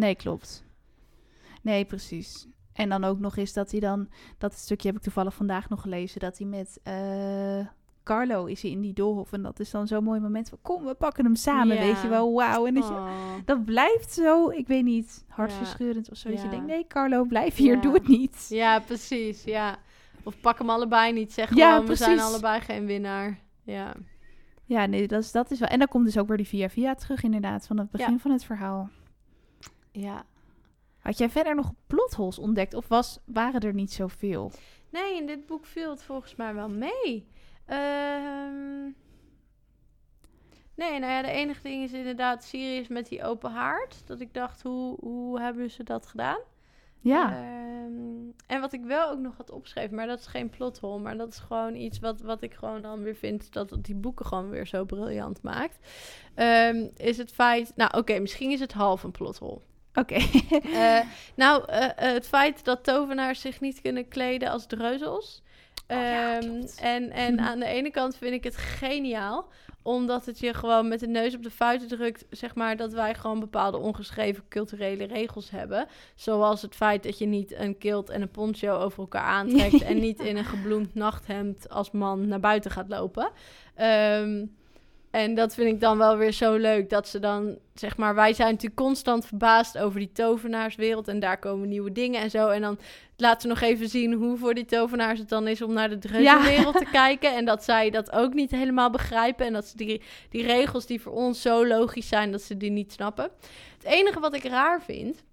[0.02, 0.64] Nee, klopt.
[1.62, 2.48] Nee, precies.
[2.74, 4.08] En dan ook nog eens dat hij dan...
[4.38, 6.20] Dat stukje heb ik toevallig vandaag nog gelezen.
[6.20, 7.68] Dat hij met eh,
[8.04, 9.34] Carlo is hij in die doolhof.
[9.34, 10.58] En dat is dan zo'n mooi moment van...
[10.62, 11.82] Kom, we pakken hem samen, Ja.
[11.82, 12.34] weet je wel.
[12.34, 12.66] Wauw.
[12.66, 13.10] En dat, je, Oh.
[13.46, 15.34] dat blijft zo, ik weet niet, Ja.
[15.36, 16.30] hartverscheurend of zo.
[16.30, 18.46] Dat je denkt, nee Carlo, blijf hier, doe het niet.
[18.50, 19.44] Ja, precies.
[19.44, 19.78] Ja.
[20.24, 21.34] Of pak hem allebei niet.
[21.34, 23.40] Zeg Ja, gewoon, we zijn allebei geen winnaar.
[23.64, 23.94] Ja.
[24.66, 25.70] Ja, nee, dat is, dat is wel...
[25.70, 28.32] En dan komt dus ook weer die via via terug inderdaad, van het begin van
[28.32, 28.90] het verhaal.
[29.92, 30.26] Ja.
[30.98, 34.52] Had jij verder nog plotholes ontdekt of was, waren er niet zoveel?
[34.90, 37.28] Nee, in dit boek viel het volgens mij wel mee.
[37.66, 38.90] Ehm,
[40.76, 44.08] Nee, nou ja, de enige ding is inderdaad Sirius met die open haard.
[44.08, 46.40] Dat ik dacht, hoe, hoe hebben ze dat gedaan?
[47.00, 51.00] Ja, Ehm, en wat ik wel ook nog had opgeschreven, maar dat is geen plothol,
[51.00, 54.26] maar dat is gewoon iets wat, wat ik gewoon dan weer vind dat die boeken
[54.26, 55.80] gewoon weer zo briljant maakt.
[56.36, 59.62] Ehm, is het feit, nou oké, misschien is het half een plothol.
[59.94, 60.16] Oké.
[60.74, 61.00] Eh,
[61.36, 65.42] nou, eh, eh, het feit dat tovenaars zich niet kunnen kleden als dreuzels.
[65.88, 69.48] Oh ja, Ehm, en, en aan de ene kant vind ik het geniaal,
[69.82, 73.16] omdat het je gewoon met de neus op de feiten drukt, zeg maar, dat wij
[73.16, 75.88] gewoon bepaalde ongeschreven culturele regels hebben.
[76.16, 80.00] Zoals het feit dat je niet een kilt en een poncho over elkaar aantrekt en
[80.00, 83.32] niet in een gebloemd nachthemd als man naar buiten gaat lopen.
[83.76, 84.46] Ehm,
[85.12, 88.34] en dat vind ik dan wel weer zo leuk dat ze dan, zeg maar, wij
[88.34, 92.48] zijn natuurlijk constant verbaasd over die tovenaarswereld en daar komen nieuwe dingen en zo.
[92.48, 92.80] En dan
[93.18, 95.98] laten ze nog even zien hoe voor die tovenaars het dan is om naar de
[95.98, 97.36] dreuzelwereld te kijken.
[97.36, 101.02] En dat zij dat ook niet helemaal begrijpen en dat ze die, die regels die
[101.02, 103.30] voor ons zo logisch zijn, dat ze die niet snappen.
[103.78, 105.24] Het enige wat ik raar vind,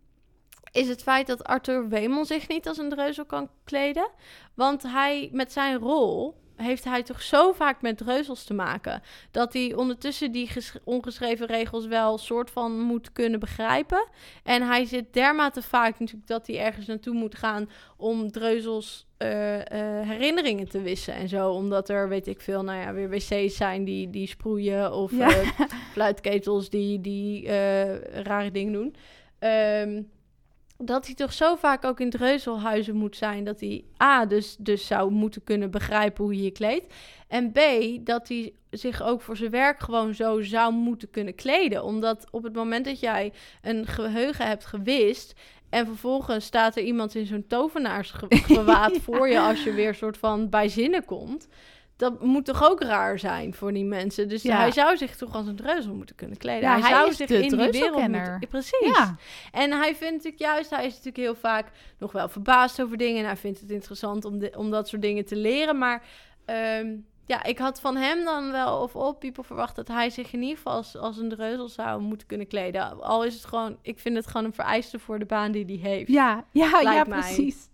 [0.72, 4.10] is het feit dat Arthur Wemel zich niet als een dreuzel kan kleden.
[4.54, 9.02] Want hij, met zijn rol, heeft hij toch zo vaak met dreuzels te maken.
[9.30, 14.06] Dat hij ondertussen die ges- ongeschreven regels wel soort van moet kunnen begrijpen.
[14.42, 19.54] En hij zit dermate vaak natuurlijk dat hij ergens naartoe moet gaan om dreuzels eh,
[20.00, 21.50] eh, herinneringen te wissen en zo.
[21.50, 25.28] Omdat er, weet ik veel, nou ja, weer wc's zijn die, die sproeien of Ja.
[25.30, 25.48] eh,
[25.92, 27.46] fluitketels die, die
[28.22, 28.94] rare dingen doen.
[29.38, 30.02] Ehm,
[30.84, 33.44] dat hij toch zo vaak ook in dreuzelhuizen moet zijn...
[33.44, 36.94] dat hij A, dus, dus zou moeten kunnen begrijpen hoe je je kleedt...
[37.28, 37.58] en B,
[38.00, 41.84] dat hij zich ook voor zijn werk gewoon zo zou moeten kunnen kleden.
[41.84, 45.34] Omdat op het moment dat jij een geheugen hebt gewist...
[45.70, 49.00] en vervolgens staat er iemand in zo'n tovenaarsgewaad Ja.
[49.06, 49.40] voor je...
[49.40, 51.48] als je weer soort van bij zinnen komt...
[51.98, 54.28] Dat moet toch ook raar zijn voor die mensen.
[54.28, 54.56] Dus Ja.
[54.56, 56.62] hij zou zich toch als een dreuzel moeten kunnen kleden.
[56.62, 58.38] Ja, hij, hij zou is zich de in die wereld moeten...
[58.48, 58.96] Precies.
[58.96, 59.16] ja.
[59.52, 61.66] En hij vindt natuurlijk juist, hij is natuurlijk heel vaak
[61.98, 63.20] nog wel verbaasd over dingen.
[63.20, 65.78] En hij vindt het interessant om, de, om dat soort dingen te leren.
[65.78, 66.02] Maar
[66.44, 66.96] ehm,
[67.26, 70.40] ja, ik had van hem dan wel, of all people, verwacht dat hij zich in
[70.42, 73.02] ieder geval als, als een dreuzel zou moeten kunnen kleden.
[73.02, 75.90] Al is het gewoon, ik vind het gewoon een vereiste voor de baan die hij
[75.90, 76.10] heeft.
[76.10, 77.68] Ja, ja, ja, precies.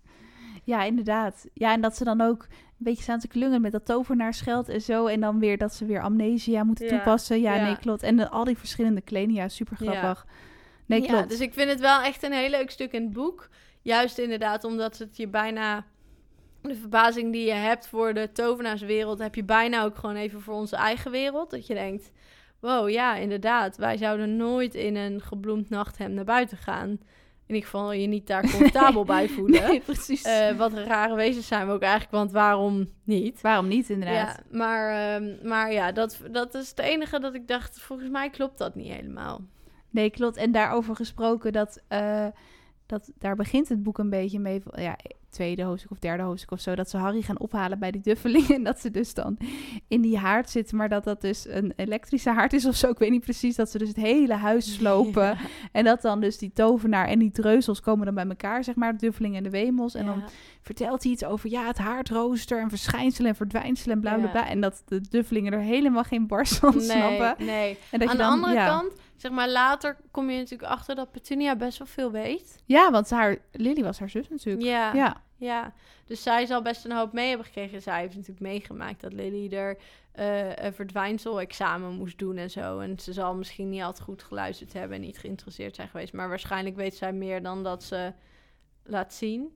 [0.65, 1.45] Ja, inderdaad.
[1.53, 4.81] Ja, en dat ze dan ook een beetje staan te klungelen met dat tovenaarsgeld en
[4.81, 5.05] zo.
[5.05, 7.41] En dan weer dat ze weer amnesia moeten Ja, toepassen.
[7.41, 7.63] Ja, ja.
[7.65, 8.03] nee, klopt.
[8.03, 9.91] En de- al die verschillende kleding, ja, super Ja.
[9.91, 10.25] grappig.
[10.85, 11.29] Nee, Ja, klopt.
[11.29, 13.49] dus ik vind het wel echt een heel leuk stuk in het boek.
[13.81, 15.85] Juist inderdaad, omdat het je bijna...
[16.61, 19.19] De verbazing die je hebt voor de tovenaarswereld...
[19.19, 21.49] heb je bijna ook gewoon even voor onze eigen wereld.
[21.51, 22.11] Dat je denkt,
[22.59, 23.77] wow, ja, inderdaad.
[23.77, 26.99] Wij zouden nooit in een gebloemd nachthemd naar buiten gaan.
[27.47, 29.67] In ieder geval je niet daar comfortabel bij voelen.
[29.67, 30.21] Nee, precies.
[30.21, 33.41] Eh, wat rare wezens zijn we ook eigenlijk, want waarom niet?
[33.41, 34.41] Waarom niet, inderdaad?
[34.49, 38.29] Ja, maar, ehm, maar ja, dat, dat is het enige dat ik dacht, volgens mij
[38.29, 39.41] klopt dat niet helemaal.
[39.89, 40.37] Nee, klopt.
[40.37, 42.27] En daarover gesproken, dat, eh,
[42.85, 44.61] dat, daar begint het boek een beetje mee.
[44.71, 44.97] Ja,
[45.35, 48.47] tweede hoofdstuk of derde hoofdstuk of zo, dat ze Harry gaan ophalen bij die duffeling.
[48.49, 49.37] En dat ze dus dan
[49.87, 52.89] in die haard zitten, maar dat dat dus een elektrische haard is of zo.
[52.89, 53.55] Ik weet niet precies.
[53.55, 55.23] Dat ze dus het hele huis slopen.
[55.23, 55.37] Ja.
[55.71, 58.91] En dat dan dus die tovenaar en die dreuzels komen dan bij elkaar, zeg maar,
[58.91, 59.93] de duffeling en de wemels.
[59.95, 60.23] En dan
[60.61, 64.31] vertelt hij iets over, ja, het haardrooster en verschijnselen en verdwijnselen en bla bla Ja.
[64.31, 64.47] bla.
[64.49, 67.35] En dat de duffelingen er helemaal geen barst van snappen.
[67.37, 67.77] Nee, nee.
[67.91, 68.67] En dat Aan je de dan, andere ja.
[68.67, 72.61] kant, zeg maar, later kom je natuurlijk achter dat Petunia best wel veel weet.
[72.65, 74.65] Ja, want haar, Lily was haar zus natuurlijk.
[74.65, 75.23] Ja, Ja.
[75.35, 75.73] Ja.
[76.05, 77.81] Dus zij zal best een hoop mee hebben gekregen.
[77.81, 79.77] Zij heeft natuurlijk meegemaakt dat Lily er
[80.11, 82.79] eh, een verdwijnsel-examen moest doen en zo.
[82.79, 86.13] En ze zal misschien niet altijd goed geluisterd hebben en niet geïnteresseerd zijn geweest.
[86.13, 88.13] Maar waarschijnlijk weet zij meer dan dat ze
[88.83, 89.47] laat zien.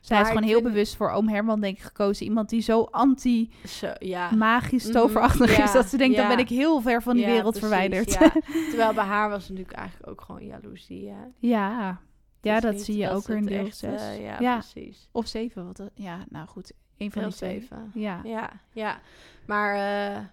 [0.00, 2.26] Zij is gewoon heel vind- bewust voor oom Herman, denk ik, gekozen.
[2.26, 4.92] Iemand die zo anti-magisch, ja.
[4.92, 6.30] toverachtig Mhm, is, ja, dat ze denkt, dan ja.
[6.30, 8.10] ben ik heel ver van die wereld precies, verwijderd.
[8.70, 11.08] Terwijl bij haar was het natuurlijk eigenlijk ook gewoon jaloezie.
[11.08, 11.24] Hè?
[11.38, 12.00] ja.
[12.46, 14.00] Ja, dat niet zie je ook ze weer in deel echt, 6.
[14.00, 14.58] eh, ja, Ja.
[14.58, 15.08] precies.
[15.12, 16.72] Of 7, wat, dat- ja, nou goed.
[16.96, 17.60] Een van Heel die twee.
[17.60, 17.90] zeven.
[17.94, 18.20] Ja.
[18.24, 19.00] Ja, ja.
[19.46, 19.74] Maar
[20.16, 20.24] eh,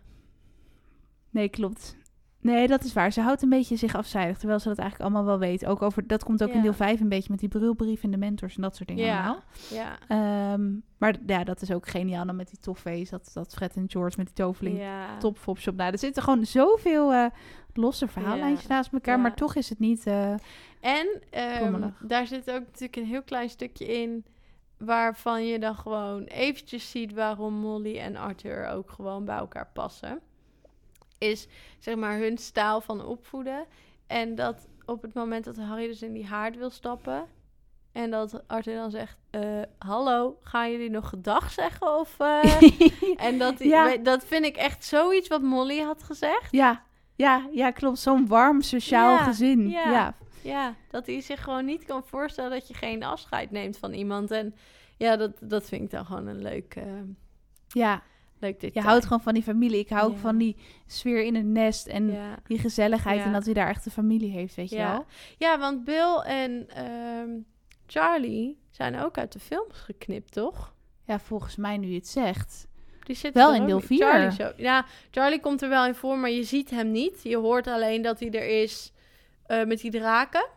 [1.30, 1.96] Nee, klopt.
[2.44, 3.12] Nee, dat is waar.
[3.12, 5.66] Ze houdt een beetje zich afzijdig, terwijl ze dat eigenlijk allemaal wel weet.
[5.66, 8.18] Ook over, dat komt ook in deel 5 een beetje met die brilbrief en de
[8.18, 9.18] mentors en dat soort dingen Ja.
[9.24, 9.42] allemaal.
[9.70, 9.98] ja.
[10.08, 13.10] Ehm, maar ja, dat is ook geniaal dan met die toffees.
[13.10, 14.78] Dat, dat Fred en George met die toveling.
[14.80, 15.18] ja.
[15.18, 15.76] Top Fopshop.
[15.76, 17.26] Nou, er zitten gewoon zoveel eh,
[17.74, 19.20] losse verhaallijntjes naast elkaar.
[19.20, 20.06] Maar toch is het niet...
[20.08, 20.32] eh,
[20.80, 24.26] En ehm, daar zit ook natuurlijk een heel klein stukje in...
[24.78, 27.14] waarvan je dan gewoon eventjes ziet...
[27.14, 30.20] waarom Molly en Arthur ook gewoon bij elkaar passen.
[31.32, 31.48] Is
[31.80, 33.66] zeg maar hun stijl van opvoeden.
[34.08, 37.26] En dat op het moment dat Harry dus in die haard wil stappen...
[37.92, 39.18] en dat Arthur dan zegt...
[39.30, 41.98] eh, hallo, gaan jullie nog gedag zeggen?
[42.00, 42.62] Of, eh?"
[43.28, 43.98] en dat, die- Ja.
[43.98, 46.52] dat vind ik echt zoiets wat Molly had gezegd.
[46.52, 46.84] ja,
[47.16, 48.00] ja, ja, klopt.
[48.00, 49.70] Zo'n warm sociaal Ja, gezin.
[49.70, 49.92] ja.
[49.92, 50.16] Ja.
[50.44, 54.32] Ja, dat hij zich gewoon niet kan voorstellen dat je geen afscheid neemt van iemand.
[54.32, 54.56] En
[54.98, 56.84] ja, dat, dat vind ik dan gewoon een leuk, eh
[57.68, 58.02] ja.
[58.44, 59.80] Leuk Je houdt gewoon van die familie.
[59.80, 60.56] Ik hou ook van die
[60.88, 62.18] sfeer in het nest en
[62.48, 63.22] die gezelligheid.
[63.22, 64.92] En dat hij daar echt een familie heeft, weet je Ja.
[64.92, 65.06] wel.
[65.38, 67.30] ja, want Bill en ehm,
[67.88, 70.74] Charlie zijn ook uit de films geknipt, toch?
[71.06, 72.68] Ja, volgens mij nu je het zegt.
[73.04, 73.86] Die zitten Wel in deel niet.
[73.86, 73.98] vier.
[74.08, 74.52] Charlie zo.
[74.58, 77.20] Ja, Charlie komt er wel in voor, maar je ziet hem niet.
[77.24, 78.92] Je hoort alleen dat hij er is
[79.46, 80.48] eh, met die draken.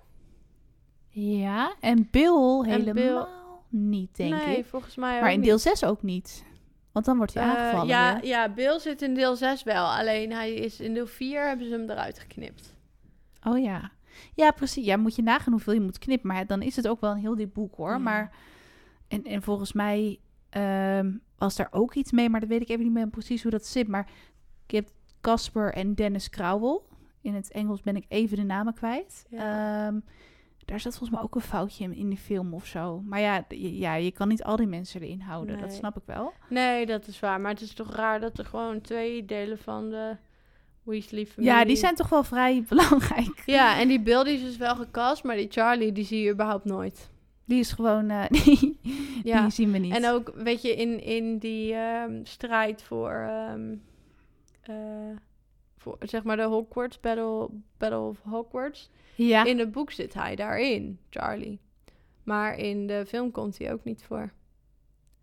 [1.09, 3.27] Ja, en Bill helemaal Bill-
[3.69, 4.65] niet, denk nee, ik.
[4.67, 5.49] volgens mij ook Maar in niet.
[5.49, 6.45] deel 6 ook niet.
[6.97, 8.27] Want dan wordt hij Eh, aangevallen ja, weer.
[8.31, 9.85] ja, Bill zit in deel 6 wel.
[9.87, 12.75] Alleen hij is in deel 4 hebben ze hem eruit geknipt.
[13.43, 13.91] Oh ja.
[14.35, 14.85] Ja, precies.
[14.85, 16.29] Ja, moet je nagaan hoeveel je moet knippen.
[16.29, 17.91] Maar dan is het ook wel een heel dik boek, hoor.
[17.91, 17.99] Ja.
[17.99, 18.31] Maar,
[19.09, 20.19] en, en volgens mij
[20.51, 22.29] ehm, was daar ook iets mee.
[22.29, 23.89] Maar dat weet ik even niet meer precies hoe dat zit.
[23.89, 24.09] Maar
[24.67, 26.81] je hebt Casper en Dennis Crowell.
[27.21, 29.25] In het Engels ben ik even de namen kwijt.
[29.29, 29.87] Ja.
[29.87, 29.99] Ehm,
[30.67, 33.01] daar zat volgens mij ook een foutje in, in die film of zo.
[33.05, 35.59] Maar ja, ja, je kan niet al die mensen erin houden.
[35.61, 36.33] Dat snap ik wel.
[36.49, 37.41] Nee, dat is waar.
[37.41, 40.17] Maar het is toch raar dat er gewoon twee delen van de
[40.83, 41.53] Weasley-familie...
[41.55, 43.43] Ja, die zijn toch wel vrij belangrijk.
[43.47, 46.33] Ja, en die Bill die is dus wel gecast, maar die Charlie die zie je
[46.33, 47.11] überhaupt nooit.
[47.45, 48.11] Die is gewoon...
[48.11, 48.79] eh, die,
[49.25, 49.41] Ja.
[49.43, 49.95] die zien we niet.
[49.95, 53.75] En ook, weet je, in, in die ehm, strijd voor, ehm,
[54.63, 54.75] eh,
[55.77, 57.49] voor, zeg maar, de Hogwarts, Battle,
[57.79, 58.91] Battle of Hogwarts.
[59.15, 59.45] ja.
[59.45, 61.61] In het boek zit hij daarin, Charlie.
[62.23, 64.33] Maar in de film komt hij ook niet voor.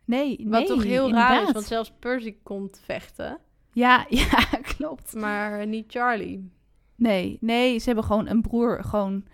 [0.05, 3.37] Nee, Wat nee, toch heel raar is, want zelfs Percy komt vechten,
[3.71, 5.13] Ja, ja, klopt.
[5.13, 6.51] maar niet Charlie.
[6.95, 9.25] Nee, nee, ze hebben gewoon een broer gewoon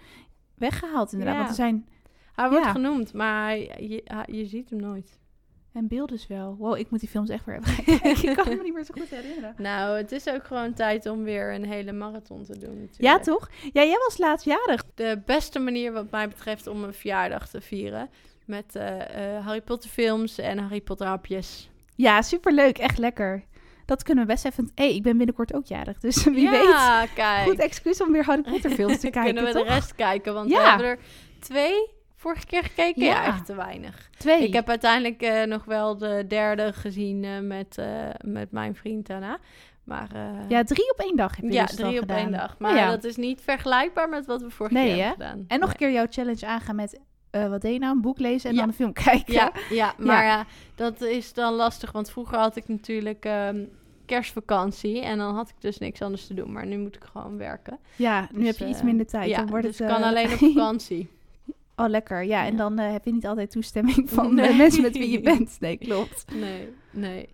[0.56, 1.36] weggehaald inderdaad.
[1.36, 1.40] Ja.
[1.40, 1.88] Want er zijn...
[2.34, 2.72] Hij wordt Ja.
[2.72, 5.19] genoemd, maar je, je ziet hem nooit.
[5.74, 6.56] En Bill dus wel.
[6.60, 8.30] Wow, ik moet die films echt weer even gaan kijken.
[8.30, 9.54] ik kan me niet meer zo goed herinneren.
[9.58, 12.98] Nou, het is ook gewoon tijd om weer een hele marathon te doen natuurlijk.
[13.02, 13.50] Ja, toch?
[13.74, 14.84] Ja, jij was laatst jarig.
[14.96, 18.10] De beste manier wat mij betreft om een verjaardag te vieren.
[18.46, 21.70] Met eh, eh, Harry Potter films en Harry Potter hapjes.
[21.96, 22.78] Ja, superleuk.
[22.78, 23.44] Echt lekker.
[23.86, 24.72] Dat kunnen we best even...
[24.76, 26.00] Hé, hey, ik ben binnenkort ook jarig.
[26.00, 27.14] Dus wie ja, weet.
[27.14, 27.48] kijk.
[27.50, 29.68] Goed excuus om weer Harry Potter films te kijken, Kunnen we toch?
[29.68, 30.58] de rest kijken, want Ja.
[30.64, 30.98] we hebben er
[31.40, 31.90] twee
[32.20, 33.04] vorige keer gekeken.
[33.04, 33.26] Ja, Ja.
[33.26, 34.10] echt te weinig.
[34.18, 34.44] Twee.
[34.48, 37.86] Ik heb uiteindelijk eh, nog wel de derde gezien eh, met, eh,
[38.26, 39.38] met mijn vriend daarna.
[39.84, 40.10] Maar
[40.48, 42.18] Ja, drie op één dag heb je ja dus drie op gedaan.
[42.18, 42.54] één dag.
[42.54, 42.90] Oh Maar ja.
[42.90, 45.08] dat is niet vergelijkbaar met wat we vorige Nee, keer hè?
[45.08, 45.46] hebben gedaan.
[45.48, 47.00] En nog een keer jouw challenge aangaan met...
[47.32, 47.96] wat deed je nou?
[47.96, 48.62] Een boek lezen en Ja.
[48.62, 49.34] dan een film kijken.
[49.34, 50.46] Ja, ja maar ja.
[50.76, 51.92] dat is dan lastig.
[51.92, 53.64] Want vroeger had ik natuurlijk ehm,
[54.06, 55.02] kerstvakantie.
[55.02, 56.52] En dan had ik dus niks anders te doen.
[56.52, 57.80] Maar nu moet ik gewoon werken.
[57.96, 59.30] Ja, nu Dus, heb je iets minder tijd.
[59.30, 61.10] Ja, dan wordt dus het, kan alleen op vakantie.
[61.80, 62.24] Oh, lekker.
[62.24, 62.58] Ja, en Ja.
[62.58, 64.48] dan eh, heb je niet altijd toestemming van Nee.
[64.48, 65.58] de mensen met wie je bent.
[65.60, 66.26] Nee, klopt.
[66.34, 67.30] nee, nee.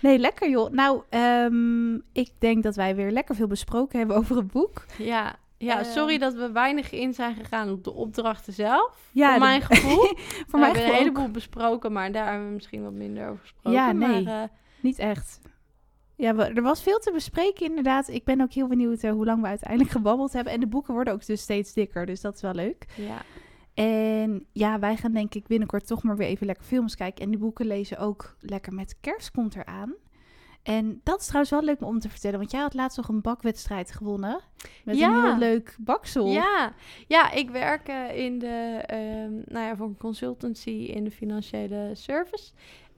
[0.00, 0.70] Nee, lekker joh.
[0.70, 4.84] Nou, ehm, ik denk dat wij weer lekker veel besproken hebben over het boek.
[4.98, 5.90] Ja, Ja, Ehm.
[5.90, 9.10] sorry dat we weinig in zijn gegaan op de opdrachten zelf.
[9.12, 10.04] Ja, voor mijn gevoel.
[10.16, 13.38] voor we mij hebben een heleboel besproken, maar daar hebben we misschien wat minder over
[13.40, 13.72] gesproken.
[13.80, 14.22] Ja, nee.
[14.24, 14.48] Maar, eh,
[14.80, 15.40] Niet echt.
[16.16, 18.08] Ja, we- er was veel te bespreken inderdaad.
[18.08, 20.52] Ik ben ook heel benieuwd eh, hoe lang we uiteindelijk gebabbeld hebben.
[20.52, 22.86] En de boeken worden ook dus steeds dikker, dus dat is wel leuk.
[22.96, 23.22] ja.
[23.76, 27.24] En ja, wij gaan denk ik binnenkort toch maar weer even lekker films kijken.
[27.24, 29.94] En die boeken lezen ook lekker met kerst komt eraan.
[30.62, 32.38] En dat is trouwens wel leuk om te vertellen.
[32.38, 34.40] Want jij had laatst nog een bakwedstrijd gewonnen.
[34.84, 35.08] Met Ja.
[35.18, 36.26] een heel leuk baksel.
[36.26, 36.72] Ja.
[37.06, 41.90] ja, ik werk eh, in de, ehm, nou ja, voor een consultancy in de financiële
[41.92, 42.52] service.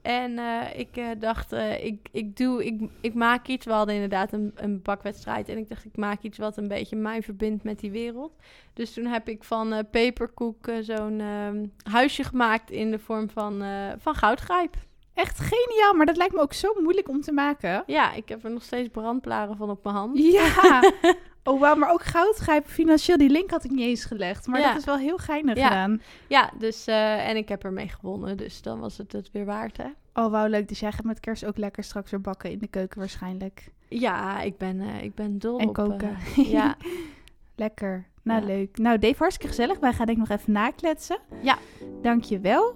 [0.09, 3.65] En eh, ik eh, dacht, eh, ik, ik, doe, ik, ik maak iets.
[3.65, 5.49] We hadden inderdaad een, een bakwedstrijd.
[5.49, 8.31] En ik dacht, ik maak iets wat een beetje mij verbindt met die wereld.
[8.73, 13.63] Dus toen heb ik van peperkoek zo'n ehm, huisje gemaakt in de vorm van,
[13.97, 14.75] van goudgrijp.
[15.13, 17.83] Echt geniaal, maar dat lijkt me ook zo moeilijk om te maken.
[17.85, 20.17] Ja, ik heb er nog steeds brandblaren van op mijn hand.
[20.17, 20.81] Ja.
[21.49, 23.17] Oh, wauw, maar ook goudgrijpen financieel.
[23.17, 24.47] Die link had ik niet eens gelegd.
[24.47, 24.67] Maar Ja.
[24.67, 25.67] dat is wel heel geinig Ja.
[25.67, 26.01] gedaan.
[26.27, 28.37] Ja, dus, eh, en ik heb ermee gewonnen.
[28.37, 29.87] Dus dan was het het weer waard, hè?
[30.13, 30.67] Oh, wauw, leuk.
[30.67, 33.71] Dus jij gaat met kerst ook lekker straks weer bakken in de keuken waarschijnlijk.
[33.87, 35.73] Ja, ik ben, eh, ik ben dol En op...
[35.73, 36.17] koken.
[36.37, 36.75] eh, ja,
[37.55, 38.05] Lekker.
[38.23, 38.47] Nou, Ja.
[38.47, 38.77] leuk.
[38.77, 39.79] Nou, Dave, hartstikke gezellig.
[39.79, 41.17] Wij gaan denk ik nog even nakletsen.
[41.41, 41.57] Ja.
[42.01, 42.75] Dankjewel.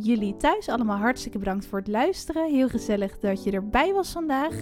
[0.00, 2.50] Jullie thuis allemaal hartstikke bedankt voor het luisteren.
[2.50, 4.54] Heel gezellig dat je erbij was vandaag.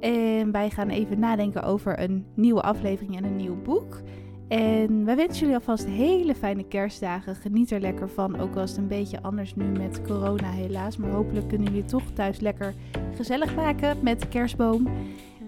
[0.00, 4.00] En wij gaan even nadenken over een nieuwe aflevering en een nieuw boek.
[4.48, 7.34] En wij wensen jullie alvast hele fijne kerstdagen.
[7.34, 8.40] Geniet er lekker van.
[8.40, 10.96] Ook al is het een beetje anders nu met corona helaas.
[10.96, 12.74] Maar hopelijk kunnen jullie toch thuis lekker
[13.14, 14.88] gezellig maken met de kerstboom.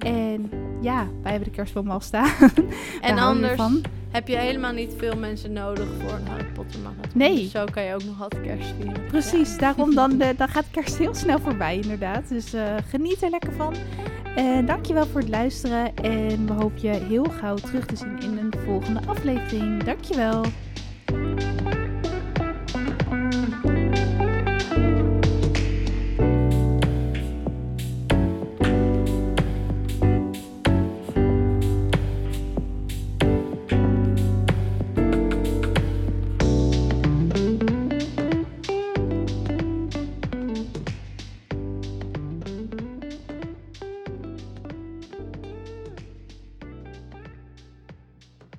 [0.05, 0.51] En
[0.81, 2.31] ja, wij hebben de kerstboom al staan.
[3.01, 3.61] en anders
[4.11, 7.11] heb je helemaal niet veel mensen nodig voor een Harry Potter marathon.
[7.15, 7.37] Nee.
[7.37, 9.07] Dus zo kan je ook nog altijd kerst vieren.
[9.07, 12.29] Precies, daarom dan, eh, dan gaat kerst heel snel voorbij inderdaad.
[12.29, 13.75] Dus eh, geniet er lekker van.
[14.37, 15.97] En dankjewel voor het luisteren.
[15.97, 19.83] En we hopen je heel gauw terug te zien in een volgende aflevering.
[19.83, 20.45] Dankjewel.